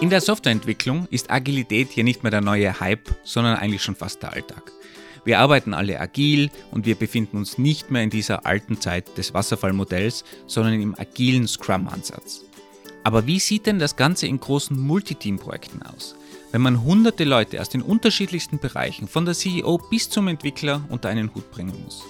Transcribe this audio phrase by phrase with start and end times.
[0.00, 4.22] In der Softwareentwicklung ist Agilität hier nicht mehr der neue Hype, sondern eigentlich schon fast
[4.22, 4.72] der Alltag.
[5.26, 9.34] Wir arbeiten alle agil und wir befinden uns nicht mehr in dieser alten Zeit des
[9.34, 12.44] Wasserfallmodells, sondern im agilen Scrum-Ansatz.
[13.04, 16.14] Aber wie sieht denn das Ganze in großen Multiteam-Projekten aus?
[16.50, 21.10] Wenn man hunderte Leute aus den unterschiedlichsten Bereichen, von der CEO bis zum Entwickler, unter
[21.10, 22.02] einen Hut bringen muss.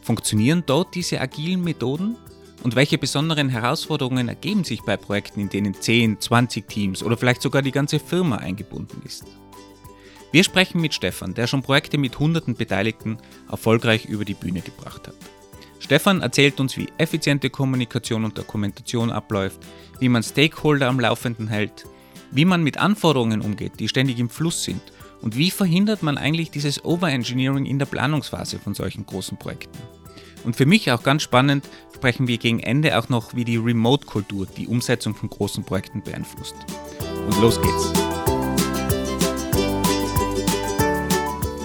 [0.00, 2.16] Funktionieren dort diese agilen Methoden?
[2.62, 7.42] Und welche besonderen Herausforderungen ergeben sich bei Projekten, in denen 10, 20 Teams oder vielleicht
[7.42, 9.24] sogar die ganze Firma eingebunden ist?
[10.30, 13.18] Wir sprechen mit Stefan, der schon Projekte mit hunderten Beteiligten
[13.50, 15.14] erfolgreich über die Bühne gebracht hat.
[15.80, 19.58] Stefan erzählt uns, wie effiziente Kommunikation und Dokumentation abläuft,
[19.98, 21.84] wie man Stakeholder am Laufenden hält,
[22.30, 24.80] wie man mit Anforderungen umgeht, die ständig im Fluss sind
[25.20, 29.78] und wie verhindert man eigentlich dieses Overengineering in der Planungsphase von solchen großen Projekten.
[30.44, 34.46] Und für mich auch ganz spannend, sprechen wir gegen Ende auch noch, wie die Remote-Kultur
[34.46, 36.56] die Umsetzung von großen Projekten beeinflusst.
[37.26, 37.92] Und los geht's.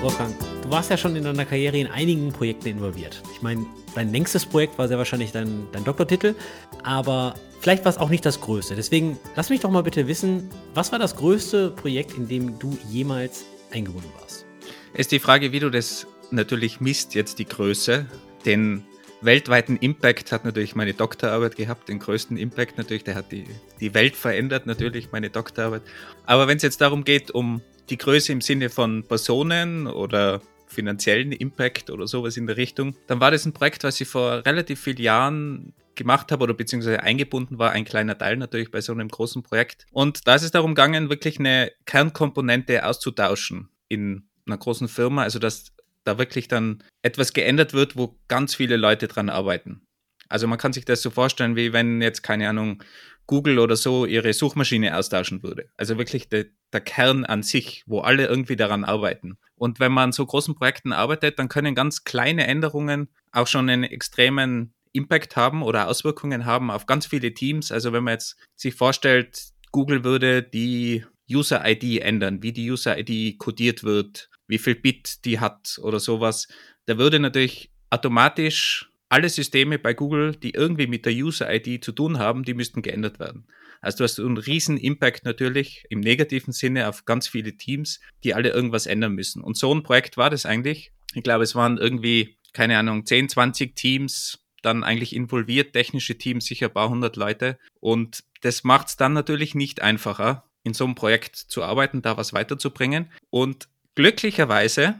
[0.01, 3.21] Wolfgang, du warst ja schon in deiner Karriere in einigen Projekten involviert.
[3.33, 3.65] Ich meine,
[3.95, 6.35] dein längstes Projekt war sehr wahrscheinlich dein, dein Doktortitel,
[6.83, 8.75] aber vielleicht war es auch nicht das größte.
[8.75, 12.77] Deswegen lass mich doch mal bitte wissen, was war das größte Projekt, in dem du
[12.89, 14.45] jemals eingebunden warst?
[14.93, 18.05] Ist die Frage, wie du das natürlich misst, jetzt die Größe.
[18.47, 18.85] Den
[19.19, 23.43] weltweiten Impact hat natürlich meine Doktorarbeit gehabt, den größten Impact natürlich, der hat die,
[23.81, 25.81] die Welt verändert, natürlich meine Doktorarbeit.
[26.25, 31.33] Aber wenn es jetzt darum geht, um die Größe im Sinne von Personen oder finanziellen
[31.33, 34.79] Impact oder sowas in der Richtung, dann war das ein Projekt, was ich vor relativ
[34.79, 39.09] vielen Jahren gemacht habe oder beziehungsweise eingebunden war, ein kleiner Teil natürlich bei so einem
[39.09, 39.87] großen Projekt.
[39.91, 45.37] Und da ist es darum gegangen, wirklich eine Kernkomponente auszutauschen in einer großen Firma, also
[45.37, 45.73] dass
[46.07, 49.81] da wirklich dann etwas geändert wird, wo ganz viele Leute dran arbeiten.
[50.29, 52.83] Also man kann sich das so vorstellen, wie wenn jetzt, keine Ahnung,
[53.27, 55.69] Google oder so ihre Suchmaschine austauschen würde.
[55.75, 59.37] Also wirklich de, der Kern an sich, wo alle irgendwie daran arbeiten.
[59.55, 63.69] Und wenn man an so großen Projekten arbeitet, dann können ganz kleine Änderungen auch schon
[63.69, 67.71] einen extremen Impact haben oder Auswirkungen haben auf ganz viele Teams.
[67.71, 73.83] Also wenn man jetzt sich vorstellt, Google würde die User-ID ändern, wie die User-ID codiert
[73.83, 76.47] wird, wie viel Bit die hat oder sowas,
[76.85, 82.19] da würde natürlich automatisch alle Systeme bei Google, die irgendwie mit der User-ID zu tun
[82.19, 83.47] haben, die müssten geändert werden.
[83.81, 88.33] Also du hast einen riesen Impact natürlich im negativen Sinne auf ganz viele Teams, die
[88.33, 89.41] alle irgendwas ändern müssen.
[89.41, 90.91] Und so ein Projekt war das eigentlich.
[91.13, 96.45] Ich glaube, es waren irgendwie, keine Ahnung, 10, 20 Teams dann eigentlich involviert, technische Teams,
[96.45, 97.57] sicher ein paar hundert Leute.
[97.79, 102.17] Und das macht es dann natürlich nicht einfacher, in so einem Projekt zu arbeiten, da
[102.17, 103.11] was weiterzubringen.
[103.29, 104.99] Und glücklicherweise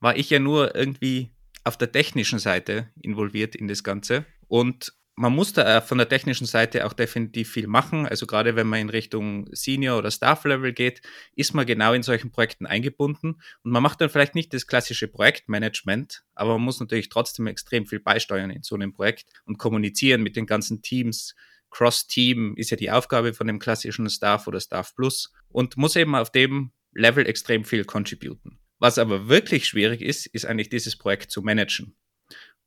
[0.00, 1.30] war ich ja nur irgendwie
[1.62, 4.26] auf der technischen Seite involviert in das Ganze.
[4.48, 8.04] Und man muss da von der technischen Seite auch definitiv viel machen.
[8.04, 11.02] Also gerade wenn man in Richtung Senior- oder Staff-Level geht,
[11.36, 13.40] ist man genau in solchen Projekten eingebunden.
[13.62, 17.86] Und man macht dann vielleicht nicht das klassische Projektmanagement, aber man muss natürlich trotzdem extrem
[17.86, 21.36] viel beisteuern in so einem Projekt und kommunizieren mit den ganzen Teams.
[21.70, 26.16] Cross-Team ist ja die Aufgabe von dem klassischen Staff oder Staff Plus und muss eben
[26.16, 28.58] auf dem Level extrem viel contributen.
[28.78, 31.96] Was aber wirklich schwierig ist, ist eigentlich dieses Projekt zu managen.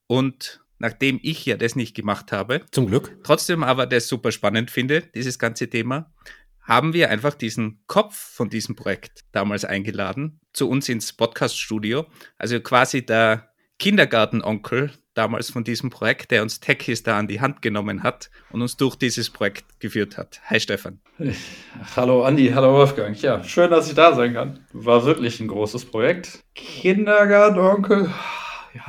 [0.08, 4.72] Und nachdem ich ja das nicht gemacht habe, zum Glück, trotzdem aber das super spannend
[4.72, 6.14] finde, dieses ganze Thema,
[6.62, 12.08] haben wir einfach diesen Kopf von diesem Projekt damals eingeladen zu uns ins Podcast-Studio.
[12.38, 17.62] Also quasi der Kindergartenonkel damals von diesem Projekt, der uns Techies da an die Hand
[17.62, 20.42] genommen hat und uns durch dieses Projekt geführt hat.
[20.46, 21.00] Hi Stefan.
[21.96, 23.20] Hallo Andi, hallo Wolfgang.
[23.22, 24.60] Ja, schön, dass ich da sein kann.
[24.74, 26.44] War wirklich ein großes Projekt.
[26.54, 28.10] Kindergartenonkel,
[28.74, 28.84] ja,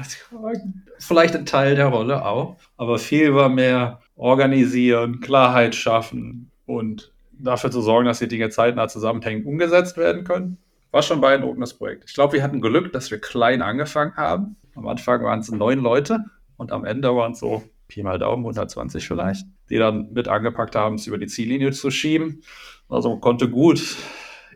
[0.98, 7.70] vielleicht ein Teil der Rolle auch, aber viel war mehr organisieren, Klarheit schaffen und dafür
[7.70, 10.58] zu sorgen, dass die Dinge zeitnah zusammenhängend umgesetzt werden können.
[10.90, 12.04] War schon ein beeindruckendes Projekt.
[12.08, 15.80] Ich glaube, wir hatten Glück, dass wir klein angefangen haben am Anfang waren es neun
[15.80, 16.24] Leute
[16.56, 20.74] und am Ende waren es so Pi mal Daumen 120 vielleicht, die dann mit angepackt
[20.74, 22.42] haben, es über die Ziellinie zu schieben.
[22.88, 23.96] Also man konnte gut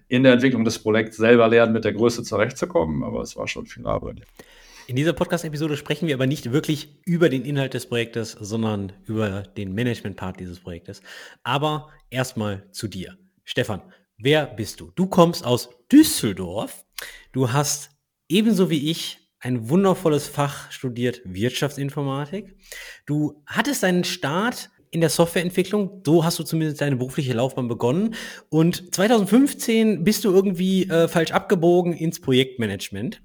[0.09, 3.67] in der Entwicklung des Projekts selber lernen, mit der Größe zurechtzukommen, aber es war schon
[3.67, 4.23] viel Arbeit.
[4.89, 9.43] In dieser Podcast-Episode sprechen wir aber nicht wirklich über den Inhalt des Projektes, sondern über
[9.43, 11.01] den Management-Part dieses Projektes.
[11.45, 13.17] Aber erstmal zu dir.
[13.45, 13.83] Stefan,
[14.19, 14.91] wer bist du?
[14.97, 16.85] Du kommst aus Düsseldorf.
[17.31, 17.91] Du hast
[18.29, 22.57] ebenso wie ich ein wundervolles Fach studiert Wirtschaftsinformatik.
[23.07, 26.03] Du hattest deinen Start in der Softwareentwicklung.
[26.05, 28.15] So hast du zumindest deine berufliche Laufbahn begonnen.
[28.49, 33.23] Und 2015 bist du irgendwie äh, falsch abgebogen ins Projektmanagement.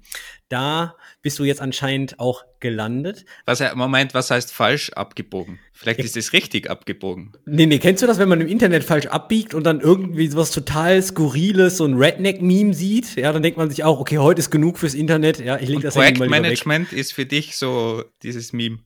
[0.48, 3.24] Da bist du jetzt anscheinend auch gelandet.
[3.46, 5.58] Was, Moment, was heißt falsch abgebogen?
[5.72, 7.32] Vielleicht ist es richtig abgebogen.
[7.46, 10.52] Nee, nee, kennst du das, wenn man im Internet falsch abbiegt und dann irgendwie sowas
[10.52, 13.16] total Skurriles, so ein Redneck-Meme sieht?
[13.16, 15.40] Ja, dann denkt man sich auch, okay, heute ist genug fürs Internet.
[15.40, 18.78] Ja, ich leg das Projektmanagement ist für dich so dieses Meme.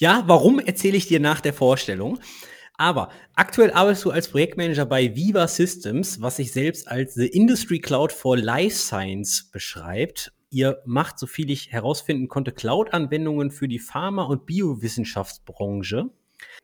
[0.00, 2.18] Ja, warum erzähle ich dir nach der Vorstellung?
[2.78, 7.80] Aber aktuell arbeitest du als Projektmanager bei Viva Systems, was sich selbst als The Industry
[7.80, 10.32] Cloud for Life Science beschreibt.
[10.48, 16.08] Ihr macht, so viel ich herausfinden konnte, Cloud-Anwendungen für die Pharma- und Biowissenschaftsbranche.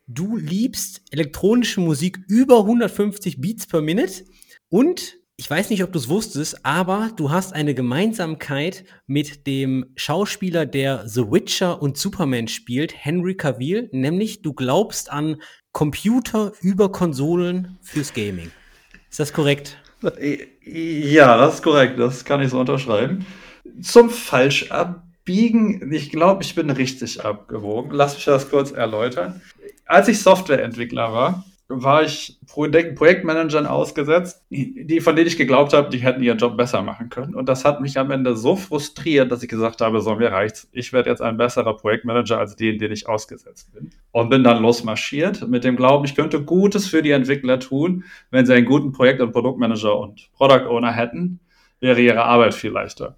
[0.07, 4.25] Du liebst elektronische Musik über 150 Beats per Minute
[4.71, 9.87] und ich weiß nicht, ob du es wusstest, aber du hast eine Gemeinsamkeit mit dem
[9.95, 15.37] Schauspieler, der The Witcher und Superman spielt, Henry Cavill, nämlich du glaubst an
[15.73, 18.51] Computer über Konsolen fürs Gaming.
[19.11, 19.77] Ist das korrekt?
[20.65, 21.99] Ja, das ist korrekt.
[21.99, 23.27] Das kann ich so unterschreiben.
[23.83, 27.91] Zum Falschabbiegen, ich glaube, ich bin richtig abgewogen.
[27.93, 29.43] Lass mich das kurz erläutern.
[29.85, 35.99] Als ich Softwareentwickler war, war ich Projektmanagern ausgesetzt, die, von denen ich geglaubt habe, die
[35.99, 37.35] hätten ihren Job besser machen können.
[37.35, 40.69] Und das hat mich am Ende so frustriert, dass ich gesagt habe, so, mir reicht's.
[40.71, 43.91] Ich werde jetzt ein besserer Projektmanager als den, den ich ausgesetzt bin.
[44.13, 48.47] Und bin dann losmarschiert mit dem Glauben, ich könnte Gutes für die Entwickler tun, wenn
[48.47, 51.41] sie einen guten Projekt- und Produktmanager und Product Owner hätten,
[51.81, 53.17] wäre ihre Arbeit viel leichter.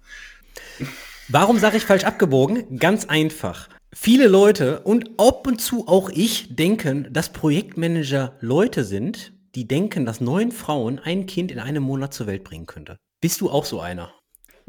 [1.27, 2.79] Warum sage ich falsch abgebogen?
[2.79, 3.69] Ganz einfach.
[3.91, 10.05] Viele Leute und ab und zu auch ich denken, dass Projektmanager Leute sind, die denken,
[10.05, 12.97] dass neun Frauen ein Kind in einem Monat zur Welt bringen könnte.
[13.19, 14.13] Bist du auch so einer?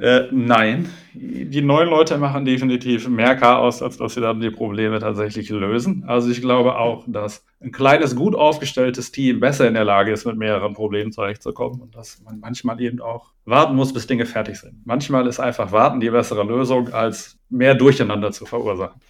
[0.00, 4.98] Äh, nein, die neuen Leute machen definitiv mehr Chaos, als dass sie dann die Probleme
[4.98, 6.04] tatsächlich lösen.
[6.06, 10.24] Also ich glaube auch, dass ein kleines, gut aufgestelltes Team besser in der Lage ist,
[10.24, 14.58] mit mehreren Problemen zurechtzukommen und dass man manchmal eben auch warten muss, bis Dinge fertig
[14.58, 14.86] sind.
[14.86, 19.02] Manchmal ist einfach warten die bessere Lösung, als mehr Durcheinander zu verursachen.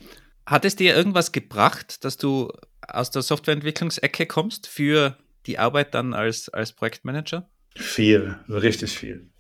[0.44, 2.50] Hat es dir irgendwas gebracht, dass du
[2.88, 5.16] aus der Softwareentwicklungsecke kommst für
[5.46, 7.48] die Arbeit dann als, als Projektmanager?
[7.76, 9.30] Viel, richtig viel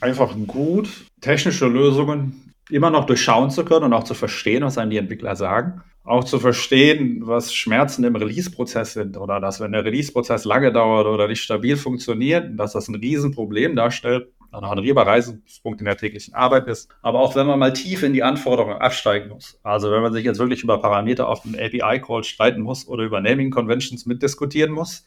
[0.00, 0.88] einfach gut,
[1.20, 5.36] technische Lösungen immer noch durchschauen zu können und auch zu verstehen, was einem die Entwickler
[5.36, 5.82] sagen.
[6.04, 11.06] Auch zu verstehen, was Schmerzen im Release-Prozess sind oder dass, wenn der Release-Prozess lange dauert
[11.06, 15.96] oder nicht stabil funktioniert, dass das ein Riesenproblem darstellt, dann auch ein Reibreisenspunkt in der
[15.96, 16.90] täglichen Arbeit ist.
[17.02, 19.58] Aber auch wenn man mal tief in die Anforderungen absteigen muss.
[19.62, 23.20] Also wenn man sich jetzt wirklich über Parameter auf einem API-Call streiten muss oder über
[23.20, 25.04] Naming-Conventions mitdiskutieren muss,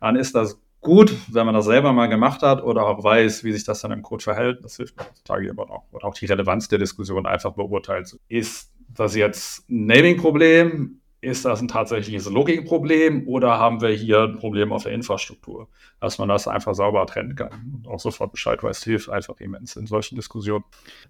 [0.00, 3.52] dann ist das gut, wenn man das selber mal gemacht hat oder auch weiß, wie
[3.52, 4.62] sich das dann im Code verhält.
[4.62, 5.84] Das hilft heutzutage immer noch.
[5.92, 8.18] Oder auch die Relevanz der Diskussion einfach beurteilt.
[8.28, 10.98] Ist das jetzt ein Naming-Problem?
[11.20, 15.68] Ist das ein tatsächliches Logging-Problem oder haben wir hier ein Problem auf der Infrastruktur?
[16.00, 19.76] Dass man das einfach sauber trennen kann und auch sofort Bescheid weiß, hilft einfach immens
[19.76, 20.64] in solchen Diskussionen.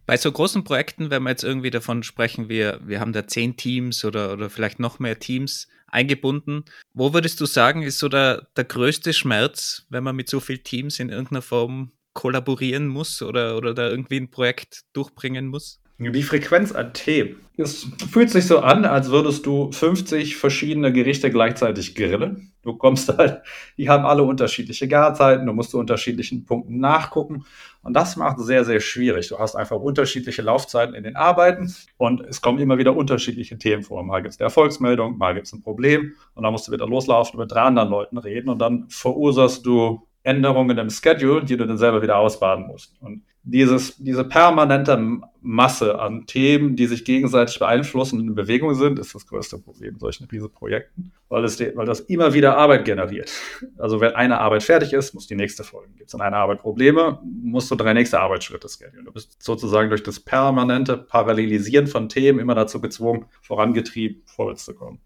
[0.04, 3.56] Bei so großen Projekten, wenn wir jetzt irgendwie davon sprechen, wir, wir haben da zehn
[3.56, 6.64] Teams oder, oder vielleicht noch mehr Teams, eingebunden.
[6.94, 10.64] Wo würdest du sagen, ist so der, der größte Schmerz, wenn man mit so vielen
[10.64, 15.80] Teams in irgendeiner Form kollaborieren muss oder, oder da irgendwie ein Projekt durchbringen muss?
[15.98, 17.36] Die Frequenz an Themen.
[17.56, 22.52] Es fühlt sich so an, als würdest du 50 verschiedene Gerichte gleichzeitig grillen.
[22.62, 23.42] Du kommst halt,
[23.76, 27.44] die haben alle unterschiedliche Garzeiten, du musst zu unterschiedlichen Punkten nachgucken.
[27.82, 29.28] Und das macht es sehr, sehr schwierig.
[29.28, 33.82] Du hast einfach unterschiedliche Laufzeiten in den Arbeiten und es kommen immer wieder unterschiedliche Themen
[33.82, 34.04] vor.
[34.04, 36.86] Mal gibt es eine Erfolgsmeldung, mal gibt es ein Problem und dann musst du wieder
[36.86, 41.56] loslaufen und mit drei anderen Leuten reden und dann verursachst du Änderungen im Schedule, die
[41.56, 42.94] du dann selber wieder ausbaden musst.
[43.00, 49.00] Und dieses, diese permanente Masse an Themen, die sich gegenseitig beeinflussen und in Bewegung sind,
[49.00, 53.32] ist das größte Problem solchen Projekten, weil, es, weil das immer wieder Arbeit generiert.
[53.76, 55.96] Also wenn eine Arbeit fertig ist, muss die nächste folgen.
[55.96, 59.06] Gibt es in einer Arbeit Probleme, musst du drei nächste Arbeitsschritte schedulen.
[59.06, 64.74] Du bist sozusagen durch das permanente Parallelisieren von Themen immer dazu gezwungen, vorangetrieben, vorwärts zu
[64.74, 65.00] kommen.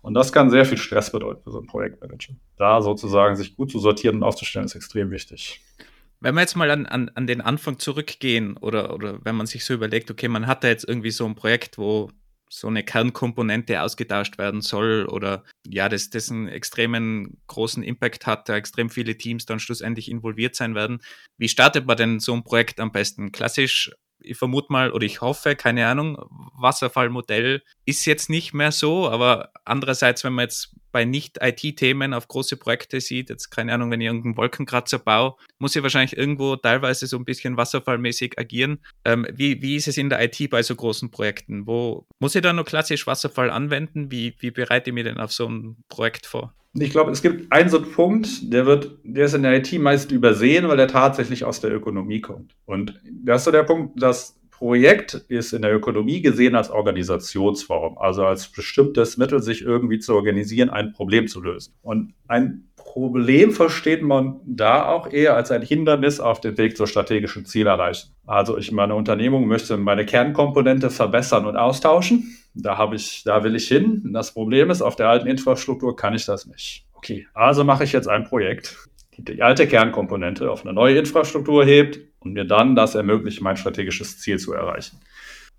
[0.00, 2.34] Und das kann sehr viel Stress bedeuten für so einen Projektmanager.
[2.56, 5.60] Da sozusagen sich gut zu sortieren und aufzustellen, ist extrem wichtig.
[6.22, 9.64] Wenn wir jetzt mal an, an, an den Anfang zurückgehen oder, oder wenn man sich
[9.64, 12.10] so überlegt, okay, man hat da jetzt irgendwie so ein Projekt, wo
[12.48, 18.48] so eine Kernkomponente ausgetauscht werden soll oder ja, das, das einen extremen großen Impact hat,
[18.48, 21.00] da extrem viele Teams dann schlussendlich involviert sein werden.
[21.38, 23.32] Wie startet man denn so ein Projekt am besten?
[23.32, 26.18] Klassisch, ich vermute mal oder ich hoffe, keine Ahnung,
[26.54, 32.56] Wasserfallmodell ist jetzt nicht mehr so, aber andererseits, wenn man jetzt bei Nicht-IT-Themen auf große
[32.56, 37.06] Projekte sieht, jetzt keine Ahnung, wenn ich irgendeinen Wolkenkratzer baue, muss ich wahrscheinlich irgendwo teilweise
[37.06, 38.78] so ein bisschen wasserfallmäßig agieren.
[39.04, 41.66] Ähm, wie, wie ist es in der IT bei so großen Projekten?
[41.66, 44.10] Wo muss ich da nur klassisch Wasserfall anwenden?
[44.10, 46.54] Wie, wie bereite ich mich denn auf so ein Projekt vor?
[46.74, 49.72] Ich glaube, es gibt einen so einen Punkt, der wird, der ist in der IT
[49.74, 52.54] meist übersehen, weil der tatsächlich aus der Ökonomie kommt.
[52.64, 57.98] Und das ist so der Punkt, das Projekt ist in der Ökonomie gesehen als Organisationsform,
[57.98, 61.74] also als bestimmtes Mittel, sich irgendwie zu organisieren, ein Problem zu lösen.
[61.82, 66.86] Und ein Problem versteht man da auch eher als ein Hindernis auf dem Weg zur
[66.86, 68.12] strategischen Zielerreichung.
[68.24, 72.32] Also ich meine Unternehmung möchte meine Kernkomponente verbessern und austauschen.
[72.54, 74.10] Da habe ich, da will ich hin.
[74.12, 76.86] Das Problem ist, auf der alten Infrastruktur kann ich das nicht.
[76.92, 78.78] Okay, also mache ich jetzt ein Projekt,
[79.16, 83.56] die, die alte Kernkomponente auf eine neue Infrastruktur hebt und mir dann das ermöglicht, mein
[83.56, 84.98] strategisches Ziel zu erreichen.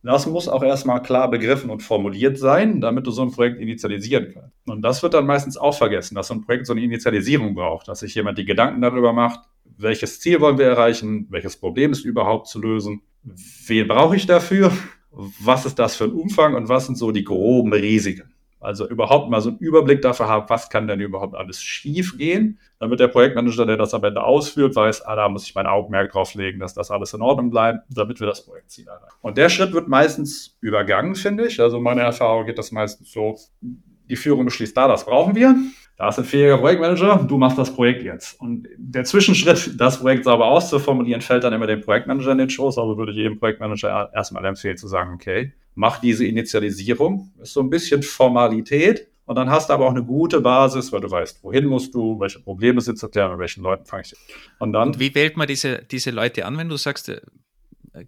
[0.04, 4.32] Das muss auch erstmal klar begriffen und formuliert sein, damit du so ein Projekt initialisieren
[4.34, 4.52] kannst.
[4.68, 7.88] Und das wird dann meistens auch vergessen, dass so ein Projekt so eine Initialisierung braucht,
[7.88, 9.40] dass sich jemand die Gedanken darüber macht,
[9.78, 14.74] welches Ziel wollen wir erreichen, welches Problem ist überhaupt zu lösen, wen brauche ich dafür,
[15.12, 18.33] was ist das für ein Umfang und was sind so die groben Risiken.
[18.64, 22.60] Also überhaupt mal so einen Überblick dafür haben, was kann denn überhaupt alles schief gehen,
[22.80, 26.12] damit der Projektmanager, der das am Ende ausführt, weiß, ah, da muss ich mein Augenmerk
[26.12, 29.16] drauf legen, dass das alles in Ordnung bleibt, damit wir das Projektziel erreichen.
[29.22, 31.60] Und der Schritt wird meistens übergangen, finde ich.
[31.60, 35.56] Also meine Erfahrung geht das meistens so, die Führung beschließt da, das brauchen wir.
[35.98, 38.40] Da ist ein fähiger Projektmanager, du machst das Projekt jetzt.
[38.42, 42.78] Und der Zwischenschritt, das Projekt sauber auszuformulieren, fällt dann immer dem Projektmanager in den Schoß.
[42.78, 47.32] Also würde ich jedem Projektmanager erstmal empfehlen zu sagen, okay, mach diese Initialisierung.
[47.42, 49.08] Ist so ein bisschen Formalität.
[49.26, 52.20] Und dann hast du aber auch eine gute Basis, weil du weißt, wohin musst du,
[52.20, 54.14] welche Probleme sind zu klären, mit welchen Leuten fange ich.
[54.60, 54.90] Und dann.
[54.90, 57.22] Und wie wählt man diese, diese Leute an, wenn du sagst, äh,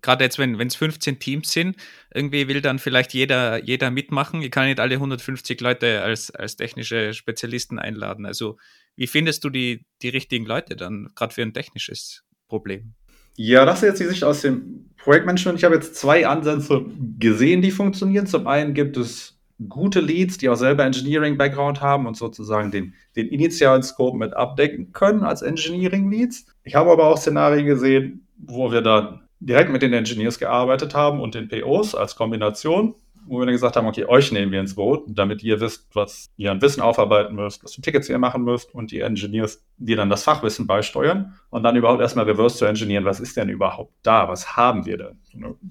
[0.01, 1.77] gerade jetzt, wenn es 15 Teams sind,
[2.13, 4.41] irgendwie will dann vielleicht jeder, jeder mitmachen.
[4.41, 8.25] Ich kann nicht alle 150 Leute als, als technische Spezialisten einladen.
[8.25, 8.57] Also,
[8.97, 12.93] wie findest du die, die richtigen Leute dann, gerade für ein technisches Problem?
[13.35, 15.57] Ja, das ist jetzt die Sicht aus dem Projektmanagement.
[15.57, 16.85] Ich habe jetzt zwei Ansätze
[17.19, 18.27] gesehen, die funktionieren.
[18.27, 19.37] Zum einen gibt es
[19.69, 24.91] gute Leads, die auch selber Engineering-Background haben und sozusagen den, den initialen Scope mit abdecken
[24.91, 26.47] können als Engineering-Leads.
[26.63, 31.19] Ich habe aber auch Szenarien gesehen, wo wir da direkt mit den Engineers gearbeitet haben
[31.19, 32.95] und den POs als Kombination
[33.27, 36.31] wo wir dann gesagt haben, okay, euch nehmen wir ins Boot, damit ihr wisst, was
[36.37, 39.95] ihr an Wissen aufarbeiten müsst, was für Tickets ihr machen müsst und die Engineers, die
[39.95, 43.93] dann das Fachwissen beisteuern und dann überhaupt erstmal reverse zu engineeren, was ist denn überhaupt
[44.03, 45.19] da, was haben wir denn?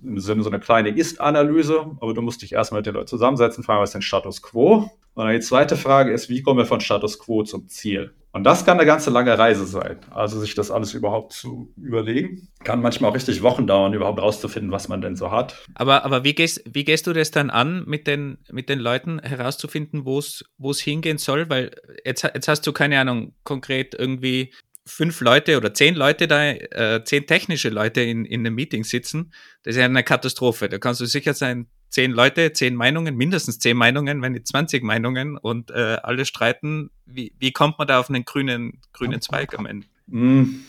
[0.03, 3.65] Im Sinne so eine kleine Ist-Analyse, aber du musst dich erstmal mit den Leuten zusammensetzen,
[3.65, 4.91] fragen, was ist denn Status Quo?
[5.15, 8.13] Und dann die zweite Frage ist, wie kommen wir von Status Quo zum Ziel?
[8.35, 9.99] Und das kann eine ganze lange Reise sein.
[10.11, 12.49] Also sich das alles überhaupt zu überlegen.
[12.65, 15.65] Kann manchmal auch richtig Wochen dauern, überhaupt rauszufinden, was man denn so hat.
[15.77, 19.21] Aber, aber wie, gehst, wie gehst du das dann an, mit den, mit den Leuten
[19.21, 21.49] herauszufinden, wo es hingehen soll?
[21.49, 24.53] Weil jetzt, jetzt hast du keine Ahnung, konkret irgendwie
[24.85, 29.33] fünf Leute oder zehn Leute da, äh, zehn technische Leute in, in einem Meeting sitzen.
[29.63, 30.69] Das ist ja eine Katastrophe.
[30.69, 34.83] Da kannst du sicher sein, zehn Leute, zehn Meinungen, mindestens zehn Meinungen, wenn nicht 20
[34.83, 36.91] Meinungen und äh, alle streiten.
[37.07, 39.87] Wie, wie kommt man da auf einen grünen, grünen Zweig am Ende?
[40.07, 40.65] Mm,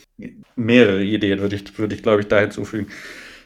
[0.55, 2.87] mehrere Ideen würde ich, würde ich, glaube ich, da hinzufügen.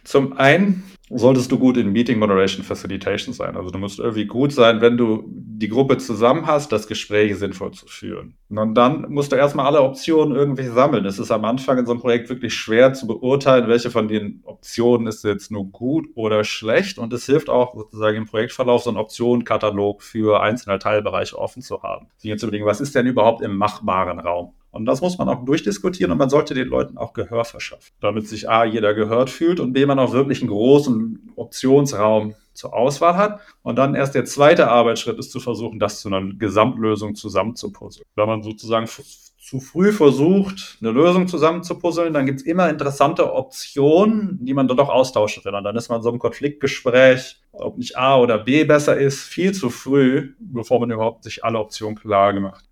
[0.03, 3.55] Zum einen solltest du gut in Meeting Moderation Facilitation sein.
[3.55, 7.71] Also du musst irgendwie gut sein, wenn du die Gruppe zusammen hast, das Gespräch sinnvoll
[7.71, 8.35] zu führen.
[8.49, 11.05] Und dann musst du erstmal alle Optionen irgendwie sammeln.
[11.05, 14.41] Es ist am Anfang in so einem Projekt wirklich schwer zu beurteilen, welche von den
[14.45, 16.97] Optionen ist jetzt nur gut oder schlecht.
[16.97, 21.81] Und es hilft auch sozusagen im Projektverlauf so einen Optionenkatalog für einzelne Teilbereiche offen zu
[21.83, 22.07] haben.
[22.17, 24.53] Sich zu überlegen, was ist denn überhaupt im machbaren Raum?
[24.71, 28.27] Und das muss man auch durchdiskutieren und man sollte den Leuten auch Gehör verschaffen, damit
[28.27, 33.15] sich A, jeder gehört fühlt und B, man auch wirklich einen großen Optionsraum zur Auswahl
[33.15, 33.39] hat.
[33.63, 38.05] Und dann erst der zweite Arbeitsschritt ist zu versuchen, das zu einer Gesamtlösung zusammenzupuzzeln.
[38.15, 38.87] Wenn man sozusagen
[39.49, 44.77] zu früh versucht, eine Lösung zusammenzupuzzeln, dann gibt es immer interessante Optionen, die man dann
[44.77, 45.55] doch austauschen will.
[45.55, 49.53] Und dann ist man so im Konfliktgespräch, ob nicht A oder B besser ist, viel
[49.53, 52.63] zu früh, bevor man überhaupt sich alle Optionen klar gemacht.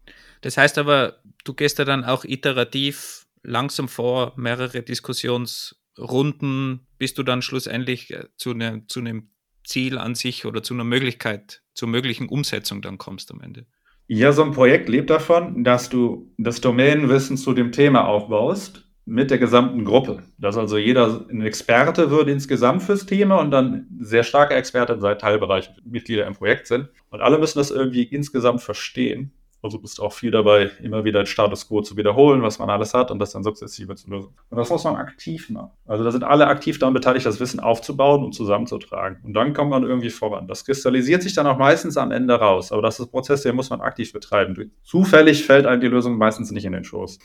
[0.42, 1.16] Das heißt aber,
[1.48, 8.26] du gehst ja dann auch iterativ langsam vor, mehrere Diskussionsrunden, bis du dann schlussendlich äh,
[8.36, 9.30] zu, ne, zu einem
[9.64, 13.66] Ziel an sich oder zu einer Möglichkeit, zur möglichen Umsetzung dann kommst am Ende.
[14.08, 19.32] Ja, so ein Projekt lebt davon, dass du das Domänenwissen zu dem Thema aufbaust mit
[19.32, 20.24] der gesamten Gruppe.
[20.38, 25.22] Dass also jeder ein Experte wird insgesamt fürs Thema und dann sehr starke Experten seit
[25.22, 26.88] Teilbereich Mitglieder im Projekt sind.
[27.10, 29.34] Und alle müssen das irgendwie insgesamt verstehen.
[29.62, 32.94] Also bist auch viel dabei, immer wieder den Status quo zu wiederholen, was man alles
[32.94, 34.30] hat und das dann sukzessive zu lösen.
[34.50, 35.72] Und das muss man aktiv machen.
[35.88, 39.18] Also da sind alle aktiv daran beteiligt, das Wissen aufzubauen und zusammenzutragen.
[39.24, 40.48] Und dann kommt man irgendwie voran.
[40.48, 42.72] Das kristallisiert sich dann auch meistens am Ende raus.
[42.72, 44.72] Aber das ist ein Prozess, den muss man aktiv betreiben.
[44.84, 47.18] Zufällig fällt einem die Lösung meistens nicht in den Schoß.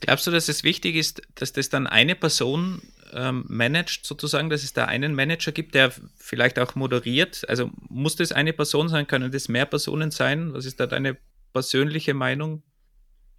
[0.00, 2.82] Glaubst du, dass es wichtig ist, dass das dann eine Person
[3.14, 7.48] ähm, managt, sozusagen, dass es da einen Manager gibt, der vielleicht auch moderiert?
[7.48, 9.06] Also muss das eine Person sein?
[9.06, 10.52] Können das mehr Personen sein?
[10.52, 11.16] Was ist da deine
[11.56, 12.62] persönliche Meinung?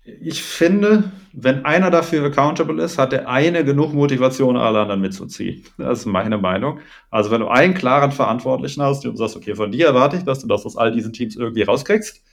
[0.03, 5.63] Ich finde, wenn einer dafür accountable ist, hat der eine genug Motivation, alle anderen mitzuziehen.
[5.77, 6.79] Das ist meine Meinung.
[7.11, 10.39] Also wenn du einen klaren Verantwortlichen hast und sagst, okay, von dir erwarte ich, dass
[10.39, 12.23] du das aus all diesen Teams irgendwie rauskriegst,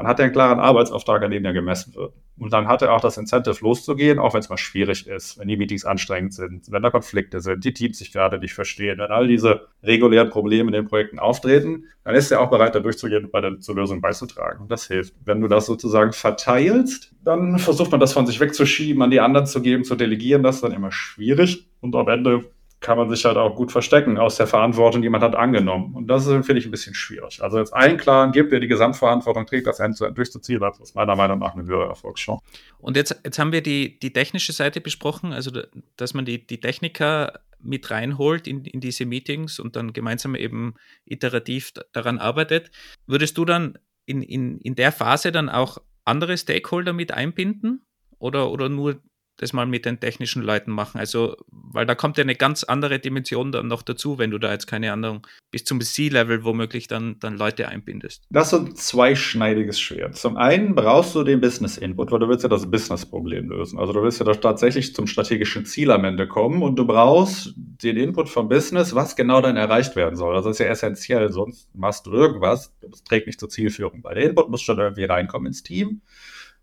[0.00, 2.14] dann hat er einen klaren Arbeitsauftrag, an dem er gemessen wird.
[2.38, 5.46] Und dann hat er auch das Incentive loszugehen, auch wenn es mal schwierig ist, wenn
[5.46, 9.10] die Meetings anstrengend sind, wenn da Konflikte sind, die Teams sich gerade nicht verstehen, wenn
[9.10, 13.26] all diese regulären Probleme in den Projekten auftreten, dann ist er auch bereit, da durchzugehen
[13.26, 14.62] und bei der zur Lösung beizutragen.
[14.62, 15.12] Und das hilft.
[15.22, 19.44] Wenn du das sozusagen verteilst, dann versucht man das von sich wegzuschieben, an die anderen
[19.44, 20.42] zu geben, zu delegieren.
[20.42, 21.68] Das ist dann immer schwierig.
[21.82, 22.44] Und am Ende
[22.80, 25.94] kann man sich halt auch gut verstecken aus der Verantwortung, die man hat angenommen.
[25.94, 27.42] Und das finde ich ein bisschen schwierig.
[27.42, 31.14] Also jetzt einen klaren gibt, der die Gesamtverantwortung trägt, das Ende durchzuziehen, das ist meiner
[31.14, 32.42] Meinung nach eine höhere Erfolgschance.
[32.78, 35.50] Und jetzt, jetzt haben wir die, die technische Seite besprochen, also
[35.96, 40.74] dass man die, die Techniker mit reinholt in, in diese Meetings und dann gemeinsam eben
[41.04, 42.70] iterativ daran arbeitet.
[43.06, 47.84] Würdest du dann in, in, in der Phase dann auch andere Stakeholder mit einbinden?
[48.18, 49.00] Oder, oder nur
[49.40, 50.98] das mal mit den technischen Leuten machen.
[50.98, 54.52] Also, weil da kommt ja eine ganz andere Dimension dann noch dazu, wenn du da
[54.52, 58.22] jetzt keine Ahnung bis zum C-Level womöglich dann, dann Leute einbindest.
[58.28, 60.16] Das ist ein zweischneidiges Schwert.
[60.16, 63.78] Zum einen brauchst du den Business-Input, weil du willst ja das Business-Problem lösen.
[63.78, 67.96] Also du willst ja tatsächlich zum strategischen Ziel am Ende kommen und du brauchst den
[67.96, 70.34] Input vom Business, was genau dann erreicht werden soll.
[70.34, 74.04] Das ist ja essentiell, sonst machst du irgendwas, das trägt nicht zur Zielführung.
[74.04, 76.02] Weil der Input muss schon irgendwie reinkommen ins Team.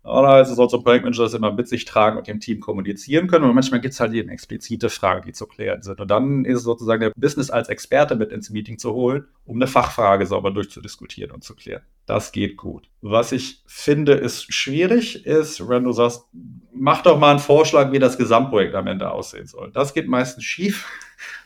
[0.08, 3.26] Oder ist es auch so Projektmanager, das immer mit sich tragen und dem Team kommunizieren
[3.26, 3.44] können.
[3.44, 6.00] Und manchmal gibt es halt eben explizite Fragen, die zu klären sind.
[6.00, 9.56] Und dann ist es sozusagen der Business als Experte mit ins Meeting zu holen, um
[9.56, 11.82] eine Fachfrage sauber durchzudiskutieren und zu klären.
[12.06, 12.88] Das geht gut.
[13.02, 16.24] Was ich finde, ist schwierig, ist, wenn du sagst,
[16.72, 19.70] mach doch mal einen Vorschlag, wie das Gesamtprojekt am Ende aussehen soll.
[19.72, 20.86] Das geht meistens schief.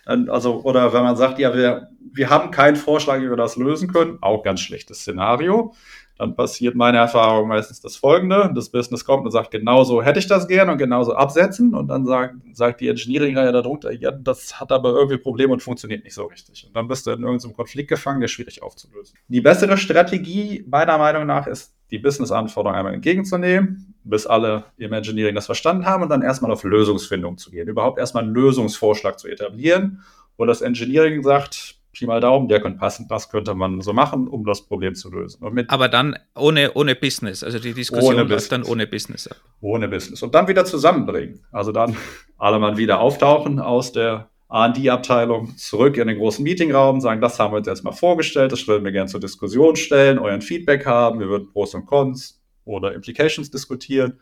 [0.05, 3.93] Also, oder wenn man sagt, ja, wir, wir haben keinen Vorschlag, wie wir das lösen
[3.93, 5.75] können, auch ganz schlechtes Szenario
[6.19, 8.51] dann passiert meine Erfahrung meistens das folgende.
[8.55, 11.75] Das Business kommt und sagt, genauso hätte ich das gern und genauso absetzen.
[11.75, 16.05] Und dann sagt, sagt die Engineering-Reihe darunter, ja, das hat aber irgendwie Probleme und funktioniert
[16.05, 16.67] nicht so richtig.
[16.67, 19.17] Und dann bist du in irgendeinem Konflikt gefangen, der schwierig aufzulösen.
[19.29, 25.35] Die bessere Strategie, meiner Meinung nach, ist, die Business-Anforderungen einmal entgegenzunehmen, bis alle im Engineering
[25.35, 27.69] das verstanden haben und dann erstmal auf Lösungsfindung zu gehen.
[27.69, 30.03] Überhaupt erstmal einen Lösungsvorschlag zu etablieren,
[30.39, 34.27] wo das Engineering sagt, Pi mal Daumen, der könnte passen, das könnte man so machen,
[34.27, 35.45] um das Problem zu lösen.
[35.69, 39.37] Aber dann ohne, ohne Business, also die Diskussion ohne läuft dann ohne Business ab.
[39.61, 40.23] Ohne Business.
[40.23, 41.45] Und dann wieder zusammenbringen.
[41.53, 41.97] Also dann
[42.39, 47.53] alle mal wieder auftauchen aus der R&D-Abteilung zurück in den großen Meetingraum, sagen, das haben
[47.53, 51.21] wir uns jetzt mal vorgestellt, das würden wir gerne zur Diskussion stellen, euren Feedback haben,
[51.21, 54.19] wir würden Pros und Cons oder Implications diskutieren.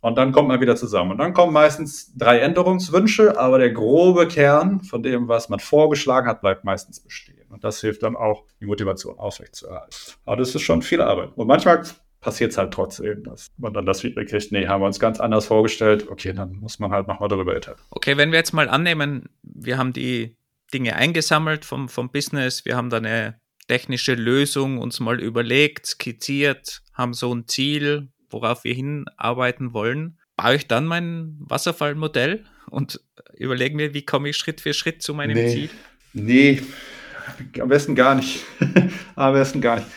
[0.00, 1.12] Und dann kommt man wieder zusammen.
[1.12, 6.26] Und dann kommen meistens drei Änderungswünsche, aber der grobe Kern von dem, was man vorgeschlagen
[6.26, 7.46] hat, bleibt meistens bestehen.
[7.50, 9.94] Und das hilft dann auch, die Motivation aufrechtzuerhalten.
[10.24, 11.30] Aber das ist schon viel Arbeit.
[11.34, 11.82] Und manchmal
[12.20, 15.20] passiert es halt trotzdem, dass man dann das Feedback kriegt, nee, haben wir uns ganz
[15.20, 16.08] anders vorgestellt.
[16.08, 17.80] Okay, dann muss man halt nochmal darüber iterieren.
[17.90, 20.36] Okay, wenn wir jetzt mal annehmen, wir haben die
[20.72, 26.82] Dinge eingesammelt vom, vom Business, wir haben da eine technische Lösung uns mal überlegt, skizziert,
[26.92, 33.00] haben so ein Ziel, worauf wir hinarbeiten wollen, baue ich dann mein Wasserfallmodell und
[33.34, 35.48] überlege mir, wie komme ich Schritt für Schritt zu meinem nee.
[35.48, 35.70] Ziel?
[36.12, 36.62] Nee,
[37.60, 38.44] am besten gar nicht.
[39.16, 39.88] am besten gar nicht.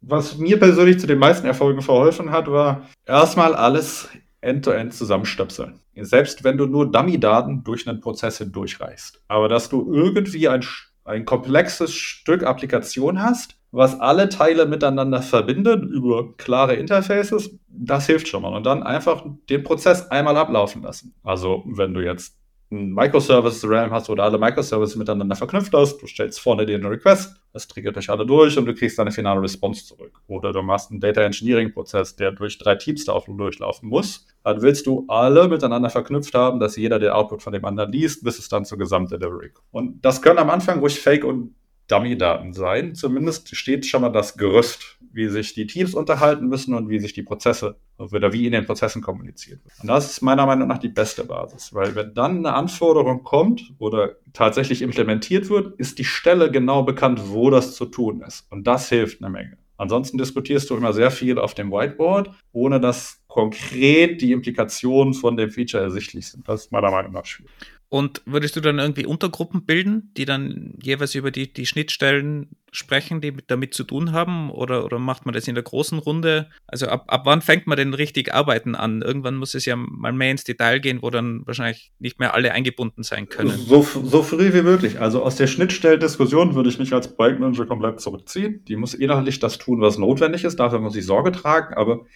[0.00, 4.08] Was mir persönlich zu den meisten Erfolgen verholfen hat, war erstmal alles
[4.40, 5.80] end-to-end -end zusammenstöpseln.
[5.96, 9.22] Selbst wenn du nur Dummy-Daten durch einen Prozess hindurchreichst.
[9.28, 10.64] Aber dass du irgendwie ein,
[11.04, 18.28] ein komplexes Stück Applikation hast, was alle Teile miteinander verbindet über klare Interfaces, das hilft
[18.28, 18.54] schon mal.
[18.54, 21.14] Und dann einfach den Prozess einmal ablaufen lassen.
[21.22, 22.36] Also wenn du jetzt
[22.72, 27.66] ein Microservice-Realm hast, oder alle Microservices miteinander verknüpft hast, du stellst vorne den Request, das
[27.66, 30.20] triggert euch alle durch und du kriegst eine finale Response zurück.
[30.28, 34.26] Oder du machst einen Data Engineering-Prozess, der durch drei Teams durchlaufen muss.
[34.44, 38.22] Dann willst du alle miteinander verknüpft haben, dass jeder den Output von dem anderen liest,
[38.22, 39.66] bis es dann zur Gesamtdelivery kommt.
[39.72, 41.54] Und das können am Anfang ruhig Fake und
[41.90, 42.94] Dummy-Daten sein.
[42.94, 47.12] Zumindest steht schon mal das Gerüst, wie sich die Teams unterhalten müssen und wie sich
[47.12, 49.74] die Prozesse oder wie in den Prozessen kommuniziert wird.
[49.80, 53.72] Und das ist meiner Meinung nach die beste Basis, weil wenn dann eine Anforderung kommt
[53.78, 58.46] oder tatsächlich implementiert wird, ist die Stelle genau bekannt, wo das zu tun ist.
[58.50, 59.58] Und das hilft eine Menge.
[59.76, 65.38] Ansonsten diskutierst du immer sehr viel auf dem Whiteboard, ohne dass konkret die Implikationen von
[65.38, 66.46] dem Feature ersichtlich sind.
[66.46, 67.50] Das ist meiner Meinung nach schwierig.
[67.90, 73.20] Und würdest du dann irgendwie Untergruppen bilden, die dann jeweils über die, die Schnittstellen sprechen,
[73.20, 74.50] die damit zu tun haben?
[74.50, 76.48] Oder, oder macht man das in der großen Runde?
[76.66, 79.02] Also ab, ab wann fängt man denn richtig arbeiten an?
[79.02, 82.52] Irgendwann muss es ja mal mehr ins Detail gehen, wo dann wahrscheinlich nicht mehr alle
[82.52, 83.50] eingebunden sein können.
[83.50, 85.00] So, so früh wie möglich.
[85.00, 88.64] Also aus der Schnittstellendiskussion würde ich mich als Projektmanager komplett zurückziehen.
[88.66, 90.60] Die muss inhaltlich das tun, was notwendig ist.
[90.60, 91.74] Dafür muss ich Sorge tragen.
[91.74, 92.06] Aber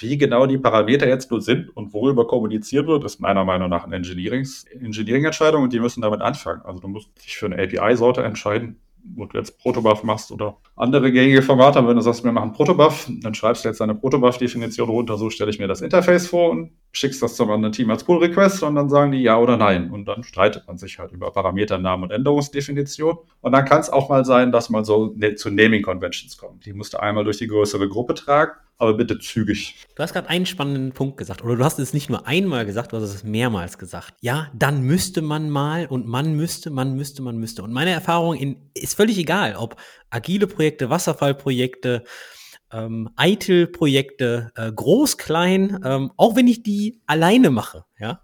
[0.00, 3.84] wie genau die Parameter jetzt nur sind und worüber kommuniziert wird, ist meiner Meinung nach
[3.84, 6.62] eine Engineering-Entscheidung und die müssen damit anfangen.
[6.62, 11.12] Also du musst dich für eine API-Sorte entscheiden, wo du jetzt Protobuf machst oder andere
[11.12, 15.16] gängige Formate, wenn du sagst, wir machen Protobuf, dann schreibst du jetzt deine Protobuf-Definition runter,
[15.18, 18.62] so stelle ich mir das Interface vor und schickst das zum anderen Team als Pull-Request
[18.62, 19.90] und dann sagen die ja oder nein.
[19.90, 23.18] Und dann streitet man sich halt über Parameternamen und Änderungsdefinition.
[23.40, 26.64] Und dann kann es auch mal sein, dass man so ne, zu Naming-Conventions kommt.
[26.66, 29.76] Die musst du einmal durch die größere Gruppe tragen aber bitte zügig.
[29.94, 32.92] Du hast gerade einen spannenden Punkt gesagt, oder du hast es nicht nur einmal gesagt,
[32.92, 34.14] du hast es mehrmals gesagt.
[34.20, 37.62] Ja, dann müsste man mal und man müsste, man müsste, man müsste.
[37.62, 39.76] Und meine Erfahrung in, ist völlig egal, ob
[40.10, 42.04] agile Projekte, Wasserfallprojekte,
[42.72, 48.22] ähm, ITIL-Projekte, äh, groß, klein, ähm, auch wenn ich die alleine mache, ja,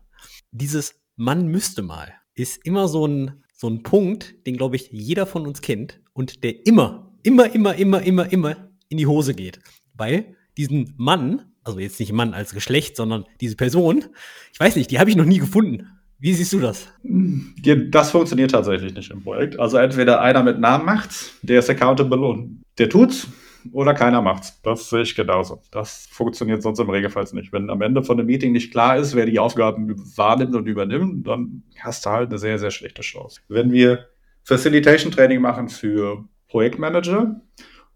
[0.51, 5.27] dieses man müsste mal ist immer so ein, so ein Punkt, den glaube ich jeder
[5.27, 9.61] von uns kennt und der immer, immer, immer, immer, immer, immer in die Hose geht.
[9.93, 14.05] Weil diesen Mann, also jetzt nicht Mann als Geschlecht, sondern diese Person,
[14.53, 15.89] ich weiß nicht, die habe ich noch nie gefunden.
[16.19, 16.87] Wie siehst du das?
[17.03, 19.59] Das funktioniert tatsächlich nicht im Projekt.
[19.59, 23.27] Also entweder einer mit Namen macht's, der ist accountable und der tut's,
[23.73, 24.61] oder keiner macht's.
[24.63, 25.63] Das sehe ich genauso.
[25.71, 27.53] Das funktioniert sonst im Regelfall nicht.
[27.53, 31.27] Wenn am Ende von dem Meeting nicht klar ist, wer die Aufgaben wahrnimmt und übernimmt,
[31.27, 33.41] dann hast du halt eine sehr, sehr schlechte Chance.
[33.49, 34.07] Wenn wir
[34.45, 37.41] Facilitation Training machen für Projektmanager,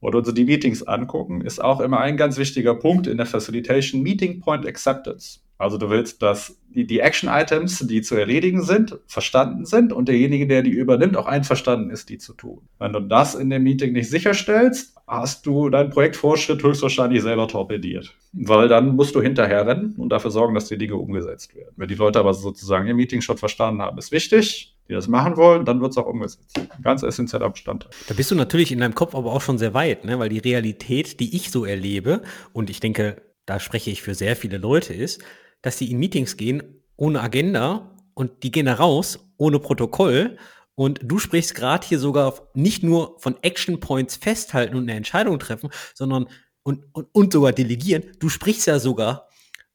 [0.05, 4.03] oder uns die Meetings angucken, ist auch immer ein ganz wichtiger Punkt in der Facilitation
[4.03, 5.41] Meeting Point Acceptance.
[5.57, 10.47] Also du willst, dass die, die Action-Items, die zu erledigen sind, verstanden sind und derjenige,
[10.47, 12.69] der die übernimmt, auch einverstanden ist, die zu tun.
[12.79, 18.15] Wenn du das in dem Meeting nicht sicherstellst, hast du deinen Projektvorschritt höchstwahrscheinlich selber torpediert.
[18.33, 21.73] Weil dann musst du hinterher rennen und dafür sorgen, dass die Dinge umgesetzt werden.
[21.77, 25.37] Wenn die Leute aber sozusagen im Meeting schon verstanden haben, ist wichtig, die das machen
[25.37, 26.61] wollen, dann wird es auch umgesetzt.
[26.83, 27.91] Ganz essentieller Bestandteil.
[28.09, 30.19] Da bist du natürlich in deinem Kopf aber auch schon sehr weit, ne?
[30.19, 34.37] weil die Realität, die ich so erlebe, und ich denke, da spreche ich für sehr
[34.37, 35.23] viele Leute, ist,
[35.63, 36.63] dass die in Meetings gehen
[36.97, 40.37] ohne Agenda und die gehen da raus ohne Protokoll.
[40.77, 45.39] Und du sprichst gerade hier sogar nicht nur von Action Points festhalten und eine Entscheidung
[45.39, 46.27] treffen, sondern
[46.63, 48.05] und, und, und sogar delegieren.
[48.19, 49.29] Du sprichst ja sogar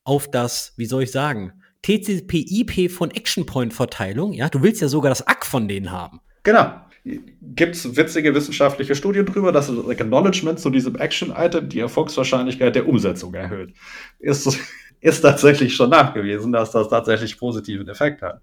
[0.04, 4.34] auf das, wie soll ich sagen, TCP/IP von Action Point Verteilung.
[4.34, 6.20] Ja, du willst ja sogar das ACK von denen haben.
[6.44, 6.74] Genau.
[7.04, 12.88] Gibt es witzige wissenschaftliche Studien drüber, dass das Acknowledgement zu diesem Action-Item die Erfolgswahrscheinlichkeit der
[12.88, 13.74] Umsetzung erhöht?
[14.20, 14.60] Ist,
[15.02, 18.42] ist tatsächlich schon nachgewiesen, dass das tatsächlich positiven Effekt hat.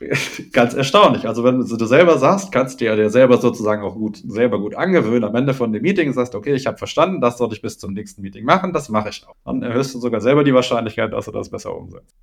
[0.52, 1.26] Ganz erstaunlich.
[1.26, 5.24] Also wenn du selber sagst, kannst du dir selber sozusagen auch gut, selber gut angewöhnen.
[5.24, 7.92] Am Ende von dem Meeting sagst okay, ich habe verstanden, das soll ich bis zum
[7.92, 9.34] nächsten Meeting machen, das mache ich auch.
[9.44, 12.14] Dann erhöhst du sogar selber die Wahrscheinlichkeit, dass du das besser umsetzt.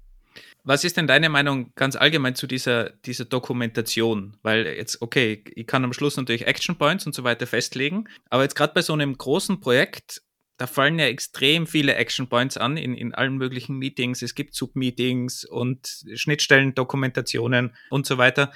[0.66, 4.38] Was ist denn deine Meinung ganz allgemein zu dieser, dieser Dokumentation?
[4.44, 8.44] Weil jetzt, okay, ich kann am Schluss natürlich Action Points und so weiter festlegen, aber
[8.44, 10.22] jetzt gerade bei so einem großen Projekt
[10.58, 14.22] da fallen ja extrem viele Action Points an in, in allen möglichen Meetings.
[14.22, 18.52] Es gibt Submeetings und Schnittstellen, Dokumentationen und so weiter.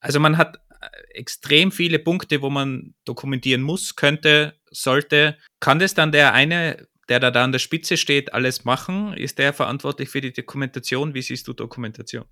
[0.00, 5.36] Also man hat äh, extrem viele Punkte, wo man dokumentieren muss, könnte, sollte.
[5.60, 9.14] Kann das dann der eine, der da, da an der Spitze steht, alles machen?
[9.14, 11.14] Ist der verantwortlich für die Dokumentation?
[11.14, 12.24] Wie siehst du Dokumentation?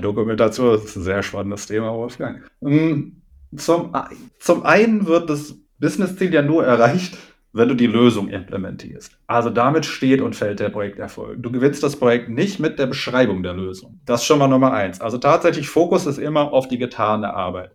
[0.00, 2.44] Dokumentation ist ein sehr spannendes Thema, Wolfgang.
[2.60, 3.22] Hm,
[3.56, 3.92] zum,
[4.40, 7.16] zum einen wird das Business-Ziel ja nur erreicht,
[7.52, 9.18] wenn du die Lösung implementierst.
[9.26, 11.42] Also damit steht und fällt der Projekterfolg.
[11.42, 14.00] Du gewinnst das Projekt nicht mit der Beschreibung der Lösung.
[14.04, 15.00] Das ist schon mal Nummer eins.
[15.00, 17.72] Also tatsächlich Fokus ist immer auf die getane Arbeit.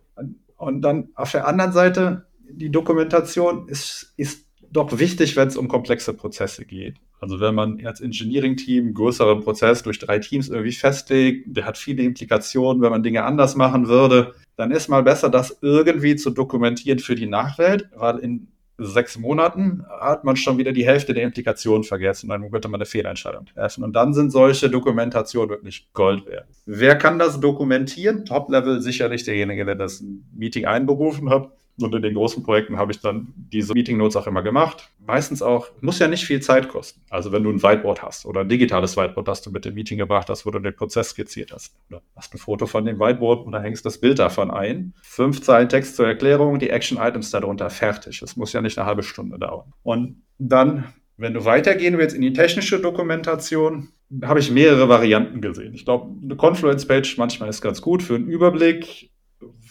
[0.56, 5.68] Und dann auf der anderen Seite, die Dokumentation ist, ist doch wichtig, wenn es um
[5.68, 6.96] komplexe Prozesse geht.
[7.20, 11.78] Also wenn man als Engineering-Team einen größeren Prozess durch drei Teams irgendwie festlegt, der hat
[11.78, 16.30] viele Implikationen, wenn man Dinge anders machen würde, dann ist mal besser, das irgendwie zu
[16.30, 21.24] dokumentieren für die Nachwelt, weil in sechs Monaten hat man schon wieder die Hälfte der
[21.24, 22.28] Implikationen vergessen.
[22.28, 23.84] Dann könnte man eine Fehlentscheidung treffen.
[23.84, 26.48] Und dann sind solche Dokumentationen wirklich Gold wert.
[26.66, 28.24] Wer kann das dokumentieren?
[28.24, 31.50] Top-Level sicherlich derjenige, der das Meeting einberufen hat.
[31.80, 34.90] Und in den großen Projekten habe ich dann diese Meeting Notes auch immer gemacht.
[35.06, 37.00] Meistens auch, muss ja nicht viel Zeit kosten.
[37.10, 39.98] Also wenn du ein Whiteboard hast oder ein digitales Whiteboard, das du mit dem Meeting
[39.98, 41.74] gebracht hast, wo du den Prozess skizziert hast.
[41.90, 44.94] Oder hast ein Foto von dem Whiteboard oder hängst das Bild davon ein.
[45.02, 48.22] Fünf Zeilen Text zur Erklärung, die Action-Items darunter fertig.
[48.22, 49.72] Es muss ja nicht eine halbe Stunde dauern.
[49.82, 53.88] Und dann, wenn du weitergehen willst in die technische Dokumentation,
[54.22, 55.74] habe ich mehrere Varianten gesehen.
[55.74, 59.10] Ich glaube, eine Confluence-Page manchmal ist ganz gut für einen Überblick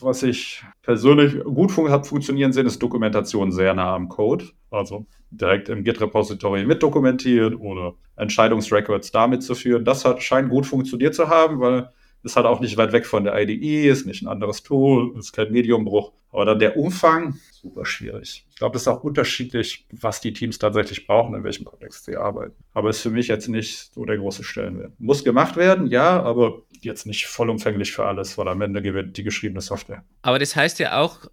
[0.03, 4.45] was ich persönlich gut fun hat funktionieren sehen, ist Dokumentation sehr nah am Code.
[4.71, 9.85] Also direkt im Git-Repository mitdokumentieren oder Entscheidungsrecords damit zu führen.
[9.85, 11.89] Das hat, scheint gut funktioniert zu haben, weil
[12.23, 15.33] ist halt auch nicht weit weg von der IDE, ist nicht ein anderes Tool, ist
[15.33, 16.13] kein Mediumbruch.
[16.31, 18.45] Aber dann der Umfang, super schwierig.
[18.49, 22.17] Ich glaube, es ist auch unterschiedlich, was die Teams tatsächlich brauchen, in welchem Kontext sie
[22.17, 22.55] arbeiten.
[22.73, 24.99] Aber ist für mich jetzt nicht so der große Stellenwert.
[24.99, 29.23] Muss gemacht werden, ja, aber jetzt nicht vollumfänglich für alles, weil am Ende gewinnt die
[29.23, 30.03] geschriebene Software.
[30.21, 31.25] Aber das heißt ja auch,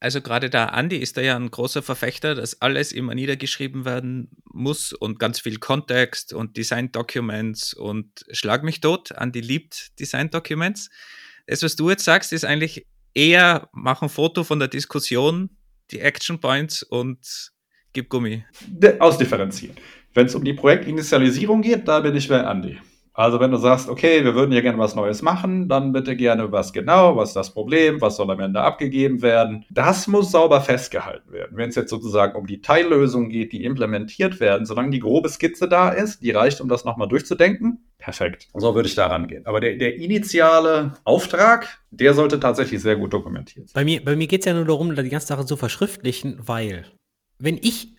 [0.00, 4.30] also gerade da Andi ist da ja ein großer Verfechter, dass alles immer niedergeschrieben werden
[4.44, 9.12] muss und ganz viel Kontext und Design Documents und schlag mich tot.
[9.12, 10.90] Andi liebt Design Documents.
[11.46, 15.56] Das, was du jetzt sagst, ist eigentlich eher mach ein Foto von der Diskussion,
[15.90, 17.52] die Action Points und
[17.92, 18.44] gib Gummi.
[18.98, 19.76] Ausdifferenzieren.
[20.14, 22.78] Wenn es um die Projektinitialisierung geht, da bin ich bei Andi.
[23.16, 26.50] Also wenn du sagst, okay, wir würden hier gerne was Neues machen, dann bitte gerne
[26.50, 29.64] was genau, was ist das Problem, was soll am Ende abgegeben werden.
[29.70, 31.56] Das muss sauber festgehalten werden.
[31.56, 35.68] Wenn es jetzt sozusagen um die Teillösungen geht, die implementiert werden, solange die grobe Skizze
[35.68, 38.48] da ist, die reicht, um das nochmal durchzudenken, perfekt.
[38.52, 39.46] So würde ich da rangehen.
[39.46, 43.74] Aber der, der initiale Auftrag, der sollte tatsächlich sehr gut dokumentiert sein.
[43.74, 46.84] Bei mir, bei mir geht es ja nur darum, die ganze Sache zu verschriftlichen, weil
[47.38, 47.94] wenn ich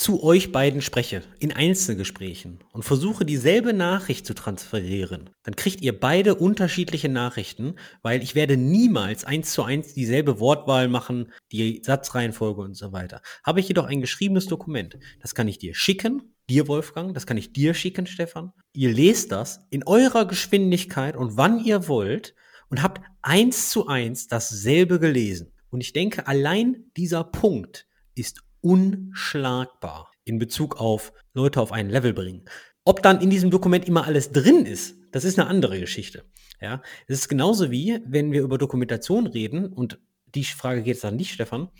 [0.00, 6.00] zu euch beiden spreche, in Einzelgesprächen und versuche dieselbe Nachricht zu transferieren, dann kriegt ihr
[6.00, 12.62] beide unterschiedliche Nachrichten, weil ich werde niemals eins zu eins dieselbe Wortwahl machen, die Satzreihenfolge
[12.62, 13.20] und so weiter.
[13.44, 17.36] Habe ich jedoch ein geschriebenes Dokument, das kann ich dir schicken, dir Wolfgang, das kann
[17.36, 18.54] ich dir schicken, Stefan.
[18.72, 22.34] Ihr lest das in eurer Geschwindigkeit und wann ihr wollt
[22.70, 25.52] und habt eins zu eins dasselbe gelesen.
[25.68, 32.12] Und ich denke, allein dieser Punkt ist unschlagbar in Bezug auf Leute auf ein Level
[32.12, 32.44] bringen.
[32.84, 36.24] Ob dann in diesem Dokument immer alles drin ist, das ist eine andere Geschichte.
[36.60, 39.98] Ja, es ist genauso wie, wenn wir über Dokumentation reden und
[40.34, 41.70] die Frage geht jetzt an dich, Stefan.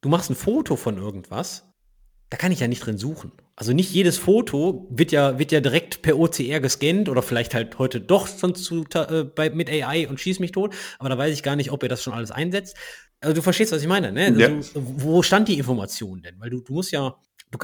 [0.00, 1.72] Du machst ein Foto von irgendwas,
[2.30, 3.32] da kann ich ja nicht drin suchen.
[3.54, 7.78] Also nicht jedes Foto wird ja, wird ja direkt per OCR gescannt oder vielleicht halt
[7.78, 11.32] heute doch schon zu, äh, bei, mit AI und schieß mich tot, aber da weiß
[11.32, 12.76] ich gar nicht, ob ihr das schon alles einsetzt.
[13.20, 14.26] Also du verstehst, was ich meine, ne?
[14.26, 14.50] Also, ja.
[14.74, 16.38] Wo stand die Information denn?
[16.38, 17.16] Weil du, du musst ja,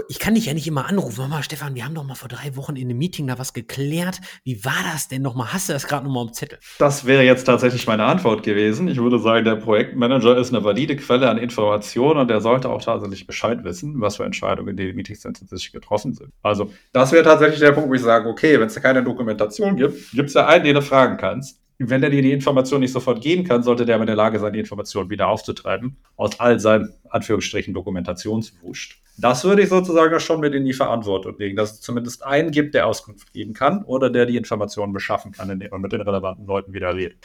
[0.08, 1.28] ich kann dich ja nicht immer anrufen.
[1.28, 4.20] Mal, Stefan, wir haben doch mal vor drei Wochen in einem Meeting da was geklärt.
[4.44, 5.52] Wie war das denn nochmal?
[5.52, 6.58] Hast du das gerade nochmal am Zettel?
[6.78, 8.88] Das wäre jetzt tatsächlich meine Antwort gewesen.
[8.88, 12.82] Ich würde sagen, der Projektmanager ist eine valide Quelle an Informationen und der sollte auch
[12.82, 16.32] tatsächlich Bescheid wissen, was für Entscheidungen in den Meetings tatsächlich getroffen sind.
[16.42, 19.76] Also, das wäre tatsächlich der Punkt, wo ich sage, okay, wenn es da keine Dokumentation
[19.76, 22.92] gibt, gibt es ja einen, den du fragen kannst wenn er dir die Information nicht
[22.92, 26.60] sofort geben kann, sollte der in der Lage sein, die Information wieder aufzutreiben, aus all
[26.60, 29.00] seinem Anführungsstrichen Dokumentationswurscht.
[29.18, 32.74] Das würde ich sozusagen schon mit in die Verantwortung legen, dass es zumindest einen gibt,
[32.74, 36.72] der Auskunft geben kann oder der die Informationen beschaffen kann und mit den relevanten Leuten
[36.72, 37.18] wieder redet.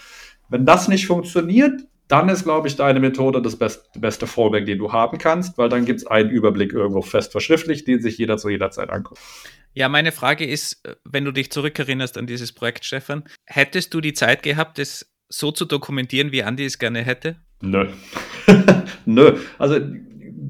[0.50, 4.80] Wenn das nicht funktioniert, dann ist, glaube ich, deine Methode das best, beste Fallback, den
[4.80, 8.38] du haben kannst, weil dann gibt es einen Überblick irgendwo fest verschriftlicht, den sich jeder
[8.38, 9.20] zu jeder Zeit anguckt.
[9.73, 14.01] Ja, meine Frage ist, äh, wenn du dich zurückerinnerst an dieses Projekt, Stefan, hättest du
[14.01, 17.38] die Zeit gehabt, es so zu dokumentieren, wie Andi es gerne hätte?
[17.62, 17.88] Nö.
[19.06, 19.38] Nö.
[19.58, 19.80] Also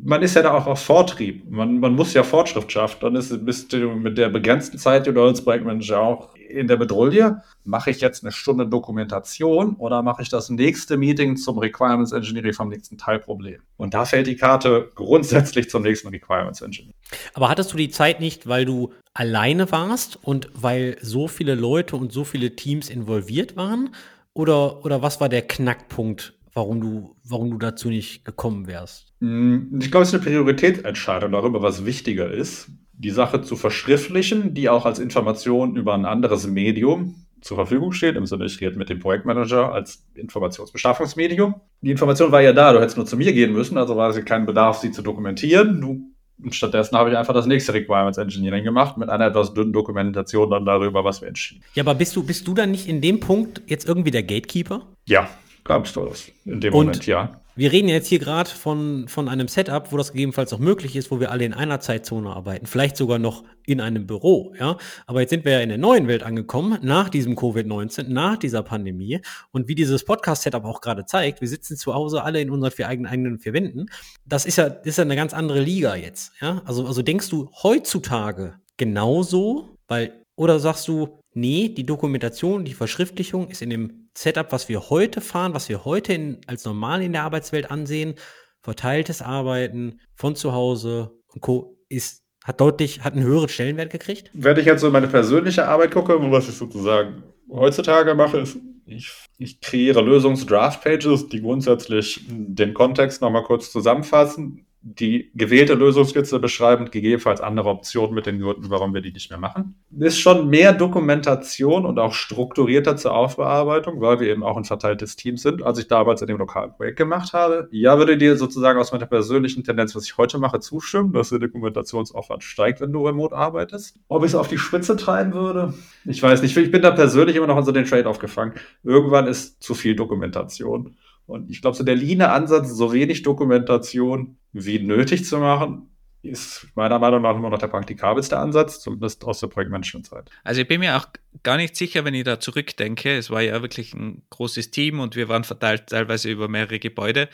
[0.03, 1.49] man ist ja da auch auf Vortrieb.
[1.49, 2.97] Man, man muss ja Fortschritt schaffen.
[3.01, 6.77] Dann ist, bist du mit der begrenzten Zeit, die du als Projektmanager auch in der
[6.77, 7.41] Bedrohung.
[7.63, 12.53] Mache ich jetzt eine Stunde Dokumentation oder mache ich das nächste Meeting zum Requirements Engineering
[12.53, 13.62] vom nächsten Teilproblem?
[13.77, 16.93] Und da fällt die Karte grundsätzlich zum nächsten Requirements Engineering.
[17.33, 21.95] Aber hattest du die Zeit nicht, weil du alleine warst und weil so viele Leute
[21.95, 23.91] und so viele Teams involviert waren?
[24.33, 29.13] Oder, oder was war der Knackpunkt warum du, warum du dazu nicht gekommen wärst?
[29.21, 34.53] Hm, ich glaube, es ist eine Prioritätsentscheidung darüber, was wichtiger ist, die Sache zu verschriftlichen,
[34.53, 38.15] die auch als Information über ein anderes Medium zur Verfügung steht.
[38.15, 41.55] Im Sinne, ich rede mit dem Projektmanager als Informationsbeschaffungsmedium.
[41.81, 44.25] Die Information war ja da, du hättest nur zu mir gehen müssen, also war es
[44.25, 45.79] kein Bedarf, sie zu dokumentieren.
[45.79, 46.12] Du
[46.43, 50.49] und stattdessen habe ich einfach das nächste Requirements Engineering gemacht mit einer etwas dünnen Dokumentation
[50.51, 51.63] dann darüber, was wir entschieden.
[51.73, 54.86] Ja, aber bist du, bist du dann nicht in dem Punkt jetzt irgendwie der Gatekeeper?
[55.05, 55.27] Ja,
[55.63, 57.41] gab's das in dem und, Moment, ja.
[57.58, 61.10] Wir reden jetzt hier gerade von, von einem Setup, wo das gegebenenfalls auch möglich ist,
[61.10, 64.78] wo wir alle in einer Zeitzone arbeiten, vielleicht sogar noch in einem Büro, ja.
[65.08, 68.62] Aber jetzt sind wir ja in der neuen Welt angekommen, nach diesem Covid-19, nach dieser
[68.62, 69.22] Pandemie.
[69.52, 72.88] Und wie dieses Podcast-Setup auch gerade zeigt, wir sitzen zu Hause alle in unseren vier
[72.88, 73.88] eigenen, eigenen vier Wänden.
[74.26, 76.62] Das ist ja, das ist ja eine ganz andere Liga jetzt, ja.
[76.65, 83.48] Also, also denkst du heutzutage genauso, weil, oder sagst du, nee, die Dokumentation, die Verschriftlichung
[83.48, 87.13] ist in dem Setup, was wir heute fahren, was wir heute in, als normal in
[87.13, 88.15] der Arbeitswelt ansehen,
[88.62, 91.77] verteiltes Arbeiten von zu Hause und Co.
[91.88, 94.32] ist hat deutlich, hat einen höheren Stellenwert gekriegt?
[94.34, 99.12] Wenn ich jetzt so meine persönliche Arbeit gucke, was ich sozusagen heutzutage mache, ist, ich,
[99.38, 106.91] ich kreiere Lösungs-Draft-Pages, die grundsätzlich den Kontext nochmal kurz zusammenfassen, die gewählte Lösungskizze beschreiben und
[106.93, 109.76] gegebenenfalls andere Optionen mit den Gründen, warum wir die nicht mehr machen.
[110.00, 115.17] Ist schon mehr Dokumentation und auch strukturierter zur Aufbearbeitung, weil wir eben auch ein verteiltes
[115.17, 117.67] Team sind, als ich damals in dem lokalen Projekt gemacht habe.
[117.71, 121.39] Ja, würde dir sozusagen aus meiner persönlichen Tendenz, was ich heute mache, zustimmen, dass der
[121.39, 124.00] Dokumentationsaufwand steigt, wenn du remote arbeitest.
[124.08, 125.73] Ob ich es auf die Spitze treiben würde?
[126.06, 126.56] Ich weiß nicht.
[126.56, 128.54] Ich bin da persönlich immer noch an so den Trade-off gefangen.
[128.84, 130.95] Irgendwann ist zu viel Dokumentation.
[131.27, 135.89] Und ich glaube, so der Lean-Ansatz, so wenig Dokumentation wie nötig zu machen,
[136.23, 140.29] ist meiner Meinung nach immer noch der praktikabelste Ansatz, zumindest aus der Projektmanagement-Zeit.
[140.43, 141.05] Also ich bin mir auch
[141.43, 143.17] gar nicht sicher, wenn ich da zurückdenke.
[143.17, 147.29] Es war ja wirklich ein großes Team und wir waren verteilt teilweise über mehrere Gebäude.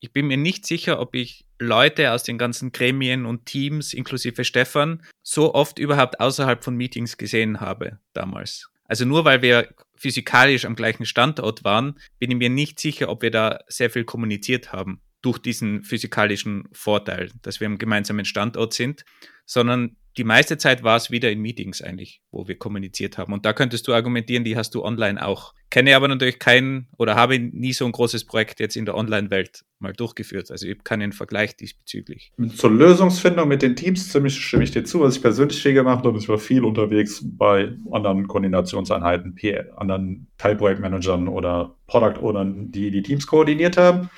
[0.00, 4.44] Ich bin mir nicht sicher, ob ich Leute aus den ganzen Gremien und Teams, inklusive
[4.44, 8.70] Stefan, so oft überhaupt außerhalb von Meetings gesehen habe damals.
[8.84, 13.22] Also nur weil wir physikalisch am gleichen Standort waren, bin ich mir nicht sicher, ob
[13.22, 18.72] wir da sehr viel kommuniziert haben durch diesen physikalischen Vorteil, dass wir am gemeinsamen Standort
[18.72, 19.04] sind,
[19.44, 23.32] sondern die meiste Zeit war es wieder in Meetings eigentlich, wo wir kommuniziert haben.
[23.32, 25.54] Und da könntest du argumentieren, die hast du online auch.
[25.70, 29.64] Kenne aber natürlich keinen oder habe nie so ein großes Projekt jetzt in der Online-Welt
[29.78, 30.50] mal durchgeführt.
[30.50, 32.32] Also ich habe keinen Vergleich diesbezüglich.
[32.56, 35.00] Zur Lösungsfindung mit den Teams stimme ich dir zu.
[35.00, 39.36] Was ich persönlich viel gemacht habe, ich war viel unterwegs bei anderen Koordinationseinheiten,
[39.76, 44.10] anderen Teilprojektmanagern oder Product Ownern, die die Teams koordiniert haben.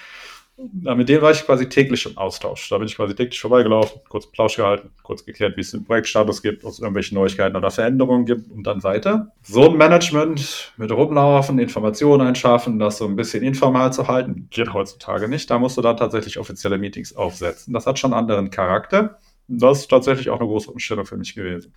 [0.83, 2.69] Ja, mit denen war ich quasi täglich im Austausch.
[2.69, 6.43] Da bin ich quasi täglich vorbeigelaufen, kurz Plausch gehalten, kurz geklärt, wie es den Projektstatus
[6.43, 9.33] gibt, ob es irgendwelche Neuigkeiten oder Veränderungen gibt und dann weiter.
[9.43, 14.75] So ein Management mit rumlaufen, Informationen einschaffen, das so ein bisschen informal zu halten, geht
[14.75, 15.51] heutzutage nicht.
[15.51, 17.73] Da musst du dann tatsächlich offizielle Meetings aufsetzen.
[17.73, 19.19] Das hat schon anderen Charakter
[19.51, 21.75] das ist tatsächlich auch eine große Umstellung für mich gewesen.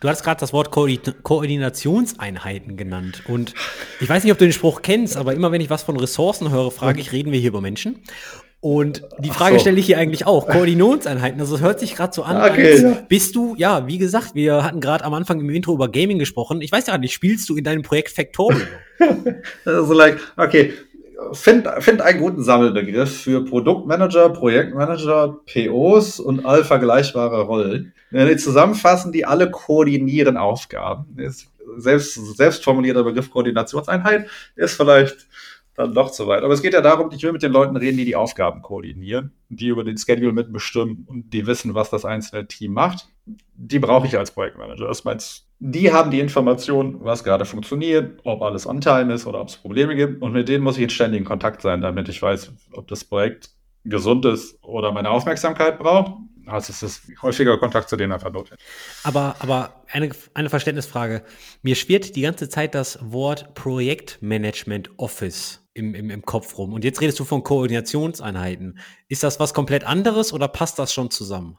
[0.00, 0.88] Du hast gerade das Wort Ko
[1.22, 3.22] Koordinationseinheiten genannt.
[3.28, 3.54] Und
[4.00, 6.50] ich weiß nicht, ob du den Spruch kennst, aber immer wenn ich was von Ressourcen
[6.50, 8.02] höre, frage ich, reden wir hier über Menschen?
[8.60, 9.60] Und die Frage so.
[9.62, 10.46] stelle ich hier eigentlich auch.
[10.46, 14.34] Koordinationseinheiten, also es hört sich gerade so an, okay, als bist du, ja, wie gesagt,
[14.34, 16.62] wir hatten gerade am Anfang im Intro über Gaming gesprochen.
[16.62, 18.64] Ich weiß ja nicht, spielst du in deinem Projekt Factorio?
[19.64, 20.72] also like, okay,
[21.32, 27.92] find, find einen guten Sammelbegriff für Produktmanager, Projektmanager, POs und all vergleichbare Rollen.
[28.10, 31.18] Wenn wir zusammenfassen, die alle koordinieren Aufgaben.
[31.18, 35.26] Ist selbst, selbst formulierter Begriff Koordinationseinheit ist vielleicht
[35.74, 36.42] dann doch zu weit.
[36.42, 39.32] Aber es geht ja darum, ich will mit den Leuten reden, die die Aufgaben koordinieren,
[39.48, 43.08] die über den Schedule mitbestimmen und die wissen, was das einzelne Team macht.
[43.54, 44.86] Die brauche ich als Projektmanager.
[44.86, 49.40] Das meinst die haben die Information, was gerade funktioniert, ob alles on time ist oder
[49.40, 50.20] ob es Probleme gibt.
[50.20, 53.50] Und mit denen muss ich in ständigen Kontakt sein, damit ich weiß, ob das Projekt
[53.84, 56.14] gesund ist oder meine Aufmerksamkeit braucht.
[56.46, 58.66] Also es ist häufiger Kontakt zu denen einfach notwendig.
[59.04, 61.22] Aber, aber eine, eine Verständnisfrage.
[61.62, 66.72] Mir schwirrt die ganze Zeit das Wort Projektmanagement Office im, im, im Kopf rum.
[66.72, 68.80] Und jetzt redest du von Koordinationseinheiten.
[69.06, 71.56] Ist das was komplett anderes oder passt das schon zusammen?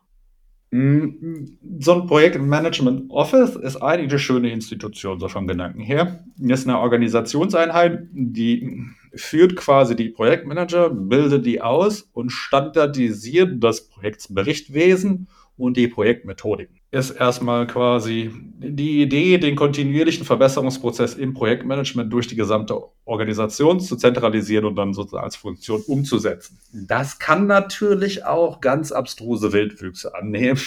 [0.73, 6.25] So ein Projektmanagement Office ist eigentlich eine schöne Institution, so vom Gedanken her.
[6.37, 8.81] Das ist eine Organisationseinheit, die
[9.13, 16.79] führt quasi die Projektmanager, bildet die aus und standardisiert das Projektberichtwesen und die Projektmethodiken.
[16.93, 23.95] Ist erstmal quasi die Idee, den kontinuierlichen Verbesserungsprozess im Projektmanagement durch die gesamte Organisation zu
[23.95, 26.59] zentralisieren und dann sozusagen als Funktion umzusetzen.
[26.71, 30.59] Das kann natürlich auch ganz abstruse Wildwüchse annehmen,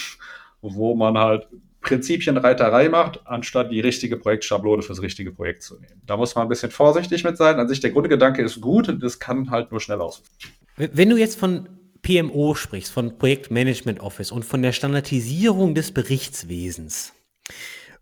[0.61, 1.47] wo man halt
[1.79, 6.01] Prinzipienreiterei macht, anstatt die richtige Projektschablone fürs richtige Projekt zu nehmen.
[6.05, 7.57] Da muss man ein bisschen vorsichtig mit sein.
[7.57, 10.23] An sich der Grundgedanke ist gut, das kann halt nur schnell aus.
[10.75, 11.69] Wenn du jetzt von
[12.01, 17.13] PMO sprichst, von Projektmanagement Office und von der Standardisierung des Berichtswesens.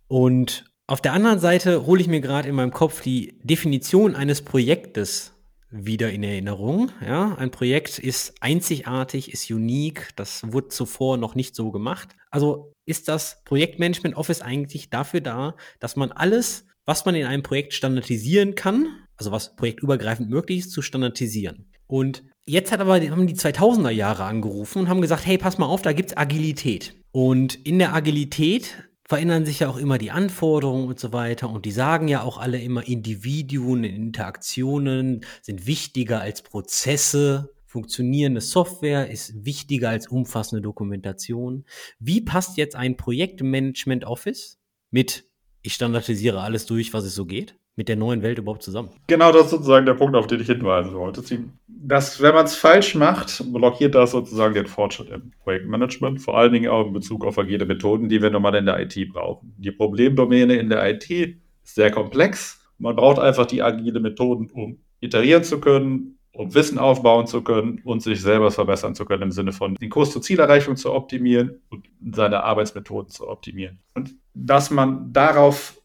[0.08, 4.44] Und auf der anderen Seite hole ich mir gerade in meinem Kopf die Definition eines
[4.44, 5.34] Projektes
[5.72, 6.92] wieder in Erinnerung.
[7.02, 12.16] Ja, ein Projekt ist einzigartig, ist unique, das wurde zuvor noch nicht so gemacht.
[12.30, 17.44] Also ist das Projektmanagement Office eigentlich dafür da, dass man alles, was man in einem
[17.44, 21.66] Projekt standardisieren kann, also was projektübergreifend möglich ist, zu standardisieren.
[21.88, 25.66] Und Jetzt hat aber, haben die 2000er Jahre angerufen und haben gesagt, hey, pass mal
[25.66, 26.96] auf, da gibt es Agilität.
[27.12, 31.50] Und in der Agilität verändern sich ja auch immer die Anforderungen und so weiter.
[31.50, 37.52] Und die sagen ja auch alle immer, Individuen, Interaktionen sind wichtiger als Prozesse.
[37.66, 41.66] Funktionierende Software ist wichtiger als umfassende Dokumentation.
[42.00, 44.60] Wie passt jetzt ein Projektmanagement Office
[44.92, 45.26] mit,
[45.64, 47.58] ich standardisiere alles durch, was es so geht?
[47.76, 48.90] mit der neuen Welt überhaupt zusammen?
[49.08, 51.22] Genau, das ist sozusagen der Punkt, auf den ich hinweisen wollte.
[51.88, 56.52] Das, wenn man es falsch macht, blockiert das sozusagen den Fortschritt im Projektmanagement, vor allen
[56.52, 59.54] Dingen auch in Bezug auf agile Methoden, die wir normal in der IT brauchen.
[59.58, 62.60] Die Problemdomäne in der IT ist sehr komplex.
[62.80, 67.82] Man braucht einfach die agile Methoden, um iterieren zu können, um Wissen aufbauen zu können
[67.84, 71.62] und sich selber verbessern zu können, im Sinne von den Kurs zur Zielerreichung zu optimieren
[71.70, 73.78] und seine Arbeitsmethoden zu optimieren.
[73.94, 75.80] Und dass man darauf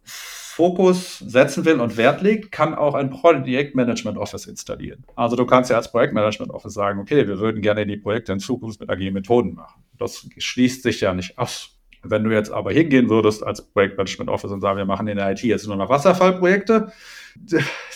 [0.61, 5.07] Fokus setzen will und Wert legt, kann auch ein Projektmanagement Office installieren.
[5.17, 8.41] Also du kannst ja als Projektmanagement Office sagen, okay, wir würden gerne die Projekte in
[8.41, 9.83] Zukunft mit agilen Methoden machen.
[9.97, 11.79] Das schließt sich ja nicht aus.
[12.03, 15.31] Wenn du jetzt aber hingehen würdest als Projektmanagement Office und sagen, wir machen in der
[15.31, 16.93] IT jetzt nur noch Wasserfallprojekte,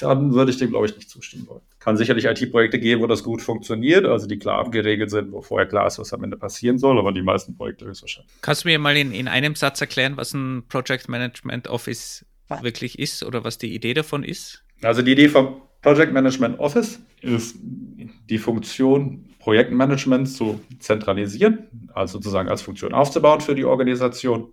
[0.01, 1.61] dann würde ich dem, glaube ich, nicht zustimmen wollen.
[1.81, 5.69] Kann sicherlich IT-Projekte geben, wo das gut funktioniert, also die klar abgeregelt sind, wo vorher
[5.69, 8.33] klar ist, was am Ende passieren soll, aber die meisten Projekte höchstwahrscheinlich.
[8.41, 12.99] Kannst du mir mal in, in einem Satz erklären, was ein Project Management Office wirklich
[12.99, 14.65] ist oder was die Idee davon ist?
[14.83, 22.49] Also die Idee vom Project Management Office ist die Funktion Projektmanagement zu zentralisieren, also sozusagen
[22.49, 24.53] als Funktion aufzubauen für die Organisation.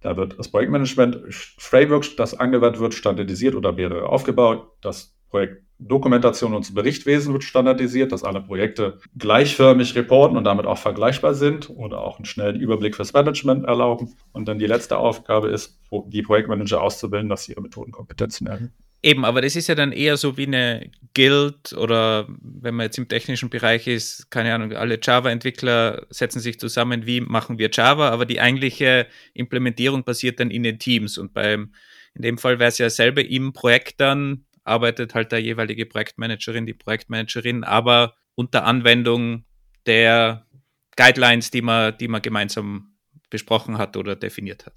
[0.00, 4.72] Da wird das Projektmanagement Framework, das angewandt wird, standardisiert oder mehrere aufgebaut.
[4.80, 10.78] Das Projekt Dokumentation und Berichtwesen wird standardisiert, dass alle Projekte gleichförmig reporten und damit auch
[10.78, 14.14] vergleichbar sind oder auch einen schnellen Überblick fürs Management erlauben.
[14.32, 18.72] Und dann die letzte Aufgabe ist, die Projektmanager auszubilden, dass sie ihre Methodenkompetenzen erhöhen.
[19.04, 22.98] Eben, aber das ist ja dann eher so wie eine Guild oder wenn man jetzt
[22.98, 28.10] im technischen Bereich ist, keine Ahnung, alle Java-Entwickler setzen sich zusammen, wie machen wir Java,
[28.10, 31.72] aber die eigentliche Implementierung passiert dann in den Teams und beim,
[32.14, 36.66] in dem Fall wäre es ja selber im Projekt dann arbeitet halt der jeweilige Projektmanagerin,
[36.66, 39.44] die Projektmanagerin, aber unter Anwendung
[39.86, 40.46] der
[40.96, 42.94] Guidelines, die man, die man gemeinsam
[43.30, 44.74] besprochen hat oder definiert hat.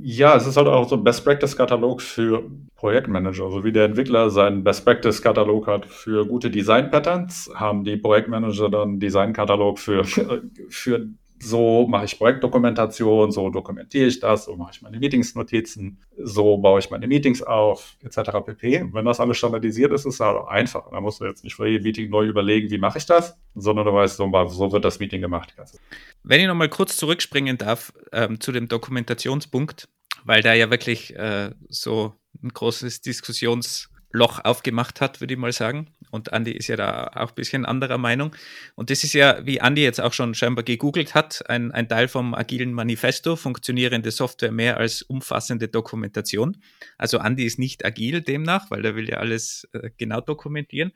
[0.00, 3.50] Ja, es ist halt auch so ein Best Practice Katalog für Projektmanager.
[3.50, 7.98] So wie der Entwickler seinen Best Practice Katalog hat für gute Design Patterns, haben die
[7.98, 10.04] Projektmanager dann Design Katalog für,
[10.70, 11.08] für
[11.42, 16.78] so mache ich Projektdokumentation, so dokumentiere ich das, so mache ich meine Meetingsnotizen, so baue
[16.78, 18.30] ich meine Meetings auf, etc.
[18.44, 18.86] pp.
[18.92, 20.90] Wenn das alles standardisiert ist, ist es halt auch einfach.
[20.90, 23.86] Da musst du jetzt nicht für jedes Meeting neu überlegen, wie mache ich das, sondern
[23.86, 25.54] du weißt, so, so wird das Meeting gemacht.
[26.22, 29.88] Wenn ich nochmal kurz zurückspringen darf ähm, zu dem Dokumentationspunkt,
[30.24, 35.52] weil da ja wirklich äh, so ein großes Diskussions- Loch aufgemacht hat, würde ich mal
[35.52, 35.88] sagen.
[36.10, 38.34] Und Andy ist ja da auch ein bisschen anderer Meinung.
[38.74, 42.08] Und das ist ja, wie Andy jetzt auch schon scheinbar gegoogelt hat, ein, ein Teil
[42.08, 46.58] vom agilen Manifesto, funktionierende Software mehr als umfassende Dokumentation.
[46.98, 50.92] Also Andy ist nicht agil demnach, weil er will ja alles äh, genau dokumentieren.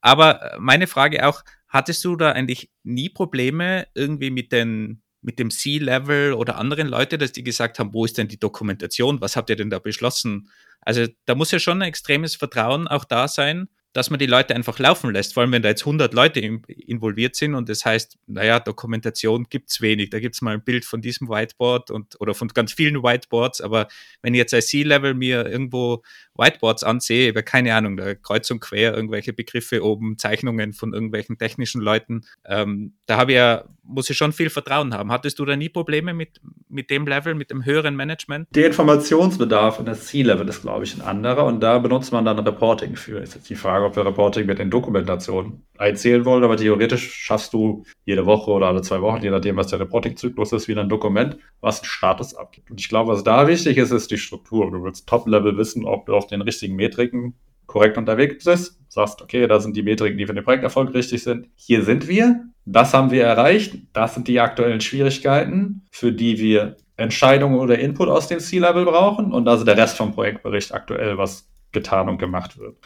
[0.00, 5.50] Aber meine Frage auch, hattest du da eigentlich nie Probleme irgendwie mit den mit dem
[5.50, 9.20] C-Level oder anderen Leute, dass die gesagt haben, wo ist denn die Dokumentation?
[9.20, 10.50] Was habt ihr denn da beschlossen?
[10.82, 14.54] Also da muss ja schon ein extremes Vertrauen auch da sein, dass man die Leute
[14.54, 18.18] einfach laufen lässt, vor allem wenn da jetzt 100 Leute involviert sind und das heißt,
[18.26, 20.10] naja, Dokumentation gibt's wenig.
[20.10, 23.86] Da gibt's mal ein Bild von diesem Whiteboard und oder von ganz vielen Whiteboards, aber
[24.20, 26.02] wenn jetzt als C-Level mir irgendwo
[26.36, 31.38] Whiteboards ansehe, über keine Ahnung, da kreuz und quer irgendwelche Begriffe oben, Zeichnungen von irgendwelchen
[31.38, 35.12] technischen Leuten, ähm, da habe ich ja, muss ich schon viel Vertrauen haben.
[35.12, 38.48] Hattest du da nie Probleme mit, mit dem Level, mit dem höheren Management?
[38.54, 42.38] Der Informationsbedarf in das C-Level ist, glaube ich, ein anderer und da benutzt man dann
[42.38, 43.18] Reporting für.
[43.18, 47.52] Ist jetzt die Frage, ob wir Reporting mit den Dokumentationen einzählen wollen, aber theoretisch schaffst
[47.52, 50.88] du jede Woche oder alle zwei Wochen, je nachdem, was der Reporting-Zyklus ist, wieder ein
[50.88, 52.70] Dokument, was einen Status abgibt.
[52.70, 54.70] Und ich glaube, was da wichtig ist, ist die Struktur.
[54.70, 57.34] Du willst Top-Level wissen, ob du auf den richtigen Metriken
[57.66, 58.78] korrekt unterwegs bist.
[58.88, 61.48] Sagst, okay, da sind die Metriken, die für den Projekterfolg richtig sind.
[61.54, 62.44] Hier sind wir.
[62.64, 63.76] Das haben wir erreicht.
[63.92, 69.32] Das sind die aktuellen Schwierigkeiten, für die wir Entscheidungen oder Input aus dem C-Level brauchen.
[69.32, 72.76] Und also der Rest vom Projektbericht aktuell, was getan und gemacht wird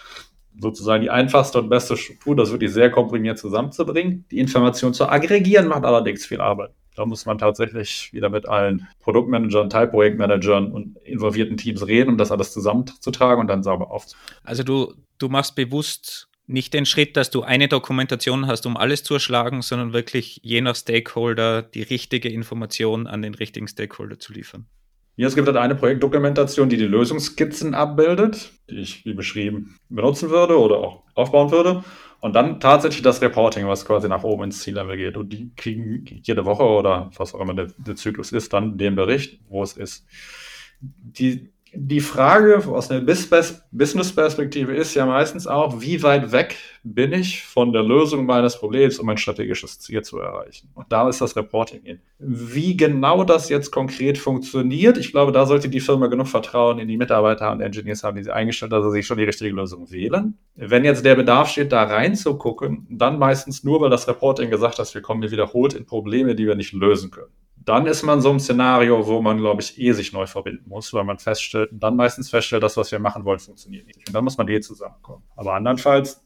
[0.60, 4.24] sozusagen die einfachste und beste Struktur, das wirklich sehr komprimiert zusammenzubringen.
[4.30, 6.70] Die Information zu aggregieren macht allerdings viel Arbeit.
[6.98, 12.32] Da muss man tatsächlich wieder mit allen Produktmanagern, Teilprojektmanagern und involvierten Teams reden, um das
[12.32, 14.26] alles zusammenzutragen und dann sauber aufzunehmen.
[14.42, 19.04] Also du, du machst bewusst nicht den Schritt, dass du eine Dokumentation hast, um alles
[19.04, 24.32] zu erschlagen, sondern wirklich je nach Stakeholder die richtige Information an den richtigen Stakeholder zu
[24.32, 24.66] liefern.
[25.14, 30.30] Ja, es gibt halt eine Projektdokumentation, die die Lösungsskizzen abbildet, die ich, wie beschrieben, benutzen
[30.30, 31.84] würde oder auch aufbauen würde.
[32.20, 35.16] Und dann tatsächlich das Reporting, was quasi nach oben ins Ziellevel geht.
[35.16, 38.96] Und die kriegen jede Woche oder was auch immer der, der Zyklus ist, dann den
[38.96, 40.04] Bericht, wo es ist.
[40.80, 41.50] Die
[41.80, 47.72] die Frage aus einer Business-Perspektive ist ja meistens auch, wie weit weg bin ich von
[47.72, 50.70] der Lösung meines Problems, um mein strategisches Ziel zu erreichen.
[50.74, 52.00] Und da ist das Reporting hin.
[52.18, 56.88] Wie genau das jetzt konkret funktioniert, ich glaube, da sollte die Firma genug Vertrauen in
[56.88, 59.90] die Mitarbeiter und Engineers haben, die sie eingestellt, dass sie sich schon die richtige Lösung
[59.90, 60.36] wählen.
[60.56, 64.92] Wenn jetzt der Bedarf steht, da reinzugucken, dann meistens nur, weil das Reporting gesagt hat,
[64.94, 67.32] wir kommen wiederholt in Probleme, die wir nicht lösen können
[67.68, 70.92] dann ist man so ein Szenario, wo man, glaube ich, eh sich neu verbinden muss,
[70.94, 74.06] weil man feststellt, dann meistens feststellt, das, was wir machen wollen, funktioniert nicht.
[74.06, 75.22] Und dann muss man eh zusammenkommen.
[75.36, 76.22] Aber andernfalls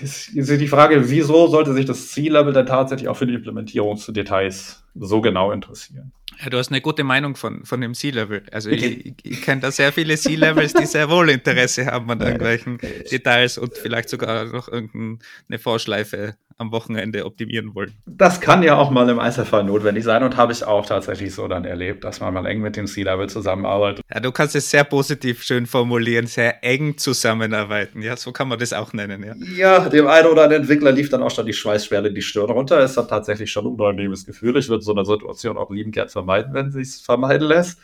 [0.00, 4.84] ist, ist die Frage, wieso sollte sich das C-Level dann tatsächlich auch für die Implementierungsdetails
[4.94, 6.12] so genau interessieren?
[6.40, 8.44] Ja, du hast eine gute Meinung von, von dem C-Level.
[8.52, 12.20] Also ich, ich, ich kenne da sehr viele C-Levels, die sehr wohl Interesse haben an
[12.20, 12.78] irgendwelchen
[13.10, 17.94] Details und vielleicht sogar noch irgendeine Vorschleife am Wochenende optimieren wollen.
[18.06, 21.46] Das kann ja auch mal im Einzelfall notwendig sein und habe ich auch tatsächlich so
[21.46, 24.04] dann erlebt, dass man mal eng mit dem C-Level zusammenarbeitet.
[24.12, 28.02] Ja, du kannst es sehr positiv schön formulieren, sehr eng zusammenarbeiten.
[28.02, 29.24] Ja, so kann man das auch nennen.
[29.24, 32.50] Ja, ja dem einen oder anderen Entwickler lief dann auch schon die Schweißschwelle die Stirn
[32.50, 32.80] runter.
[32.80, 34.56] Es hat tatsächlich schon ein unangenehmes Gefühl.
[34.56, 37.78] Ich würde so eine Situation auch lieben gern vermeiden, wenn sie es vermeiden lässt.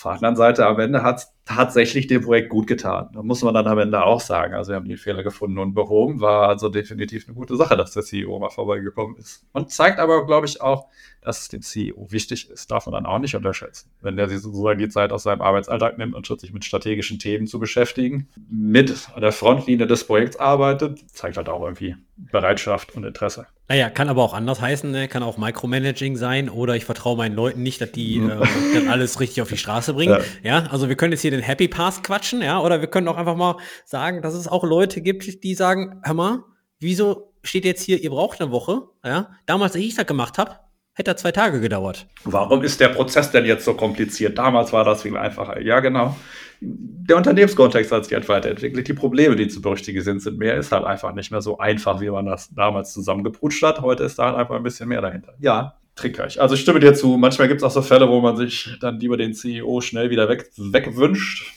[0.00, 3.10] Auf der anderen Seite, am Ende hat es tatsächlich dem Projekt gut getan.
[3.12, 4.54] Da muss man dann am Ende auch sagen.
[4.54, 6.20] Also wir haben die Fehler gefunden und behoben.
[6.20, 9.44] War also definitiv eine gute Sache, dass der CEO mal vorbeigekommen ist.
[9.52, 10.86] Und zeigt aber, glaube ich, auch,
[11.20, 12.70] dass es dem CEO wichtig ist.
[12.70, 13.90] Darf man dann auch nicht unterschätzen.
[14.00, 17.46] Wenn der sich sozusagen die Zeit aus seinem Arbeitsalltag nimmt und sich mit strategischen Themen
[17.46, 23.46] zu beschäftigen, mit der Frontlinie des Projekts arbeitet, zeigt halt auch irgendwie Bereitschaft und Interesse.
[23.70, 25.06] Naja, kann aber auch anders heißen, ne?
[25.06, 28.44] kann auch Micromanaging sein oder ich vertraue meinen Leuten nicht, dass die äh,
[28.74, 30.18] dann alles richtig auf die Straße bringen.
[30.42, 30.58] Ja.
[30.62, 33.16] ja, also wir können jetzt hier den Happy Path quatschen, ja, oder wir können auch
[33.16, 36.42] einfach mal sagen, dass es auch Leute gibt, die sagen, hör mal,
[36.80, 40.56] wieso steht jetzt hier, ihr braucht eine Woche, ja, damals, als ich das gemacht habe,
[40.94, 42.08] hätte er zwei Tage gedauert.
[42.24, 44.36] Warum ist der Prozess denn jetzt so kompliziert?
[44.36, 45.60] Damals war das viel einfacher.
[45.60, 46.16] Ja, genau
[46.60, 48.86] der Unternehmenskontext hat sich halt weiterentwickelt.
[48.86, 50.56] Die Probleme, die zu berücksichtigen sind, sind mehr.
[50.56, 53.80] Ist halt einfach nicht mehr so einfach, wie man das damals zusammengeprutscht hat.
[53.80, 55.34] Heute ist da halt einfach ein bisschen mehr dahinter.
[55.38, 56.40] Ja, trickreich.
[56.40, 57.16] Also ich stimme dir zu.
[57.16, 60.28] Manchmal gibt es auch so Fälle, wo man sich dann lieber den CEO schnell wieder
[60.28, 61.50] weg, wegwünscht.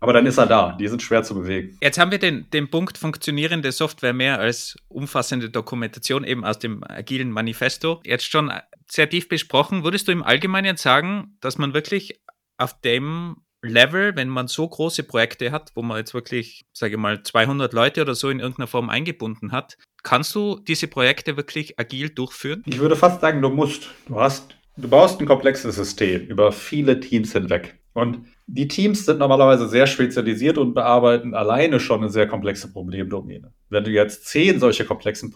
[0.00, 0.76] Aber dann ist er da.
[0.78, 1.78] Die sind schwer zu bewegen.
[1.80, 6.84] Jetzt haben wir den, den Punkt funktionierende Software mehr als umfassende Dokumentation eben aus dem
[6.84, 8.52] agilen Manifesto jetzt schon
[8.86, 9.82] sehr tief besprochen.
[9.82, 12.20] Würdest du im Allgemeinen sagen, dass man wirklich
[12.58, 16.98] auf dem Level, wenn man so große Projekte hat, wo man jetzt wirklich, sage ich
[16.98, 21.78] mal, 200 Leute oder so in irgendeiner Form eingebunden hat, kannst du diese Projekte wirklich
[21.78, 22.62] agil durchführen?
[22.66, 23.90] Ich würde fast sagen, du musst.
[24.06, 27.78] Du hast, du baust ein komplexes System über viele Teams hinweg.
[27.94, 33.52] Und die Teams sind normalerweise sehr spezialisiert und bearbeiten alleine schon eine sehr komplexe Problemdomäne.
[33.70, 35.32] Wenn du jetzt zehn solche komplexen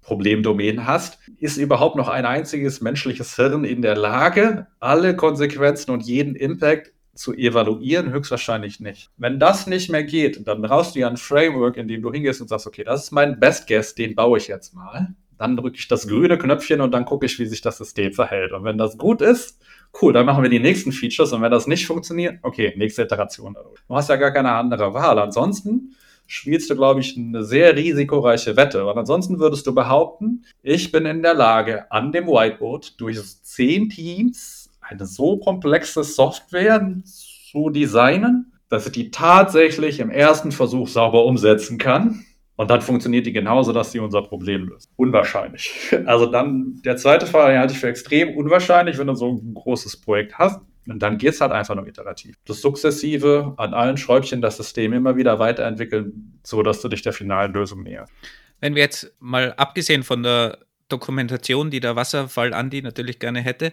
[0.00, 6.02] Problemdomänen hast, ist überhaupt noch ein einziges menschliches Hirn in der Lage, alle Konsequenzen und
[6.02, 8.12] jeden Impact zu evaluieren?
[8.12, 9.10] Höchstwahrscheinlich nicht.
[9.16, 12.40] Wenn das nicht mehr geht, dann brauchst du ja ein Framework, in dem du hingehst
[12.40, 15.14] und sagst, okay, das ist mein Best Guess, den baue ich jetzt mal.
[15.38, 18.52] Dann drücke ich das grüne Knöpfchen und dann gucke ich, wie sich das System verhält.
[18.52, 19.60] Und wenn das gut ist,
[20.00, 21.32] cool, dann machen wir die nächsten Features.
[21.32, 23.56] Und wenn das nicht funktioniert, okay, nächste Iteration.
[23.88, 25.18] Du hast ja gar keine andere Wahl.
[25.18, 25.96] Ansonsten
[26.26, 28.86] spielst du, glaube ich, eine sehr risikoreiche Wette.
[28.86, 33.88] Weil ansonsten würdest du behaupten, ich bin in der Lage, an dem Whiteboard durch zehn
[33.88, 41.24] Teams eine so komplexe Software zu designen, dass ich die tatsächlich im ersten Versuch sauber
[41.24, 42.24] umsetzen kann.
[42.56, 44.90] Und dann funktioniert die genauso, dass sie unser Problem löst.
[44.96, 45.72] Unwahrscheinlich.
[46.06, 50.00] Also dann, der zweite Fall halte ich für extrem unwahrscheinlich, wenn du so ein großes
[50.00, 50.60] Projekt hast.
[50.86, 52.36] Und dann geht es halt einfach nur iterativ.
[52.44, 57.12] Das sukzessive an allen Schräubchen das System immer wieder weiterentwickeln, so dass du dich der
[57.12, 58.12] finalen Lösung näherst.
[58.60, 60.58] Wenn wir jetzt mal abgesehen von der
[60.88, 63.72] Dokumentation, die der Wasserfall Andi natürlich gerne hätte,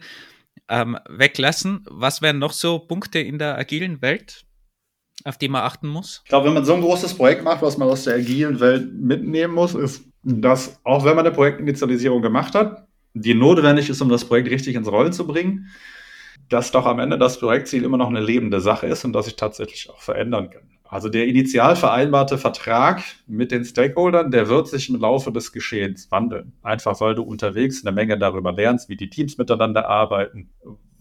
[0.68, 1.86] ähm, weglassen.
[1.90, 4.46] Was wären noch so Punkte in der agilen Welt,
[5.24, 6.22] auf die man achten muss?
[6.24, 8.94] Ich glaube, wenn man so ein großes Projekt macht, was man aus der agilen Welt
[8.94, 14.10] mitnehmen muss, ist, dass auch wenn man eine Projektinitialisierung gemacht hat, die notwendig ist, um
[14.10, 15.70] das Projekt richtig ins Rollen zu bringen,
[16.50, 19.36] dass doch am Ende das Projektziel immer noch eine lebende Sache ist und dass sich
[19.36, 20.79] tatsächlich auch verändern kann.
[20.90, 26.10] Also der initial vereinbarte Vertrag mit den Stakeholdern, der wird sich im Laufe des Geschehens
[26.10, 26.54] wandeln.
[26.64, 30.50] Einfach weil du unterwegs eine Menge darüber lernst, wie die Teams miteinander arbeiten,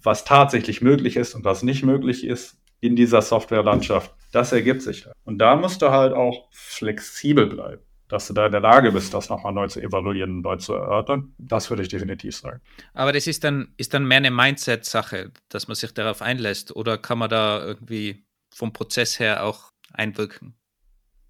[0.02, 4.14] was tatsächlich möglich ist und was nicht möglich ist in dieser Softwarelandschaft.
[4.30, 5.06] Das ergibt sich.
[5.24, 9.12] Und da musst du halt auch flexibel bleiben dass du da in der Lage bist,
[9.12, 11.34] das nochmal neu zu evaluieren und neu zu erörtern.
[11.36, 12.60] Das würde ich definitiv sagen.
[12.94, 16.74] Aber das ist dann, ist dann mehr eine Mindset-Sache, dass man sich darauf einlässt.
[16.74, 20.54] Oder kann man da irgendwie vom Prozess her auch einwirken?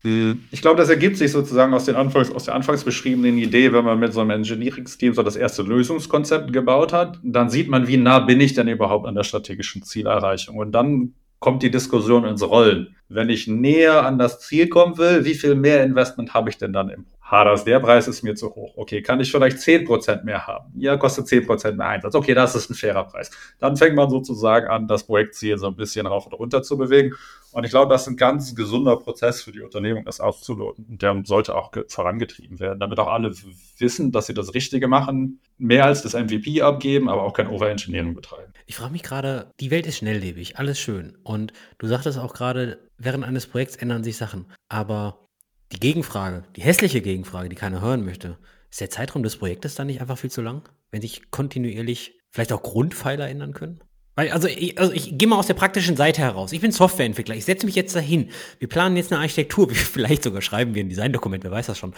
[0.03, 0.45] Hm.
[0.53, 3.85] Ich glaube, das ergibt sich sozusagen aus, den Anfangs, aus der anfangs beschriebenen Idee, wenn
[3.85, 7.97] man mit so einem Engineering-Team so das erste Lösungskonzept gebaut hat, dann sieht man, wie
[7.97, 10.57] nah bin ich denn überhaupt an der strategischen Zielerreichung.
[10.57, 12.95] Und dann kommt die Diskussion ins Rollen.
[13.09, 16.73] Wenn ich näher an das Ziel kommen will, wie viel mehr Investment habe ich denn
[16.73, 18.73] dann im Haders, der Preis ist mir zu hoch.
[18.77, 20.73] Okay, kann ich vielleicht 10% mehr haben?
[20.77, 22.15] Ja, kostet 10% mehr Einsatz.
[22.15, 23.31] Okay, das ist ein fairer Preis.
[23.59, 27.15] Dann fängt man sozusagen an, das Projektziel so ein bisschen rauf und runter zu bewegen.
[27.53, 30.87] Und ich glaube, das ist ein ganz gesunder Prozess für die Unternehmung, das auszuloten.
[30.89, 33.35] Und der sollte auch vorangetrieben werden, damit auch alle
[33.77, 38.15] wissen, dass sie das Richtige machen, mehr als das MVP abgeben, aber auch kein Overengineering
[38.15, 38.53] betreiben.
[38.65, 41.19] Ich frage mich gerade, die Welt ist schnelllebig, alles schön.
[41.25, 44.47] Und du sagtest auch gerade, während eines Projekts ändern sich Sachen.
[44.69, 45.28] Aber
[45.73, 48.39] die Gegenfrage, die hässliche Gegenfrage, die keiner hören möchte,
[48.71, 52.53] ist der Zeitraum des Projektes dann nicht einfach viel zu lang, wenn sich kontinuierlich vielleicht
[52.53, 53.81] auch Grundpfeiler ändern können?
[54.19, 56.53] Weil, also ich, also ich gehe mal aus der praktischen Seite heraus.
[56.53, 57.37] Ich bin Softwareentwickler.
[57.37, 58.31] Ich setze mich jetzt dahin.
[58.59, 59.71] Wir planen jetzt eine Architektur.
[59.73, 61.45] Vielleicht sogar schreiben wir ein Designdokument.
[61.45, 61.95] Wer weiß das schon.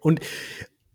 [0.00, 0.20] Und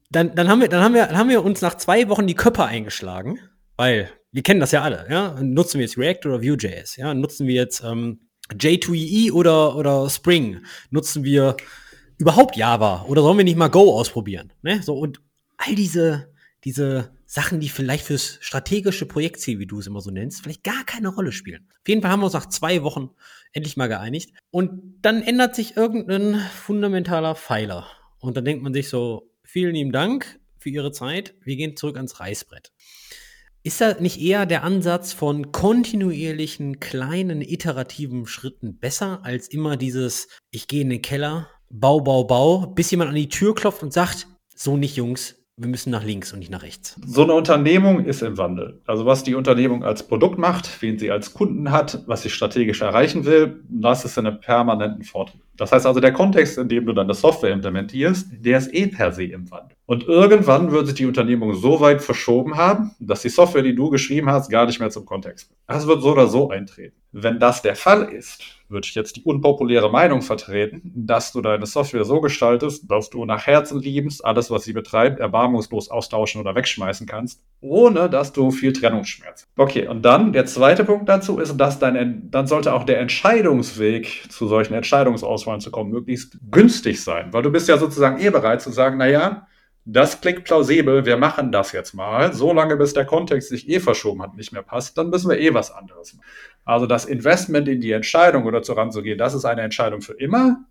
[0.10, 2.34] dann, dann, haben wir, dann, haben wir, dann haben wir uns nach zwei Wochen die
[2.34, 3.38] Köpfe eingeschlagen.
[3.78, 5.06] Weil wir kennen das ja alle.
[5.12, 5.40] Ja?
[5.42, 6.96] Nutzen wir jetzt React oder Vue.js?
[6.96, 7.14] Ja?
[7.14, 8.22] Nutzen wir jetzt ähm,
[8.52, 10.64] J2EE e oder, oder Spring?
[10.90, 11.56] Nutzen wir
[12.24, 14.54] überhaupt Java oder sollen wir nicht mal Go ausprobieren?
[14.62, 14.82] Ne?
[14.82, 15.22] So, und
[15.58, 20.42] all diese, diese Sachen, die vielleicht fürs strategische Projektziel, wie du es immer so nennst,
[20.42, 21.68] vielleicht gar keine Rolle spielen.
[21.82, 23.10] Auf jeden Fall haben wir uns nach zwei Wochen
[23.52, 24.32] endlich mal geeinigt.
[24.52, 27.88] Und dann ändert sich irgendein fundamentaler Pfeiler.
[28.20, 31.36] Und dann denkt man sich so, vielen lieben Dank für Ihre Zeit.
[31.44, 32.72] Wir gehen zurück ans Reißbrett.
[33.64, 40.28] Ist da nicht eher der Ansatz von kontinuierlichen, kleinen, iterativen Schritten besser als immer dieses,
[40.52, 43.92] ich gehe in den Keller, Bau, Bau, Bau, bis jemand an die Tür klopft und
[43.92, 47.00] sagt, so nicht, Jungs, wir müssen nach links und nicht nach rechts.
[47.04, 48.82] So eine Unternehmung ist im Wandel.
[48.86, 52.82] Also was die Unternehmung als Produkt macht, wen sie als Kunden hat, was sie strategisch
[52.82, 55.42] erreichen will, das ist in einem permanenten Fortschritt.
[55.58, 58.88] Das heißt also, der Kontext, in dem du dann das Software implementierst, der ist eh
[58.88, 59.76] per se im Wandel.
[59.86, 63.90] Und irgendwann wird sich die Unternehmung so weit verschoben haben, dass die Software, die du
[63.90, 65.60] geschrieben hast, gar nicht mehr zum Kontext wird.
[65.68, 66.96] Das wird so oder so eintreten.
[67.12, 68.42] Wenn das der Fall ist,
[68.74, 73.24] würde ich jetzt die unpopuläre Meinung vertreten, dass du deine Software so gestaltest, dass du
[73.24, 78.52] nach Herzen liebst, alles, was sie betreibt, erbarmungslos austauschen oder wegschmeißen kannst, ohne dass du
[78.52, 79.48] viel Trennungsschmerz.
[79.56, 84.26] Okay, und dann der zweite Punkt dazu ist, dass dein, dann sollte auch der Entscheidungsweg
[84.30, 88.62] zu solchen Entscheidungsauswahlen zu kommen möglichst günstig sein, weil du bist ja sozusagen eh bereit
[88.62, 89.48] zu sagen, naja,
[89.86, 93.80] das klingt plausibel, wir machen das jetzt mal, so lange bis der Kontext sich eh
[93.80, 96.26] verschoben hat, nicht mehr passt, dann müssen wir eh was anderes machen.
[96.66, 100.66] Also das Investment in die Entscheidung oder zu ranzugehen, das ist eine Entscheidung für immer,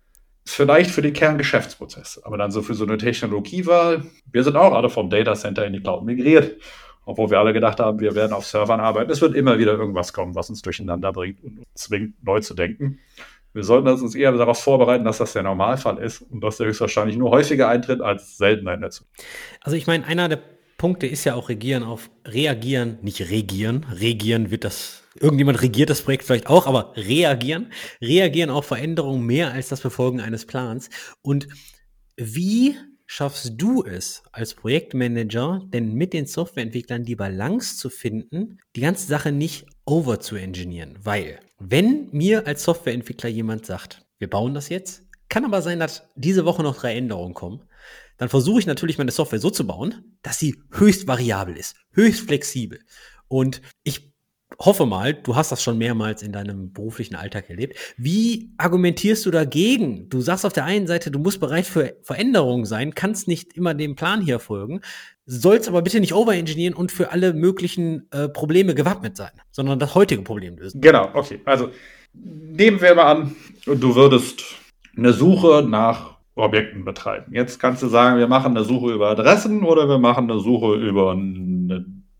[0.45, 4.89] vielleicht für die Kerngeschäftsprozesse, aber dann so für so eine Technologiewahl, wir sind auch alle
[4.89, 6.59] vom Datacenter in die Cloud migriert,
[7.05, 9.11] obwohl wir alle gedacht haben, wir werden auf Servern arbeiten.
[9.11, 12.99] Es wird immer wieder irgendwas kommen, was uns durcheinander bringt und zwingt, neu zu denken.
[13.53, 17.17] Wir sollten uns eher darauf vorbereiten, dass das der Normalfall ist und dass der höchstwahrscheinlich
[17.17, 19.23] nur häufiger eintritt als seltener in der Zukunft.
[19.61, 20.39] Also ich meine, einer der
[20.77, 23.85] Punkte ist ja auch regieren auf reagieren, nicht regieren.
[23.91, 27.71] Regieren wird das, irgendjemand regiert das Projekt vielleicht auch, aber reagieren.
[28.01, 30.89] Reagieren auf Veränderungen mehr als das Befolgen eines Plans.
[31.21, 31.47] Und
[32.15, 38.81] wie schaffst du es als Projektmanager denn mit den Softwareentwicklern die Balance zu finden, die
[38.81, 40.97] ganze Sache nicht over zu engineeren?
[41.03, 46.09] Weil, wenn mir als Softwareentwickler jemand sagt, wir bauen das jetzt, kann aber sein, dass
[46.15, 47.63] diese Woche noch drei Änderungen kommen,
[48.17, 52.21] dann versuche ich natürlich meine Software so zu bauen, dass sie höchst variabel ist, höchst
[52.21, 52.79] flexibel.
[53.27, 54.12] Und ich
[54.59, 57.77] hoffe mal, du hast das schon mehrmals in deinem beruflichen Alltag erlebt.
[57.97, 60.09] Wie argumentierst du dagegen?
[60.09, 63.73] Du sagst auf der einen Seite, du musst bereit für Veränderungen sein, kannst nicht immer
[63.73, 64.81] dem Plan hier folgen,
[65.25, 69.95] sollst aber bitte nicht overengineeren und für alle möglichen äh, Probleme gewappnet sein, sondern das
[69.95, 70.81] heutige Problem lösen.
[70.81, 71.39] Genau, okay.
[71.45, 71.69] Also
[72.13, 73.35] nehmen wir mal an,
[73.65, 74.43] du würdest
[74.95, 77.31] eine Suche nach Objekten betreiben.
[77.33, 80.75] Jetzt kannst du sagen, wir machen eine Suche über Adressen oder wir machen eine Suche
[80.75, 81.23] über eine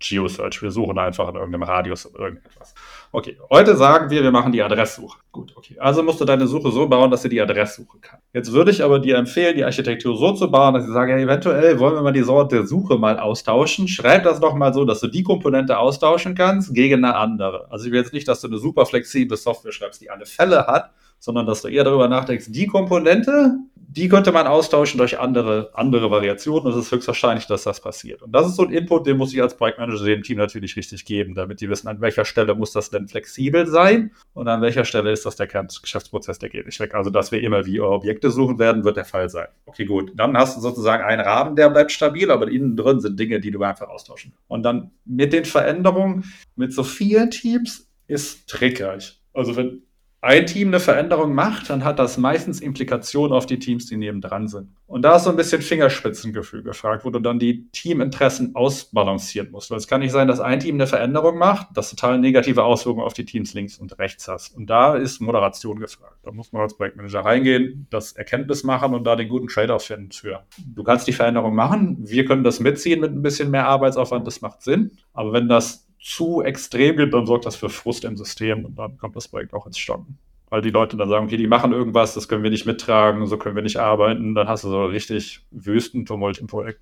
[0.04, 0.62] Geosearch.
[0.62, 2.76] Wir suchen einfach in irgendeinem Radius irgendetwas.
[3.12, 5.20] Okay, heute sagen wir, wir machen die Adresssuche.
[5.32, 5.76] Gut, okay.
[5.80, 8.20] Also musst du deine Suche so bauen, dass sie die Adresssuche kann.
[8.34, 11.18] Jetzt würde ich aber dir empfehlen, die Architektur so zu bauen, dass ich sage, ja,
[11.18, 13.88] eventuell wollen wir mal die Sorte der Suche mal austauschen.
[13.88, 17.72] Schreib das doch mal so, dass du die Komponente austauschen kannst gegen eine andere.
[17.72, 20.68] Also ich will jetzt nicht, dass du eine super flexible Software schreibst, die alle Fälle
[20.68, 23.58] hat, sondern dass du eher darüber nachdenkst, die Komponente,
[23.96, 28.24] die könnte man austauschen durch andere, andere Variationen es ist höchstwahrscheinlich, dass das passiert.
[28.24, 31.06] Und das ist so ein Input, den muss ich als Projektmanager dem Team natürlich richtig
[31.06, 34.84] geben, damit die wissen, an welcher Stelle muss das denn flexibel sein und an welcher
[34.84, 36.96] Stelle ist das der Kerngeschäftsprozess, der geht nicht weg.
[36.96, 39.48] Also, dass wir immer wie Objekte suchen werden, wird der Fall sein.
[39.68, 40.12] Okay, gut.
[40.16, 43.52] Dann hast du sozusagen einen Rahmen, der bleibt stabil, aber innen drin sind Dinge, die
[43.52, 44.34] du einfach austauschen.
[44.48, 46.24] Und dann mit den Veränderungen,
[46.56, 49.20] mit so vielen Teams ist trickreich.
[49.34, 49.84] Also, wenn
[50.24, 54.48] ein Team eine Veränderung macht, dann hat das meistens Implikationen auf die Teams, die nebendran
[54.48, 54.70] sind.
[54.88, 59.70] Und da ist so ein bisschen Fingerspitzengefühl gefragt, wo du dann die Teaminteressen ausbalancieren musst.
[59.70, 63.06] Weil es kann nicht sein, dass ein Team eine Veränderung macht, das total negative Auswirkungen
[63.06, 64.56] auf die Teams links und rechts hast.
[64.56, 66.20] Und da ist Moderation gefragt.
[66.24, 70.14] Da muss man als Projektmanager reingehen, das Erkenntnis machen und da den guten Trade-off finden
[70.14, 70.46] für.
[70.74, 74.40] Du kannst die Veränderung machen, wir können das mitziehen mit ein bisschen mehr Arbeitsaufwand, das
[74.40, 74.92] macht Sinn.
[75.12, 78.98] Aber wenn das zu extrem wird, dann sorgt das für Frust im System und dann
[78.98, 80.18] kommt das Projekt auch ins Stocken.
[80.50, 83.38] Weil die Leute dann sagen, okay, die machen irgendwas, das können wir nicht mittragen, so
[83.38, 84.36] können wir nicht arbeiten.
[84.36, 86.80] Dann hast du so richtig Wüstentumult im Projekt.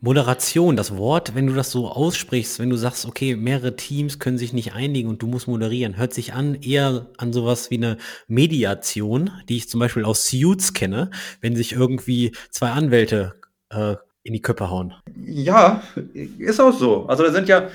[0.00, 4.36] Moderation, das Wort, wenn du das so aussprichst, wenn du sagst, okay, mehrere Teams können
[4.36, 7.96] sich nicht einigen und du musst moderieren, hört sich an eher an sowas wie eine
[8.26, 13.34] Mediation, die ich zum Beispiel aus Suits kenne, wenn sich irgendwie zwei Anwälte
[13.70, 14.94] äh, in die Köpfe hauen.
[15.24, 15.82] Ja,
[16.38, 17.06] ist auch so.
[17.06, 17.68] Also da sind ja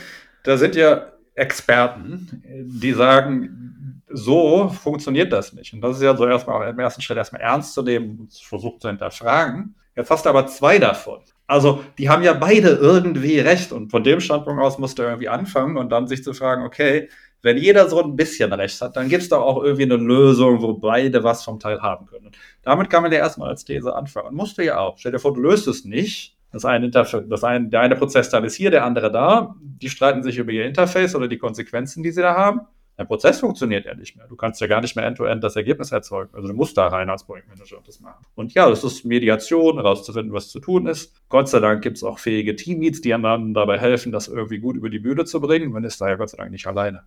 [0.47, 5.73] da sind ja Experten, die sagen, so funktioniert das nicht.
[5.73, 8.81] Und das ist ja so erstmal im ersten Schritt erstmal ernst zu nehmen und versucht
[8.81, 9.75] zu hinterfragen.
[9.95, 11.19] Jetzt hast du aber zwei davon.
[11.47, 13.73] Also, die haben ja beide irgendwie recht.
[13.73, 17.09] Und von dem Standpunkt aus musst du irgendwie anfangen und dann sich zu fragen, okay,
[17.41, 20.61] wenn jeder so ein bisschen recht hat, dann gibt es doch auch irgendwie eine Lösung,
[20.61, 22.27] wo beide was vom Teil haben können.
[22.27, 24.29] Und damit kann man ja erstmal als These anfangen.
[24.29, 24.97] Und musst du ja auch.
[24.97, 28.55] Stell dir vor, du löst es nicht das eine, das eine, der eine Prozessteil ist
[28.55, 29.55] hier, der andere da.
[29.61, 32.61] Die streiten sich über ihr Interface oder die Konsequenzen, die sie da haben.
[32.97, 34.27] Der Prozess funktioniert ja nicht mehr.
[34.27, 36.33] Du kannst ja gar nicht mehr end-to-end -end das Ergebnis erzeugen.
[36.33, 38.25] Also du musst da rein als Projektmanager das machen.
[38.33, 41.13] Und ja, das ist Mediation, herauszufinden, was zu tun ist.
[41.29, 44.75] Gott sei Dank gibt es auch fähige Teamleads, die anderen dabei helfen, das irgendwie gut
[44.77, 45.71] über die Bühne zu bringen.
[45.71, 47.03] Man ist da ja Gott sei Dank nicht alleine.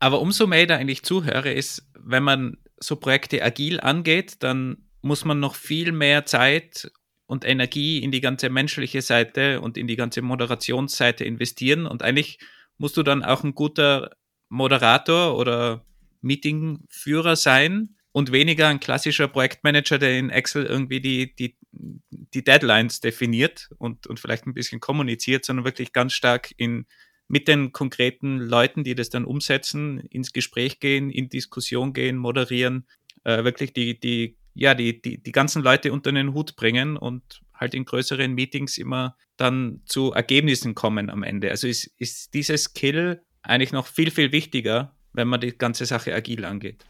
[0.00, 4.78] Aber umso mehr ich da eigentlich zuhöre, ist, wenn man so Projekte agil angeht, dann
[5.00, 6.90] muss man noch viel mehr Zeit
[7.26, 11.86] und Energie in die ganze menschliche Seite und in die ganze Moderationsseite investieren.
[11.86, 12.38] Und eigentlich
[12.78, 14.12] musst du dann auch ein guter
[14.48, 15.84] Moderator oder
[16.20, 23.00] Meetingführer sein und weniger ein klassischer Projektmanager, der in Excel irgendwie die, die, die Deadlines
[23.00, 26.86] definiert und, und vielleicht ein bisschen kommuniziert, sondern wirklich ganz stark in,
[27.28, 32.86] mit den konkreten Leuten, die das dann umsetzen, ins Gespräch gehen, in Diskussion gehen, moderieren,
[33.24, 37.42] äh, wirklich die, die ja, die, die, die ganzen Leute unter den Hut bringen und
[37.54, 41.50] halt in größeren Meetings immer dann zu Ergebnissen kommen am Ende.
[41.50, 46.14] Also ist, ist dieses Skill eigentlich noch viel, viel wichtiger, wenn man die ganze Sache
[46.14, 46.84] agil angeht.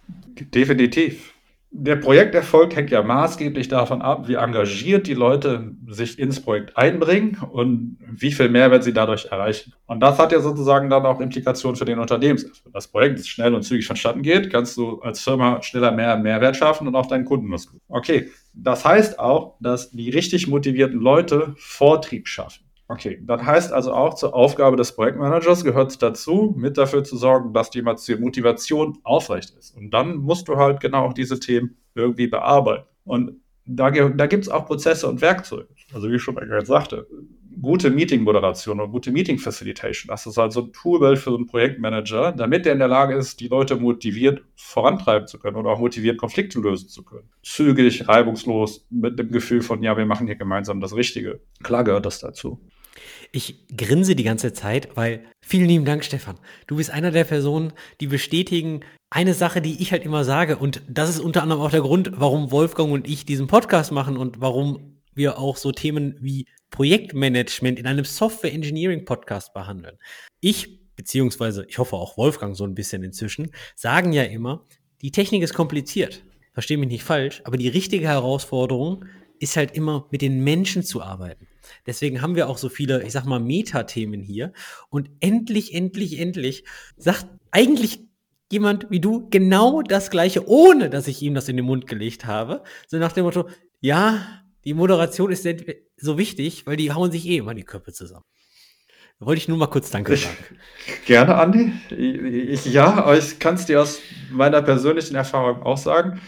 [0.55, 1.36] Definitiv
[1.71, 7.39] der Projekterfolg hängt ja maßgeblich davon ab, wie engagiert die Leute sich ins Projekt einbringen
[7.51, 9.75] und wie viel Mehrwert sie dadurch erreichen.
[9.87, 12.65] Und das hat ja sozusagen dann auch Implikationen für den Unternehmenserfolg.
[12.65, 16.57] Wenn das Projekt schnell und zügig vonstatten geht, kannst du als Firma schneller mehr Mehrwert
[16.57, 17.81] schaffen und auch deinen Kunden was gut.
[17.89, 22.66] Okay, das heißt auch, dass die richtig motivierten Leute Vortrieb schaffen.
[22.89, 27.53] Okay, das heißt also auch zur Aufgabe des Projektmanagers gehört dazu, mit dafür zu sorgen,
[27.53, 29.77] dass die Motivation aufrecht ist.
[29.77, 32.87] Und dann musst du halt genau auch diese Themen irgendwie bearbeiten.
[33.05, 35.69] Und da, da gibt es auch Prozesse und Werkzeuge.
[35.93, 37.09] Also wie ich schon gerade sagte,
[37.61, 40.09] gute Meeting-Moderation und gute Meeting-Facilitation.
[40.09, 43.41] Das ist also ein Toolbild für so einen Projektmanager, damit der in der Lage ist,
[43.41, 47.29] die Leute motiviert vorantreiben zu können oder auch motiviert Konflikte lösen zu können.
[47.43, 51.41] Zügig, reibungslos, mit dem Gefühl von, ja, wir machen hier gemeinsam das Richtige.
[51.63, 52.61] Klar gehört das dazu.
[53.37, 56.39] Ich grinse die ganze Zeit, weil vielen lieben Dank, Stefan.
[56.67, 58.81] Du bist einer der Personen, die bestätigen
[59.11, 60.57] eine Sache, die ich halt immer sage.
[60.57, 64.17] Und das ist unter anderem auch der Grund, warum Wolfgang und ich diesen Podcast machen
[64.17, 69.99] und warum wir auch so Themen wie Projektmanagement in einem Software Engineering Podcast behandeln.
[70.41, 74.65] Ich, beziehungsweise ich hoffe auch Wolfgang so ein bisschen inzwischen, sagen ja immer,
[75.03, 76.23] die Technik ist kompliziert.
[76.55, 79.05] Verstehe mich nicht falsch, aber die richtige Herausforderung
[79.41, 81.47] ist halt immer mit den Menschen zu arbeiten.
[81.87, 84.53] Deswegen haben wir auch so viele, ich sag mal, Metathemen hier.
[84.91, 86.65] Und endlich, endlich, endlich
[86.97, 88.01] sagt eigentlich
[88.51, 92.27] jemand wie du genau das Gleiche, ohne dass ich ihm das in den Mund gelegt
[92.27, 92.63] habe.
[92.87, 93.49] So nach dem Motto,
[93.81, 95.47] ja, die Moderation ist
[95.97, 98.25] so wichtig, weil die hauen sich eh immer die Köpfe zusammen.
[99.19, 100.37] Da wollte ich nur mal kurz Danke sagen.
[101.07, 101.73] Gerne, Andi.
[101.91, 106.21] Ich, ja, aber ich kann es dir aus meiner persönlichen Erfahrung auch sagen.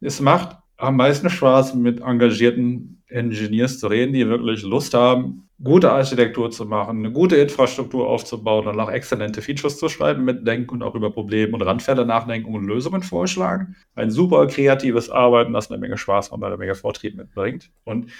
[0.00, 5.90] Es macht am meisten Spaß, mit engagierten Engineers zu reden, die wirklich Lust haben, gute
[5.90, 10.82] Architektur zu machen, eine gute Infrastruktur aufzubauen und auch exzellente Features zu schreiben, mitdenken und
[10.82, 13.76] auch über Probleme und Randfälle nachdenken und Lösungen vorschlagen.
[13.94, 17.70] Ein super kreatives Arbeiten, das eine Menge Spaß und eine Menge Vortrieb mitbringt.
[17.84, 18.10] Und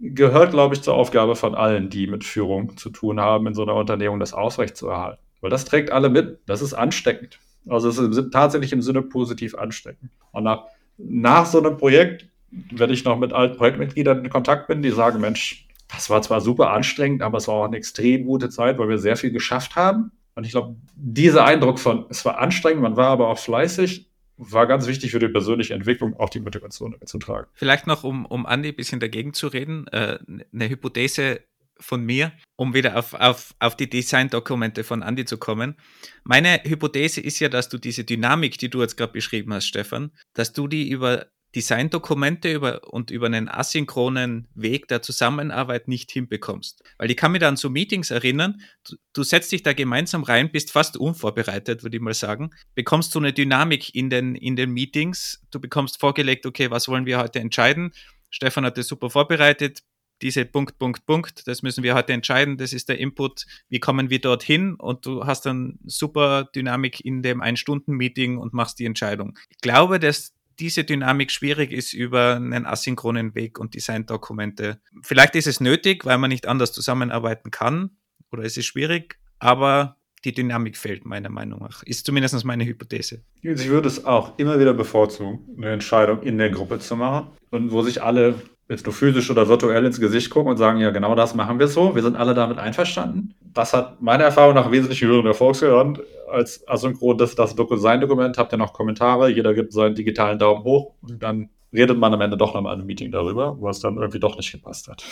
[0.00, 3.62] gehört, glaube ich, zur Aufgabe von allen, die mit Führung zu tun haben, in so
[3.62, 5.22] einer Unternehmung das aufrechtzuerhalten.
[5.40, 6.38] Weil das trägt alle mit.
[6.46, 7.38] Das ist ansteckend.
[7.68, 10.10] Also es ist tatsächlich im Sinne positiv ansteckend.
[10.32, 10.64] Und nach
[10.98, 15.20] nach so einem Projekt, wenn ich noch mit alten Projektmitgliedern in Kontakt bin, die sagen,
[15.20, 18.88] Mensch, das war zwar super anstrengend, aber es war auch eine extrem gute Zeit, weil
[18.88, 20.12] wir sehr viel geschafft haben.
[20.34, 24.66] Und ich glaube, dieser Eindruck von, es war anstrengend, man war aber auch fleißig, war
[24.66, 27.48] ganz wichtig für die persönliche Entwicklung, auch die Motivation zu tragen.
[27.54, 30.18] Vielleicht noch, um, um Andi ein bisschen dagegen zu reden, äh,
[30.52, 31.40] eine Hypothese
[31.80, 35.76] von mir, um wieder auf, auf, auf die Design-Dokumente von Andi zu kommen.
[36.24, 40.10] Meine Hypothese ist ja, dass du diese Dynamik, die du jetzt gerade beschrieben hast, Stefan,
[40.34, 46.82] dass du die über Designdokumente über, und über einen asynchronen Weg der Zusammenarbeit nicht hinbekommst.
[46.98, 50.24] Weil ich kann mich da an so Meetings erinnern, du, du setzt dich da gemeinsam
[50.24, 54.56] rein, bist fast unvorbereitet, würde ich mal sagen, bekommst so eine Dynamik in den, in
[54.56, 57.92] den Meetings, du bekommst vorgelegt, okay, was wollen wir heute entscheiden?
[58.30, 59.82] Stefan hat das super vorbereitet,
[60.22, 64.10] diese Punkt, Punkt, Punkt, das müssen wir heute entscheiden, das ist der Input, wie kommen
[64.10, 69.38] wir dorthin und du hast dann super Dynamik in dem Ein-Stunden-Meeting und machst die Entscheidung.
[69.50, 74.80] Ich glaube, dass diese Dynamik schwierig ist über einen asynchronen Weg und Designdokumente.
[75.02, 77.90] Vielleicht ist es nötig, weil man nicht anders zusammenarbeiten kann
[78.32, 81.84] oder es ist schwierig, aber die Dynamik fehlt meiner Meinung nach.
[81.84, 83.22] Ist zumindest meine Hypothese.
[83.40, 87.70] Ich würde es auch immer wieder bevorzugen, eine Entscheidung in der Gruppe zu machen und
[87.70, 88.34] wo sich alle
[88.68, 91.68] jetzt nur physisch oder virtuell ins Gesicht gucken und sagen, ja, genau das machen wir
[91.68, 91.94] so.
[91.94, 93.34] Wir sind alle damit einverstanden.
[93.40, 95.98] Das hat meiner Erfahrung nach wesentlich höheren Erfolgsgehören
[96.30, 98.36] als asynchron das, das Design-Dokument.
[98.36, 99.30] Habt ihr noch Kommentare?
[99.30, 102.72] Jeder gibt seinen digitalen Daumen hoch und dann redet man am Ende doch noch mal
[102.72, 105.04] in einem Meeting darüber, was dann irgendwie doch nicht gepasst hat.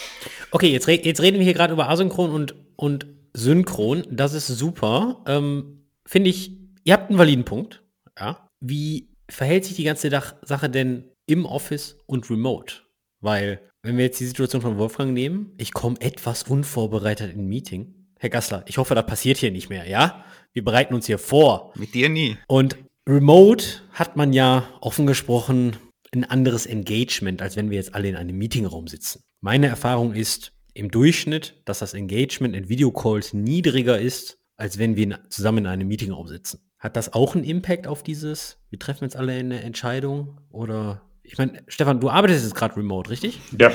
[0.50, 4.04] Okay, jetzt, re jetzt reden wir hier gerade über Asynchron und, und Synchron.
[4.10, 5.22] Das ist super.
[5.26, 6.52] Ähm, Finde ich,
[6.84, 7.82] ihr habt einen validen Punkt.
[8.18, 8.48] Ja.
[8.60, 10.10] Wie verhält sich die ganze
[10.42, 12.85] Sache denn im Office und remote?
[13.26, 17.48] Weil, wenn wir jetzt die Situation von Wolfgang nehmen, ich komme etwas unvorbereitet in ein
[17.48, 18.06] Meeting.
[18.20, 20.24] Herr Gassler, ich hoffe, das passiert hier nicht mehr, ja?
[20.52, 21.72] Wir bereiten uns hier vor.
[21.74, 22.36] Mit dir nie.
[22.46, 25.76] Und remote hat man ja offen gesprochen
[26.14, 29.24] ein anderes Engagement, als wenn wir jetzt alle in einem Meetingraum sitzen.
[29.40, 35.18] Meine Erfahrung ist im Durchschnitt, dass das Engagement in Videocalls niedriger ist, als wenn wir
[35.30, 36.60] zusammen in einem Meetingraum sitzen.
[36.78, 41.38] Hat das auch einen Impact auf dieses, wir treffen jetzt alle eine Entscheidung oder ich
[41.38, 43.40] meine, Stefan, du arbeitest jetzt gerade remote, richtig?
[43.58, 43.72] Ja.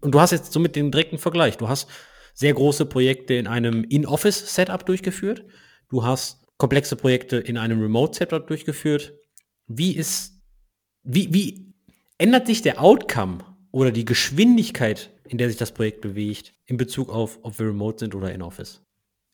[0.00, 1.56] Und du hast jetzt somit den direkten Vergleich.
[1.56, 1.88] Du hast
[2.34, 5.44] sehr große Projekte in einem In-Office-Setup durchgeführt.
[5.88, 9.14] Du hast komplexe Projekte in einem Remote-Setup durchgeführt.
[9.66, 10.40] Wie ist,
[11.02, 11.74] wie, wie
[12.18, 13.38] ändert sich der Outcome
[13.70, 17.98] oder die Geschwindigkeit, in der sich das Projekt bewegt, in Bezug auf, ob wir remote
[17.98, 18.82] sind oder in-Office?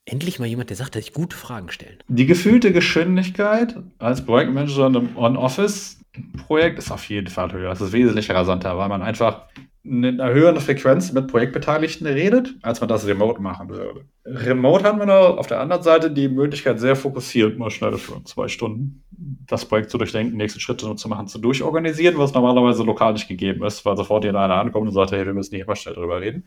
[0.06, 1.98] Endlich mal jemand, der sagt, dass ich gute Fragen stellen.
[2.08, 5.98] Die gefühlte Geschwindigkeit als Projektmanager in einem On-Office
[6.46, 7.72] Projekt ist auf jeden Fall höher.
[7.72, 9.42] Es ist wesentlich rasanter, weil man einfach
[9.82, 14.06] in einer höheren Frequenz mit Projektbeteiligten redet, als man das remote machen würde.
[14.24, 18.24] Remote haben wir noch auf der anderen Seite die Möglichkeit, sehr fokussiert, mal schnell für
[18.24, 19.02] zwei Stunden
[19.46, 23.62] das Projekt zu durchdenken, nächste Schritte zu machen, zu durchorganisieren, was normalerweise lokal nicht gegeben
[23.64, 26.20] ist, weil sofort jeder einer ankommt und sagt, hey, wir müssen hier mal schnell drüber
[26.20, 26.44] reden.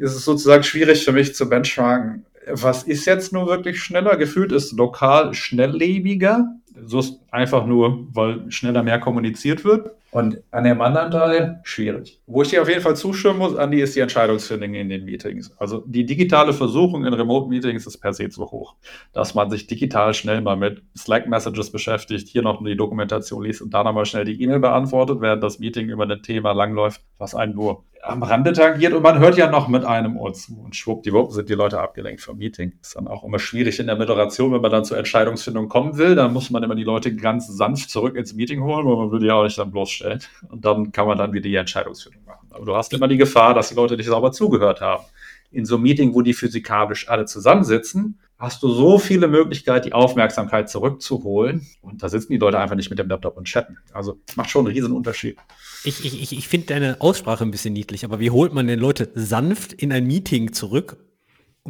[0.00, 4.16] Es ist sozusagen schwierig für mich zu benchmarken, was ist jetzt nur wirklich schneller?
[4.16, 6.54] Gefühlt ist lokal schnelllebiger.
[6.84, 9.90] So ist einfach nur, weil schneller mehr kommuniziert wird.
[10.10, 12.22] Und an dem anderen Teil schwierig.
[12.26, 15.54] Wo ich dir auf jeden Fall zustimmen muss, Andi, ist die Entscheidungsfindung in den Meetings.
[15.58, 18.74] Also die digitale Versuchung in Remote-Meetings ist per se zu hoch.
[19.12, 23.74] Dass man sich digital schnell mal mit Slack-Messages beschäftigt, hier noch die Dokumentation liest und
[23.74, 27.54] da nochmal schnell die E-Mail beantwortet, während das Meeting über ein Thema langläuft, was einen
[27.54, 30.58] nur am Rande tangiert und man hört ja noch mit einem Ohr zu.
[30.58, 32.72] Und schwuppdiwupp sind die Leute abgelenkt vom Meeting.
[32.80, 36.14] Ist dann auch immer schwierig in der Moderation, wenn man dann zur Entscheidungsfindung kommen will.
[36.14, 39.26] Dann muss man immer die Leute ganz sanft zurück ins Meeting holen, weil man die
[39.26, 40.20] ja auch nicht dann bloßstellen.
[40.48, 42.48] Und dann kann man dann wieder die Entscheidungsfindung machen.
[42.50, 45.04] Aber du hast immer die Gefahr, dass die Leute nicht sauber zugehört haben.
[45.50, 49.92] In so einem Meeting, wo die physikalisch alle zusammensitzen, hast du so viele Möglichkeiten, die
[49.92, 51.66] Aufmerksamkeit zurückzuholen.
[51.80, 53.78] Und da sitzen die Leute einfach nicht mit dem Laptop und chatten.
[53.92, 55.38] Also macht schon einen riesen Unterschied.
[55.84, 59.10] Ich, ich, ich finde deine Aussprache ein bisschen niedlich, aber wie holt man denn Leute
[59.14, 60.98] sanft in ein Meeting zurück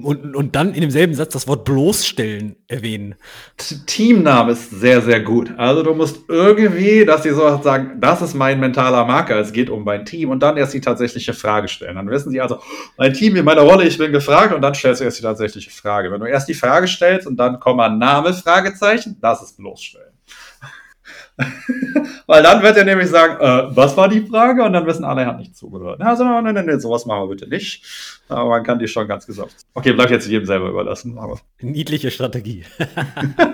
[0.04, 3.14] und, und dann in demselben Satz das Wort bloßstellen erwähnen.
[3.86, 5.52] Teamname ist sehr, sehr gut.
[5.56, 9.70] Also du musst irgendwie, dass die so sagen, das ist mein mentaler Marker, es geht
[9.70, 11.96] um mein Team und dann erst die tatsächliche Frage stellen.
[11.96, 12.58] Dann wissen sie also,
[12.96, 15.70] mein Team in meiner Rolle, ich bin gefragt und dann stellst du erst die tatsächliche
[15.70, 16.10] Frage.
[16.10, 20.07] Wenn du erst die Frage stellst und dann Komma Name, Fragezeichen, das ist bloßstellen.
[22.26, 24.64] Weil dann wird er nämlich sagen, äh, was war die Frage?
[24.64, 26.00] Und dann wissen alle, er hat nicht zugehört.
[26.00, 27.84] Also, nein, nein, nein, sowas machen wir bitte nicht.
[28.28, 29.54] Aber man kann die schon ganz gesagt.
[29.74, 31.18] Okay, bleibt jetzt jedem selber überlassen.
[31.18, 31.38] Aber.
[31.60, 32.64] Niedliche Strategie.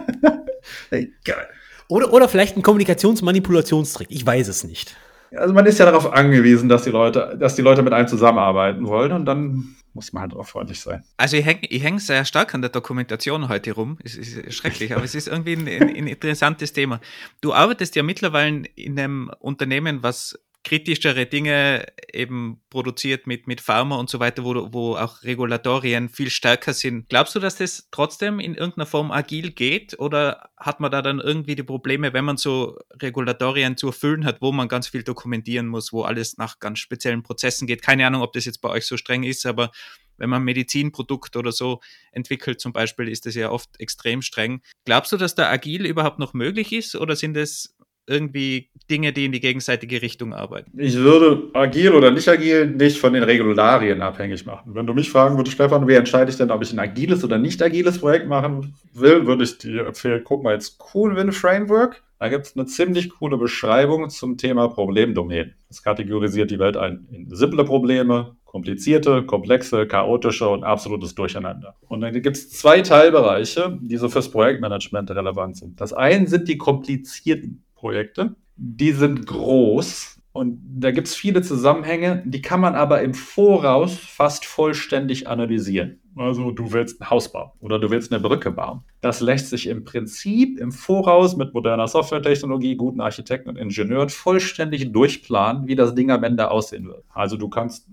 [0.91, 1.47] hey, geil.
[1.89, 4.09] Oder, oder vielleicht ein Kommunikationsmanipulationstrick.
[4.11, 4.97] Ich weiß es nicht.
[5.37, 8.87] Also man ist ja darauf angewiesen, dass die Leute, dass die Leute mit einem zusammenarbeiten
[8.87, 11.05] wollen und dann muss man halt auch freundlich sein.
[11.17, 13.99] Also ich hänge häng sehr stark an der Dokumentation heute rum.
[14.03, 17.01] Es ist schrecklich, aber es ist irgendwie ein, ein, interessantes Thema.
[17.41, 23.97] Du arbeitest ja mittlerweile in einem Unternehmen, was kritischere Dinge eben produziert mit, mit Pharma
[23.97, 27.09] und so weiter, wo, wo auch Regulatorien viel stärker sind.
[27.09, 31.21] Glaubst du, dass das trotzdem in irgendeiner Form agil geht oder hat man da dann
[31.21, 35.67] irgendwie die Probleme, wenn man so Regulatorien zu erfüllen hat, wo man ganz viel dokumentieren
[35.67, 37.83] muss, wo alles nach ganz speziellen Prozessen geht?
[37.83, 39.71] Keine Ahnung, ob das jetzt bei euch so streng ist, aber
[40.17, 41.81] wenn man Medizinprodukt oder so
[42.13, 44.63] entwickelt zum Beispiel, ist das ja oft extrem streng.
[44.85, 47.74] Glaubst du, dass da agil überhaupt noch möglich ist oder sind es
[48.07, 50.71] irgendwie Dinge, die in die gegenseitige Richtung arbeiten?
[50.79, 54.75] Ich würde agil oder nicht agil nicht von den Regularien abhängig machen.
[54.75, 57.39] Wenn du mich fragen würdest, Stefan, wie entscheide ich denn, ob ich ein agiles oder
[57.39, 62.03] nicht agiles Projekt machen will, würde ich dir empfehlen, guck mal jetzt Coolwin Framework.
[62.19, 65.55] Da gibt es eine ziemlich coole Beschreibung zum Thema Problemdomänen.
[65.69, 71.75] Es kategorisiert die Welt ein in simple Probleme, komplizierte, komplexe, chaotische und absolutes Durcheinander.
[71.89, 75.81] Und dann gibt es zwei Teilbereiche, die so fürs Projektmanagement relevant sind.
[75.81, 78.35] Das eine sind die komplizierten Projekte.
[78.57, 83.99] Die sind groß und da gibt es viele Zusammenhänge, die kann man aber im Voraus
[83.99, 86.01] fast vollständig analysieren.
[86.17, 88.85] Also du willst ein Haus bauen oder du willst eine Brücke bauen.
[89.03, 94.91] Das lässt sich im Prinzip im Voraus mit moderner Softwaretechnologie, guten Architekten und Ingenieuren vollständig
[94.91, 97.05] durchplanen, wie das Ding am Ende aussehen wird.
[97.11, 97.87] Also du kannst,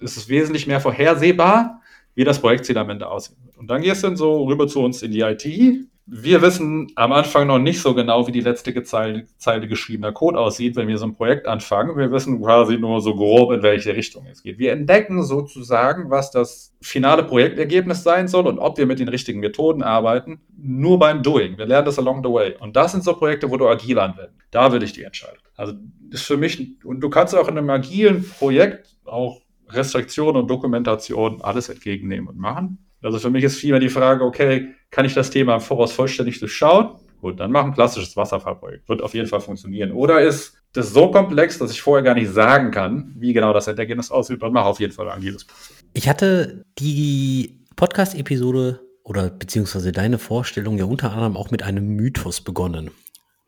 [0.00, 1.82] es ist wesentlich mehr vorhersehbar,
[2.14, 3.58] wie das Projektziel am Ende aussehen wird.
[3.58, 7.12] Und dann gehst du dann so rüber zu uns in die IT, wir wissen am
[7.12, 10.98] Anfang noch nicht so genau, wie die letzte Zeile, Zeile geschriebener Code aussieht, wenn wir
[10.98, 11.96] so ein Projekt anfangen.
[11.96, 14.58] Wir wissen quasi nur so grob, in welche Richtung es geht.
[14.58, 19.40] Wir entdecken sozusagen, was das finale Projektergebnis sein soll und ob wir mit den richtigen
[19.40, 21.56] Methoden arbeiten, nur beim Doing.
[21.56, 22.54] Wir lernen das along the way.
[22.60, 24.36] Und das sind so Projekte, wo du agil anwenden.
[24.50, 25.38] Da will ich die Entscheidung.
[25.56, 25.72] Also
[26.10, 29.40] ist für mich, und du kannst auch in einem agilen Projekt auch
[29.70, 32.78] Restriktionen und Dokumentation alles entgegennehmen und machen.
[33.04, 36.40] Also für mich ist vielmehr die Frage, okay, kann ich das Thema im Voraus vollständig
[36.40, 36.96] durchschauen?
[37.20, 38.88] Gut, dann mach ein klassisches Wasserfallprojekt.
[38.88, 39.92] Wird auf jeden Fall funktionieren.
[39.92, 43.66] Oder ist das so komplex, dass ich vorher gar nicht sagen kann, wie genau das
[43.66, 45.46] Ergebnis aussieht, dann mach auf jeden Fall ein agiles.
[45.92, 52.40] Ich hatte die Podcast-Episode oder beziehungsweise deine Vorstellung ja unter anderem auch mit einem Mythos
[52.40, 52.90] begonnen.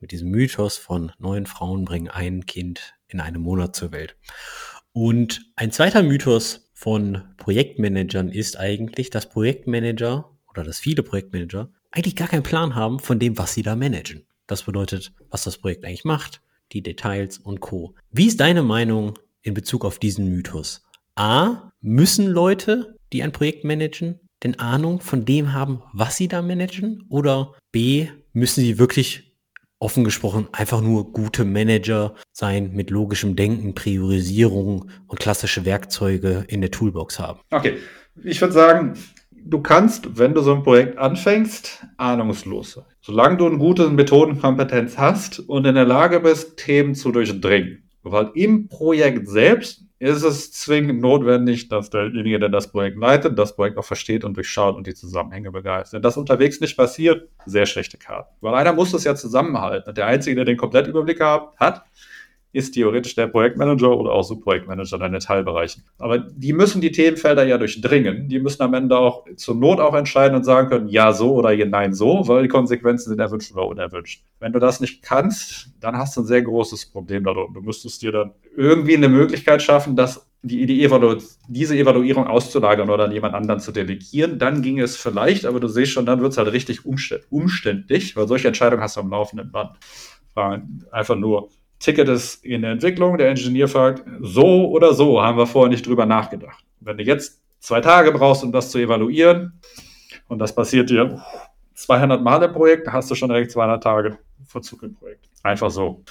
[0.00, 4.16] Mit diesem Mythos von neun Frauen bringen ein Kind in einem Monat zur Welt.
[4.92, 12.16] Und ein zweiter Mythos, von Projektmanagern ist eigentlich, dass Projektmanager oder dass viele Projektmanager eigentlich
[12.16, 14.26] gar keinen Plan haben von dem, was sie da managen.
[14.46, 17.94] Das bedeutet, was das Projekt eigentlich macht, die Details und Co.
[18.10, 20.82] Wie ist deine Meinung in Bezug auf diesen Mythos?
[21.14, 26.42] A, müssen Leute, die ein Projekt managen, denn Ahnung von dem haben, was sie da
[26.42, 27.06] managen?
[27.08, 29.25] Oder B, müssen sie wirklich
[29.78, 36.60] offen gesprochen einfach nur gute Manager sein mit logischem Denken, Priorisierung und klassische Werkzeuge in
[36.60, 37.40] der Toolbox haben.
[37.50, 37.78] Okay,
[38.22, 38.94] ich würde sagen,
[39.32, 42.84] du kannst, wenn du so ein Projekt anfängst, ahnungslos sein.
[43.00, 47.88] Solange du eine gute Methodenkompetenz hast und in der Lage bist, Themen zu durchdringen.
[48.02, 53.56] Weil im Projekt selbst ist es zwingend notwendig, dass derjenige, der das Projekt leitet, das
[53.56, 55.94] Projekt auch versteht und durchschaut und die Zusammenhänge begeistert.
[55.94, 58.34] Wenn das unterwegs nicht passiert, sehr schlechte Karten.
[58.40, 59.94] Weil einer muss das ja zusammenhalten.
[59.94, 61.84] Der Einzige, der den Komplettüberblick hat,
[62.56, 65.84] ist theoretisch der Projektmanager oder auch Subprojektmanager in den Teilbereichen.
[65.98, 68.28] Aber die müssen die Themenfelder ja durchdringen.
[68.28, 71.54] Die müssen am Ende auch zur Not auch entscheiden und sagen können, ja so oder
[71.66, 74.24] nein so, weil die Konsequenzen sind erwünscht oder unerwünscht.
[74.40, 77.52] Wenn du das nicht kannst, dann hast du ein sehr großes Problem darum.
[77.52, 82.88] Du müsstest dir dann irgendwie eine Möglichkeit schaffen, dass die, die Evalu diese Evaluierung auszulagern
[82.88, 86.20] oder an jemand anderen zu delegieren, dann ging es vielleicht, aber du siehst schon, dann
[86.20, 89.76] wird es halt richtig umständlich, weil solche Entscheidungen hast du am laufenden Band.
[90.92, 91.48] Einfach nur,
[91.78, 95.86] Ticket ist in der Entwicklung, der Ingenieur fragt, so oder so, haben wir vorher nicht
[95.86, 96.64] drüber nachgedacht.
[96.80, 99.60] Wenn du jetzt zwei Tage brauchst, um das zu evaluieren,
[100.28, 101.22] und das passiert dir
[101.74, 105.26] 200 Mal im Projekt, hast du schon direkt 200 Tage Verzug im Projekt.
[105.42, 106.02] Einfach so.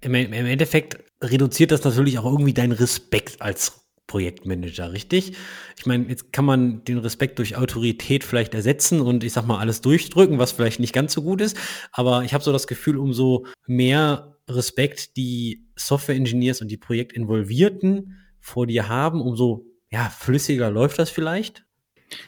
[0.00, 5.32] Im, Im, Endeffekt reduziert das natürlich auch irgendwie deinen Respekt als Projektmanager, richtig?
[5.78, 9.58] Ich meine, jetzt kann man den Respekt durch Autorität vielleicht ersetzen und ich sag mal
[9.58, 11.56] alles durchdrücken, was vielleicht nicht ganz so gut ist.
[11.92, 18.66] Aber ich habe so das Gefühl, umso mehr Respekt die Software-Engineers und die Projektinvolvierten vor
[18.66, 21.64] dir haben, umso ja, flüssiger läuft das vielleicht.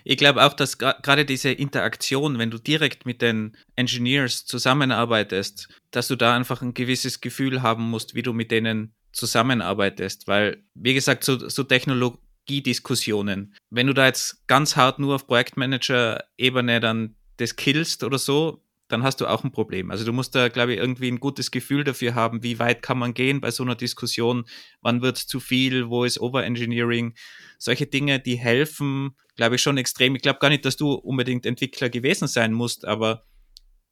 [0.04, 6.08] Ich glaube auch, dass gerade diese Interaktion, wenn du direkt mit den Engineers zusammenarbeitest, dass
[6.08, 10.26] du da einfach ein gewisses Gefühl haben musst, wie du mit denen zusammenarbeitest.
[10.26, 16.80] Weil, wie gesagt, so, so Technologiediskussionen, wenn du da jetzt ganz hart nur auf Projektmanager-Ebene
[16.80, 19.91] dann das killst oder so, dann hast du auch ein Problem.
[19.91, 22.99] Also du musst da, glaube ich, irgendwie ein gutes Gefühl dafür haben, wie weit kann
[22.99, 24.45] man gehen bei so einer Diskussion,
[24.82, 27.14] wann wird zu viel, wo ist Overengineering.
[27.59, 30.14] Solche Dinge, die helfen, glaube ich, schon extrem.
[30.14, 33.24] Ich glaube gar nicht, dass du unbedingt Entwickler gewesen sein musst, aber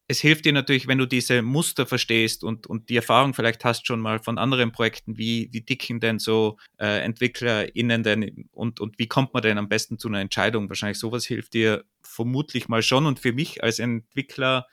[0.08, 3.86] es hilft dir natürlich, wenn du diese Muster verstehst und, und die Erfahrung vielleicht hast
[3.86, 8.98] schon mal von anderen Projekten, wie, wie dicken denn so äh, EntwicklerInnen denn und, und
[8.98, 10.68] wie kommt man denn am besten zu einer Entscheidung?
[10.68, 13.06] Wahrscheinlich sowas hilft dir vermutlich mal schon.
[13.06, 14.66] Und für mich als Entwickler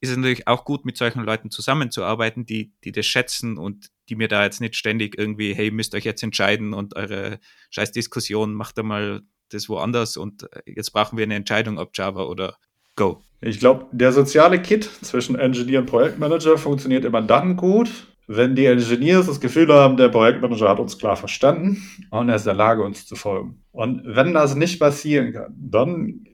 [0.00, 4.14] ist es natürlich auch gut, mit solchen Leuten zusammenzuarbeiten, die, die das schätzen und die
[4.14, 8.54] mir da jetzt nicht ständig irgendwie, hey, müsst euch jetzt entscheiden und eure scheiß Diskussion
[8.54, 12.56] macht da mal das woanders und äh, jetzt brauchen wir eine Entscheidung, ob Java oder
[12.96, 13.22] Go.
[13.40, 17.90] Ich glaube, der soziale Kit zwischen Engineer und Projektmanager funktioniert immer dann gut,
[18.26, 22.42] wenn die Engineers das Gefühl haben, der Projektmanager hat uns klar verstanden und er ist
[22.42, 23.62] in der Lage, uns zu folgen.
[23.70, 26.24] Und wenn das nicht passieren kann, dann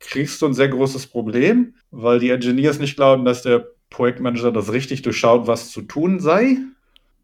[0.00, 4.72] kriegst du ein sehr großes Problem, weil die Engineers nicht glauben, dass der Projektmanager das
[4.72, 6.58] richtig durchschaut, was zu tun sei.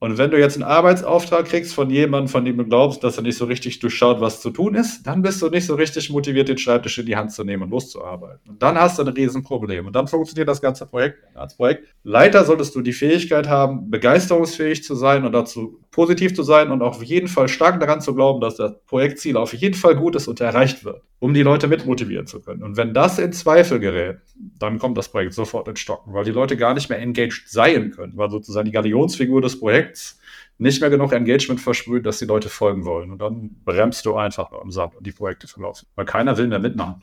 [0.04, 3.22] Und wenn du jetzt einen Arbeitsauftrag kriegst von jemandem, von dem du glaubst, dass er
[3.22, 6.46] nicht so richtig durchschaut, was zu tun ist, dann bist du nicht so richtig motiviert,
[6.50, 8.50] den Schreibtisch in die Hand zu nehmen und loszuarbeiten.
[8.50, 9.86] Und dann hast du ein Riesenproblem.
[9.86, 11.24] Und dann funktioniert das ganze Projekt.
[11.34, 16.72] Als Projektleiter solltest du die Fähigkeit haben, begeisterungsfähig zu sein und dazu positiv zu sein
[16.72, 20.16] und auf jeden Fall stark daran zu glauben, dass das Projektziel auf jeden Fall gut
[20.16, 22.64] ist und erreicht wird, um die Leute mitmotivieren zu können.
[22.64, 24.18] Und wenn das in Zweifel gerät,
[24.58, 27.92] dann kommt das Projekt sofort in Stocken, weil die Leute gar nicht mehr engaged sein
[27.92, 30.18] können, weil sozusagen die Galionsfigur des Projekts
[30.58, 33.12] nicht mehr genug Engagement versprüht, dass die Leute folgen wollen.
[33.12, 36.48] Und dann bremst du einfach nur im Sand und die Projekte verlaufen, weil keiner will
[36.48, 37.02] mehr mitmachen.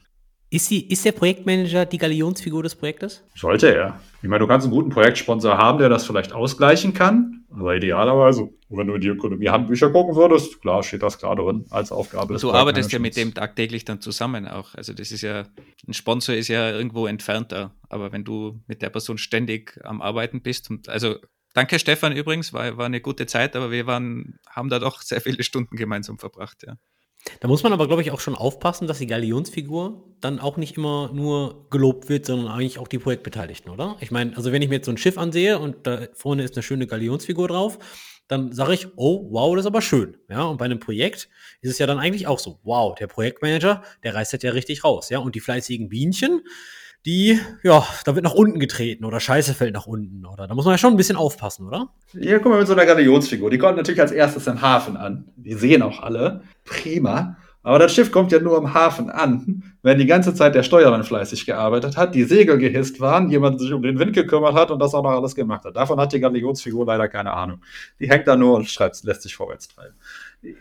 [0.54, 3.24] Ist, sie, ist der Projektmanager die Galionsfigur des Projektes?
[3.36, 4.02] Sollte er.
[4.22, 8.50] Ich meine, du kannst einen guten Projektsponsor haben, der das vielleicht ausgleichen kann, aber idealerweise,
[8.68, 12.36] wenn du in die Ökonomie-Handbücher gucken würdest, klar steht das gerade drin als Aufgabe.
[12.36, 14.76] Du arbeitest ja mit dem tagtäglich dann zusammen auch.
[14.76, 15.46] Also das ist ja,
[15.88, 20.42] ein Sponsor ist ja irgendwo entfernter, aber wenn du mit der Person ständig am Arbeiten
[20.42, 21.16] bist und also
[21.54, 25.20] Danke, Stefan, übrigens, war, war eine gute Zeit, aber wir waren, haben da doch sehr
[25.20, 26.78] viele Stunden gemeinsam verbracht, ja.
[27.40, 30.78] Da muss man aber, glaube ich, auch schon aufpassen, dass die Galionsfigur dann auch nicht
[30.78, 33.98] immer nur gelobt wird, sondern eigentlich auch die Projektbeteiligten, oder?
[34.00, 36.56] Ich meine, also wenn ich mir jetzt so ein Schiff ansehe und da vorne ist
[36.56, 37.80] eine schöne Galionsfigur drauf,
[38.28, 40.18] dann sage ich, oh, wow, das ist aber schön.
[40.30, 41.30] Ja, und bei einem Projekt
[41.62, 44.84] ist es ja dann eigentlich auch so, wow, der Projektmanager, der reißt das ja richtig
[44.84, 46.42] raus, ja, und die fleißigen Bienchen,
[47.06, 50.48] die, ja, da wird nach unten getreten oder Scheiße fällt nach unten, oder?
[50.48, 51.90] Da muss man ja schon ein bisschen aufpassen, oder?
[52.14, 53.50] Ja, guck mal, mit so einer Galionsfigur.
[53.50, 55.26] Die kommt natürlich als erstes im Hafen an.
[55.36, 56.44] Die sehen auch alle.
[56.64, 57.38] Prima.
[57.64, 61.04] Aber das Schiff kommt ja nur im Hafen an, wenn die ganze Zeit der Steuermann
[61.04, 64.80] fleißig gearbeitet hat, die Segel gehisst waren, jemand sich um den Wind gekümmert hat und
[64.80, 65.76] das auch noch alles gemacht hat.
[65.76, 67.62] Davon hat die Galionsfigur leider keine Ahnung.
[68.00, 69.94] Die hängt da nur und schreibt, lässt sich vorwärts treiben.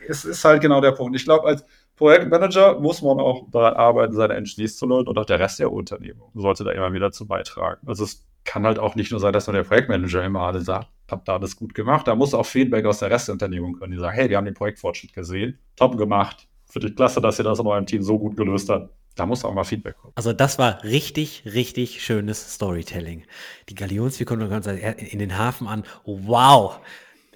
[0.08, 1.16] Es ist halt genau der Punkt.
[1.16, 1.64] Ich glaube, als
[2.00, 5.70] Projektmanager muss man auch daran arbeiten, seine Engineers zu leuten und auch der Rest der
[5.70, 7.86] Unternehmung sollte da immer wieder zu beitragen.
[7.86, 10.88] Also es kann halt auch nicht nur sein, dass nur der Projektmanager immer alle sagt,
[11.10, 12.08] habt da alles gut gemacht.
[12.08, 14.46] Da muss auch Feedback aus der Rest der Unternehmung können, die sagen, hey, wir haben
[14.46, 18.18] den Projektfortschritt gesehen, top gemacht, finde ich klasse, dass ihr das in eurem Team so
[18.18, 18.88] gut gelöst habt.
[19.14, 20.14] Da muss auch mal Feedback kommen.
[20.16, 23.24] Also das war richtig, richtig schönes Storytelling.
[23.68, 25.84] Die Galionsfigur kommt in den Hafen an.
[26.06, 26.80] Wow.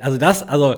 [0.00, 0.76] Also das, also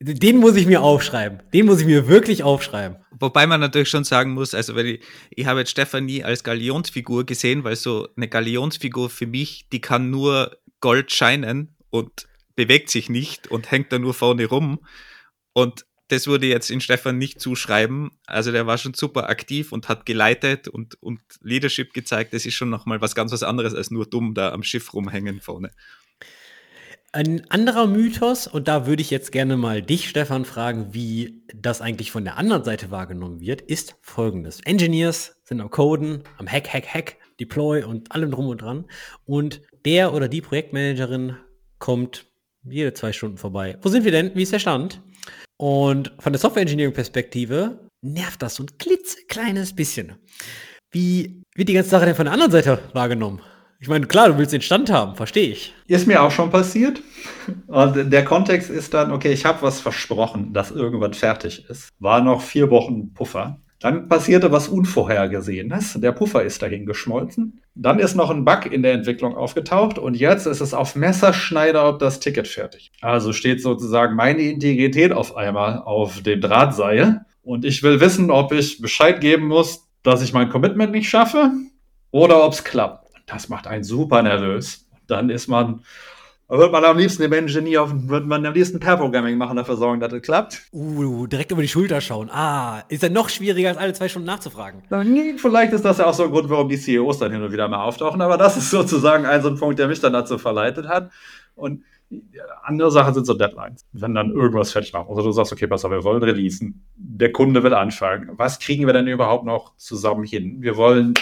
[0.00, 1.42] den muss ich mir aufschreiben.
[1.54, 2.98] Den muss ich mir wirklich aufschreiben.
[3.18, 7.24] Wobei man natürlich schon sagen muss, also wenn ich, ich habe jetzt Stefanie als Galionsfigur
[7.24, 13.08] gesehen, weil so eine Galionsfigur für mich, die kann nur Gold scheinen und bewegt sich
[13.08, 14.80] nicht und hängt da nur vorne rum.
[15.54, 18.10] Und das würde jetzt in Stefan nicht zuschreiben.
[18.26, 22.34] Also der war schon super aktiv und hat geleitet und, und Leadership gezeigt.
[22.34, 25.40] Das ist schon nochmal was ganz was anderes als nur dumm da am Schiff rumhängen
[25.40, 25.70] vorne.
[27.12, 31.80] Ein anderer Mythos, und da würde ich jetzt gerne mal dich, Stefan, fragen, wie das
[31.80, 34.60] eigentlich von der anderen Seite wahrgenommen wird, ist folgendes.
[34.64, 38.84] Engineers sind am Coden, am Hack, Hack, Hack, Deploy und allem drum und dran.
[39.24, 41.36] Und der oder die Projektmanagerin
[41.78, 42.26] kommt
[42.64, 43.78] jede zwei Stunden vorbei.
[43.80, 44.34] Wo sind wir denn?
[44.34, 45.00] Wie ist der Stand?
[45.56, 50.16] Und von der Software-Engineering-Perspektive nervt das so ein klitzekleines bisschen.
[50.90, 53.40] Wie wird die ganze Sache denn von der anderen Seite wahrgenommen?
[53.78, 55.74] Ich meine, klar, du willst den Stand haben, verstehe ich.
[55.86, 57.02] Ist mir auch schon passiert.
[57.66, 61.90] Und der Kontext ist dann, okay, ich habe was versprochen, das irgendwann fertig ist.
[61.98, 63.60] War noch vier Wochen Puffer.
[63.78, 65.98] Dann passierte was Unvorhergesehenes.
[66.00, 67.60] Der Puffer ist dahin geschmolzen.
[67.74, 71.86] Dann ist noch ein Bug in der Entwicklung aufgetaucht und jetzt ist es auf Messerschneider,
[71.86, 72.90] ob das Ticket fertig.
[73.02, 78.52] Also steht sozusagen meine Integrität auf einmal auf dem Drahtseil und ich will wissen, ob
[78.52, 81.50] ich Bescheid geben muss, dass ich mein Commitment nicht schaffe
[82.10, 83.05] oder ob es klappt.
[83.26, 84.86] Das macht einen super nervös.
[85.08, 85.82] Dann ist man,
[86.48, 90.00] wird man am liebsten im Engineer, auf, wird man am liebsten Pair-Programming machen, dafür sorgen,
[90.00, 90.62] dass es klappt.
[90.72, 92.30] Uh, direkt über die Schulter schauen.
[92.30, 94.82] Ah, ist ja noch schwieriger, als alle zwei Stunden nachzufragen.
[95.38, 97.68] Vielleicht ist das ja auch so ein Grund, warum die CEOs dann hin und wieder
[97.68, 100.88] mal auftauchen, aber das ist sozusagen ein so ein Punkt, der mich dann dazu verleitet
[100.88, 101.10] hat.
[101.56, 101.82] Und
[102.62, 103.84] andere Sachen sind so Deadlines.
[103.92, 105.08] Wenn dann irgendwas fertig macht.
[105.08, 106.86] Also du sagst, okay, pass auf, wir wollen releasen.
[106.94, 108.30] Der Kunde will anfangen.
[108.36, 110.62] Was kriegen wir denn überhaupt noch zusammen hin?
[110.62, 111.14] Wir wollen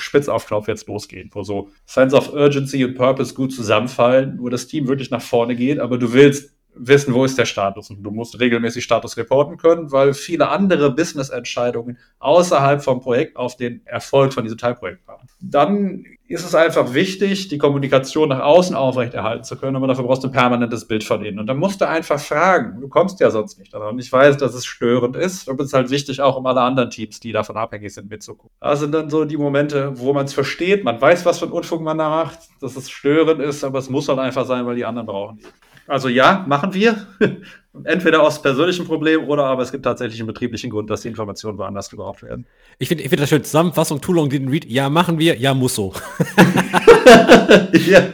[0.00, 4.48] spitz auf Knopf jetzt losgehen, wo so Sense of Urgency und Purpose gut zusammenfallen, wo
[4.48, 7.90] das Team wirklich nach vorne geht, aber du willst wissen, wo ist der Status.
[7.90, 13.56] Und du musst regelmäßig Status reporten können, weil viele andere Business-Entscheidungen außerhalb vom Projekt auf
[13.56, 15.26] den Erfolg von diesem Teilprojekt waren.
[15.40, 20.22] Dann ist es einfach wichtig, die Kommunikation nach außen aufrechterhalten zu können, aber dafür brauchst
[20.22, 21.40] du ein permanentes Bild von innen.
[21.40, 22.80] Und dann musst du einfach fragen.
[22.80, 23.98] Du kommst ja sonst nicht daran.
[23.98, 26.90] Ich weiß, dass es störend ist, aber es ist halt wichtig, auch um alle anderen
[26.90, 28.52] Teams, die davon abhängig sind, mitzugucken.
[28.60, 31.52] Das sind dann so die Momente, wo man es versteht, man weiß, was für ein
[31.52, 34.76] Unfug man da macht, dass es störend ist, aber es muss halt einfach sein, weil
[34.76, 35.46] die anderen brauchen die.
[35.90, 37.04] Also ja, machen wir.
[37.84, 41.58] Entweder aus persönlichem Problem oder aber es gibt tatsächlich einen betrieblichen Grund, dass die Informationen
[41.58, 42.46] woanders gebraucht werden.
[42.78, 43.42] Ich finde ich find das schön.
[43.42, 44.64] Zusammenfassung, too long didn't read.
[44.66, 45.36] Ja, machen wir.
[45.36, 45.92] Ja, muss so.
[47.72, 48.06] ja,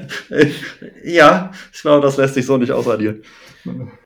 [1.04, 3.22] ja, ich glaube, das lässt sich so nicht ausradieren.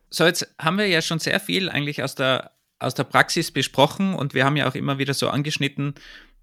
[0.09, 4.15] So, jetzt haben wir ja schon sehr viel eigentlich aus der, aus der Praxis besprochen
[4.15, 5.95] und wir haben ja auch immer wieder so angeschnitten,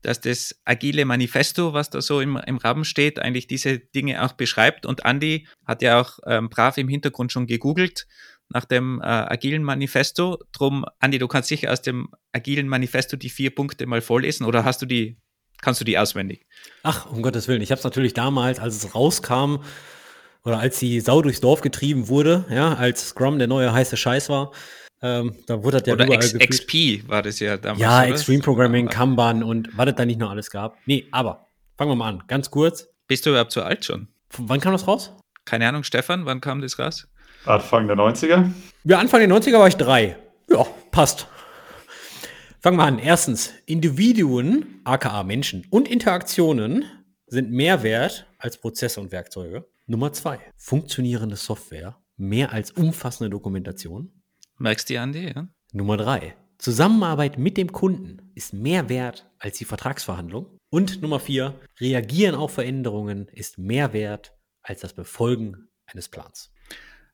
[0.01, 4.33] dass das agile Manifesto, was da so im, im Rahmen steht, eigentlich diese Dinge auch
[4.33, 4.85] beschreibt.
[4.85, 8.07] Und Andy hat ja auch ähm, brav im Hintergrund schon gegoogelt
[8.49, 10.39] nach dem äh, agilen Manifesto.
[10.51, 14.63] Drum, Andy, du kannst sicher aus dem agilen Manifesto die vier Punkte mal vorlesen oder
[14.63, 15.17] hast du die,
[15.61, 16.45] kannst du die auswendig?
[16.83, 17.61] Ach, um Gottes Willen.
[17.61, 19.57] Ich habe es natürlich damals, als es rauskam
[20.43, 24.29] oder als die Sau durchs Dorf getrieben wurde, ja, als Scrum der neue heiße Scheiß
[24.29, 24.51] war,
[25.01, 27.81] ähm, da wurde das ja oder überall X XP war das ja damals.
[27.81, 28.09] Ja, oder?
[28.09, 30.77] Extreme Programming, Kanban und was es da nicht noch alles gab.
[30.85, 31.47] Nee, aber
[31.77, 32.23] fangen wir mal an.
[32.27, 32.87] Ganz kurz.
[33.07, 34.07] Bist du überhaupt so alt schon?
[34.29, 35.13] Von wann kam das raus?
[35.45, 37.07] Keine Ahnung, Stefan, wann kam das raus?
[37.45, 38.51] Anfang der 90er?
[38.83, 40.17] Ja, Anfang der 90er war ich drei.
[40.49, 41.27] Ja, passt.
[42.59, 42.99] Fangen wir an.
[42.99, 46.85] Erstens, Individuen, aka Menschen und Interaktionen
[47.27, 49.65] sind mehr wert als Prozesse und Werkzeuge.
[49.85, 54.11] Nummer zwei, funktionierende Software, mehr als umfassende Dokumentation.
[54.59, 55.33] Merkst du, Andi?
[55.35, 55.47] Ja?
[55.71, 60.57] Nummer drei, Zusammenarbeit mit dem Kunden ist mehr wert als die Vertragsverhandlung.
[60.69, 66.51] Und Nummer vier, Reagieren auf Veränderungen ist mehr wert als das Befolgen eines Plans.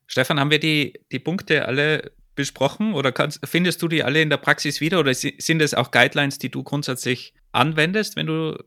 [0.06, 4.30] Stefan, haben wir die, die Punkte alle besprochen oder kannst, findest du die alle in
[4.30, 8.58] der Praxis wieder oder sind es auch Guidelines, die du grundsätzlich anwendest, wenn du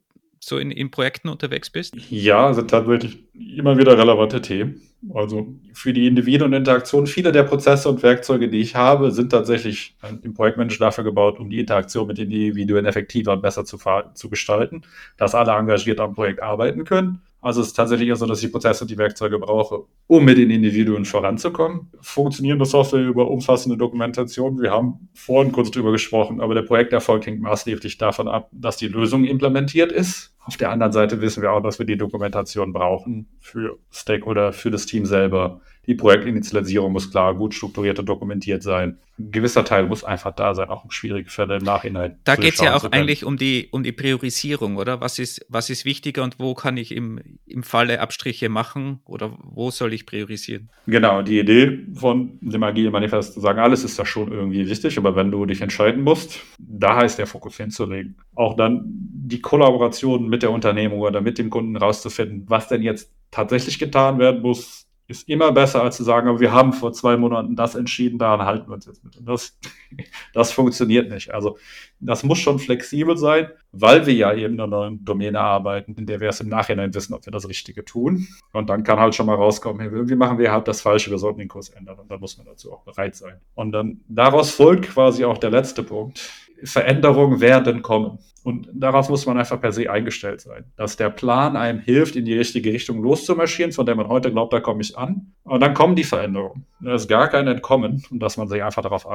[0.47, 1.95] so in, in Projekten unterwegs bist?
[2.09, 4.81] Ja, sind tatsächlich immer wieder relevante Themen.
[5.13, 9.29] Also für die Individuen und Interaktion, viele der Prozesse und Werkzeuge, die ich habe, sind
[9.31, 13.77] tatsächlich im Projektmanagement dafür gebaut, um die Interaktion mit Individuen effektiver und besser zu,
[14.15, 14.81] zu gestalten,
[15.17, 17.21] dass alle engagiert am Projekt arbeiten können.
[17.39, 20.49] Also es ist tatsächlich so, dass ich Prozesse und die Werkzeuge brauche, um mit den
[20.49, 21.91] Individuen voranzukommen.
[22.01, 24.59] Funktionierende Software über umfassende Dokumentation.
[24.59, 28.87] Wir haben vorhin kurz drüber gesprochen, aber der Projekterfolg hängt maßgeblich davon ab, dass die
[28.87, 30.33] Lösung implementiert ist.
[30.47, 34.71] Auf der anderen Seite wissen wir auch, dass wir die Dokumentation brauchen für Stakeholder, für
[34.71, 38.97] das Team selber, die Projektinitialisierung muss klar, gut strukturiert und dokumentiert sein.
[39.18, 42.19] Ein gewisser Teil muss einfach da sein, auch um schwierige Fälle im Nachhinein.
[42.26, 44.99] Da geht es ja auch eigentlich um die, um die Priorisierung, oder?
[44.99, 49.38] Was ist, was ist wichtiger und wo kann ich im, im Falle Abstriche machen oder
[49.41, 50.69] wo soll ich priorisieren?
[50.88, 54.97] Genau, die Idee von dem Agile Manifest zu sagen, alles ist da schon irgendwie wichtig,
[54.97, 58.18] aber wenn du dich entscheiden musst, da heißt der Fokus hinzulegen.
[58.35, 63.09] Auch dann die Kollaboration mit der Unternehmung oder mit dem Kunden rauszufinden, was denn jetzt
[63.31, 67.55] tatsächlich getan werden muss, ist immer besser, als zu sagen, wir haben vor zwei Monaten
[67.55, 69.15] das entschieden, daran halten wir uns jetzt mit.
[69.15, 69.57] Und das,
[70.34, 71.34] das funktioniert nicht.
[71.34, 71.57] Also
[71.99, 76.19] das muss schon flexibel sein, weil wir ja eben in einer Domäne arbeiten, in der
[76.19, 78.27] wir es im Nachhinein wissen, ob wir das Richtige tun.
[78.51, 81.39] Und dann kann halt schon mal rauskommen, irgendwie machen wir halt das Falsche, wir sollten
[81.39, 81.99] den Kurs ändern.
[81.99, 83.39] Und dann muss man dazu auch bereit sein.
[83.55, 86.19] Und dann daraus folgt quasi auch der letzte Punkt.
[86.63, 88.19] Veränderungen werden kommen.
[88.47, 90.63] Und darauf muss man einfach per se eingestellt sein.
[90.77, 94.53] Dass der Plan einem hilft, in die richtige Richtung loszumarschieren, von der man heute glaubt,
[94.53, 95.33] da komme ich an.
[95.43, 96.65] Und dann kommen die Veränderungen.
[96.79, 98.05] Da ist gar kein Entkommen.
[98.09, 99.05] Und dass man sich einfach darauf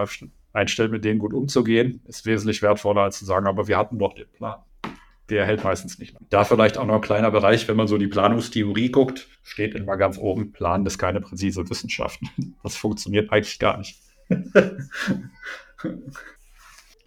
[0.53, 4.13] einstellt, mit denen gut umzugehen, ist wesentlich wertvoller, als zu sagen, aber wir hatten doch
[4.13, 4.59] den Plan.
[5.31, 6.27] Der hält meistens nicht lang.
[6.29, 9.97] Da vielleicht auch noch ein kleiner Bereich, wenn man so die Planungstheorie guckt, steht immer
[9.97, 12.21] ganz oben, Plan ist keine präzise Wissenschaft.
[12.63, 13.99] Das funktioniert eigentlich gar nicht.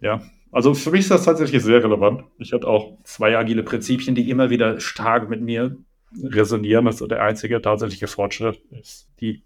[0.00, 0.20] ja,
[0.56, 2.24] also für mich ist das tatsächlich sehr relevant.
[2.38, 5.76] Ich hatte auch zwei agile Prinzipien, die immer wieder stark mit mir
[6.22, 6.86] resonieren.
[6.86, 9.42] Ist der einzige tatsächliche Fortschritt ist die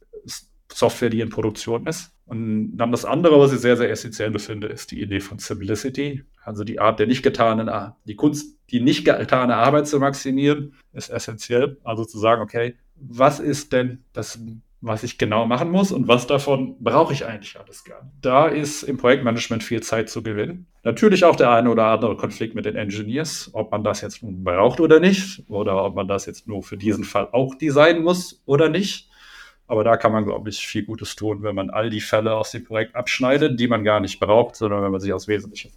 [0.72, 2.12] Software, die in Produktion ist.
[2.26, 6.22] Und dann das andere, was ich sehr, sehr essentiell befinde, ist die Idee von Simplicity.
[6.44, 7.68] Also die Art der nicht getanen,
[8.04, 11.78] die Kunst, die nicht getane Arbeit zu maximieren, ist essentiell.
[11.82, 14.38] Also zu sagen, okay, was ist denn das
[14.80, 18.14] was ich genau machen muss und was davon brauche ich eigentlich alles gar nicht.
[18.22, 20.66] Da ist im Projektmanagement viel Zeit zu gewinnen.
[20.82, 24.42] Natürlich auch der eine oder andere Konflikt mit den Engineers, ob man das jetzt nun
[24.42, 28.42] braucht oder nicht, oder ob man das jetzt nur für diesen Fall auch designen muss
[28.46, 29.10] oder nicht.
[29.66, 32.50] Aber da kann man, glaube ich, viel Gutes tun, wenn man all die Fälle aus
[32.50, 35.70] dem Projekt abschneidet, die man gar nicht braucht, sondern wenn man sich aus Wesentlichen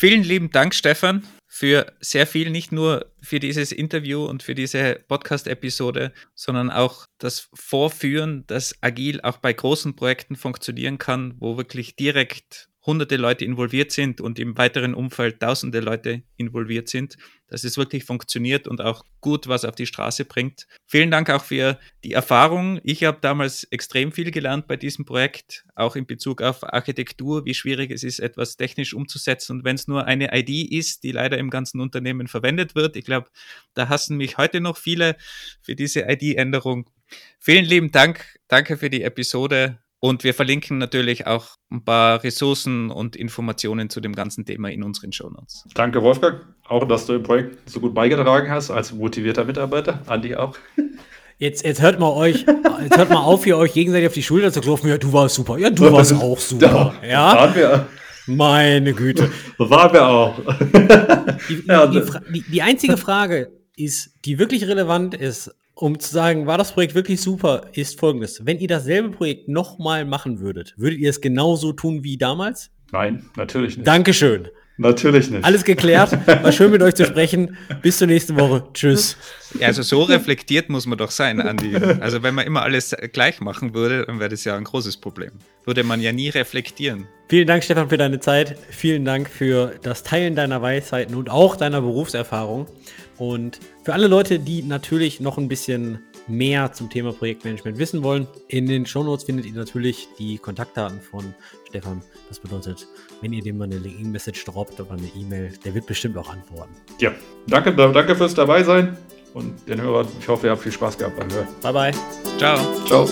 [0.00, 5.00] Vielen lieben Dank, Stefan, für sehr viel, nicht nur für dieses Interview und für diese
[5.08, 11.96] Podcast-Episode, sondern auch das Vorführen, dass agil auch bei großen Projekten funktionieren kann, wo wirklich
[11.96, 17.76] direkt hunderte Leute involviert sind und im weiteren Umfeld tausende Leute involviert sind, dass es
[17.76, 20.66] wirklich funktioniert und auch gut was auf die Straße bringt.
[20.86, 22.80] Vielen Dank auch für die Erfahrung.
[22.82, 27.52] Ich habe damals extrem viel gelernt bei diesem Projekt, auch in Bezug auf Architektur, wie
[27.52, 29.58] schwierig es ist, etwas technisch umzusetzen.
[29.58, 33.04] Und wenn es nur eine ID ist, die leider im ganzen Unternehmen verwendet wird, ich
[33.04, 33.28] glaube,
[33.74, 35.16] da hassen mich heute noch viele
[35.60, 36.88] für diese ID-Änderung.
[37.38, 38.38] Vielen lieben Dank.
[38.48, 39.78] Danke für die Episode.
[40.00, 44.84] Und wir verlinken natürlich auch ein paar Ressourcen und Informationen zu dem ganzen Thema in
[44.84, 45.64] unseren Shownotes.
[45.74, 46.40] Danke, Wolfgang.
[46.68, 50.00] Auch, dass du im Projekt so gut beigetragen hast, als motivierter Mitarbeiter.
[50.06, 50.56] Andi auch.
[51.40, 52.44] Jetzt, jetzt hört mal euch,
[52.82, 54.90] jetzt hört mal auf, hier euch gegenseitig auf die Schulter zu klopfen.
[54.90, 55.56] Ja, du warst super.
[55.56, 56.94] Ja, du warst auch super.
[57.08, 57.32] Ja.
[57.32, 57.86] Waren wir.
[58.26, 59.30] Meine Güte.
[59.58, 60.36] Waren wir auch.
[61.48, 66.58] Die, die, die, die einzige Frage ist, die wirklich relevant ist, um zu sagen, war
[66.58, 68.44] das Projekt wirklich super, ist folgendes.
[68.44, 72.70] Wenn ihr dasselbe Projekt nochmal machen würdet, würdet ihr es genauso tun wie damals?
[72.90, 73.86] Nein, natürlich nicht.
[73.86, 74.48] Dankeschön.
[74.80, 75.44] Natürlich nicht.
[75.44, 76.16] Alles geklärt.
[76.26, 77.56] War schön mit euch zu sprechen.
[77.82, 78.64] Bis zur nächsten Woche.
[78.72, 79.16] Tschüss.
[79.58, 81.74] Ja, also so reflektiert muss man doch sein, Andi.
[82.00, 85.32] Also wenn man immer alles gleich machen würde, dann wäre das ja ein großes Problem.
[85.64, 87.08] Würde man ja nie reflektieren.
[87.28, 88.56] Vielen Dank, Stefan, für deine Zeit.
[88.70, 92.66] Vielen Dank für das Teilen deiner Weisheiten und auch deiner Berufserfahrung.
[93.16, 95.98] Und für alle Leute, die natürlich noch ein bisschen
[96.28, 101.34] mehr zum Thema Projektmanagement wissen wollen, in den Shownotes findet ihr natürlich die Kontaktdaten von
[101.68, 102.00] Stefan.
[102.28, 102.86] Das bedeutet,
[103.20, 106.74] wenn ihr dem mal eine LinkedIn-Message droppt oder eine E-Mail, der wird bestimmt auch antworten.
[106.98, 107.12] Ja,
[107.46, 108.96] danke, danke fürs dabei sein
[109.34, 110.06] und den Hörern.
[110.20, 111.48] Ich hoffe, ihr habt viel Spaß gehabt beim Hören.
[111.62, 111.92] Bye, bye.
[112.38, 112.58] Ciao.
[112.86, 113.08] Ciao.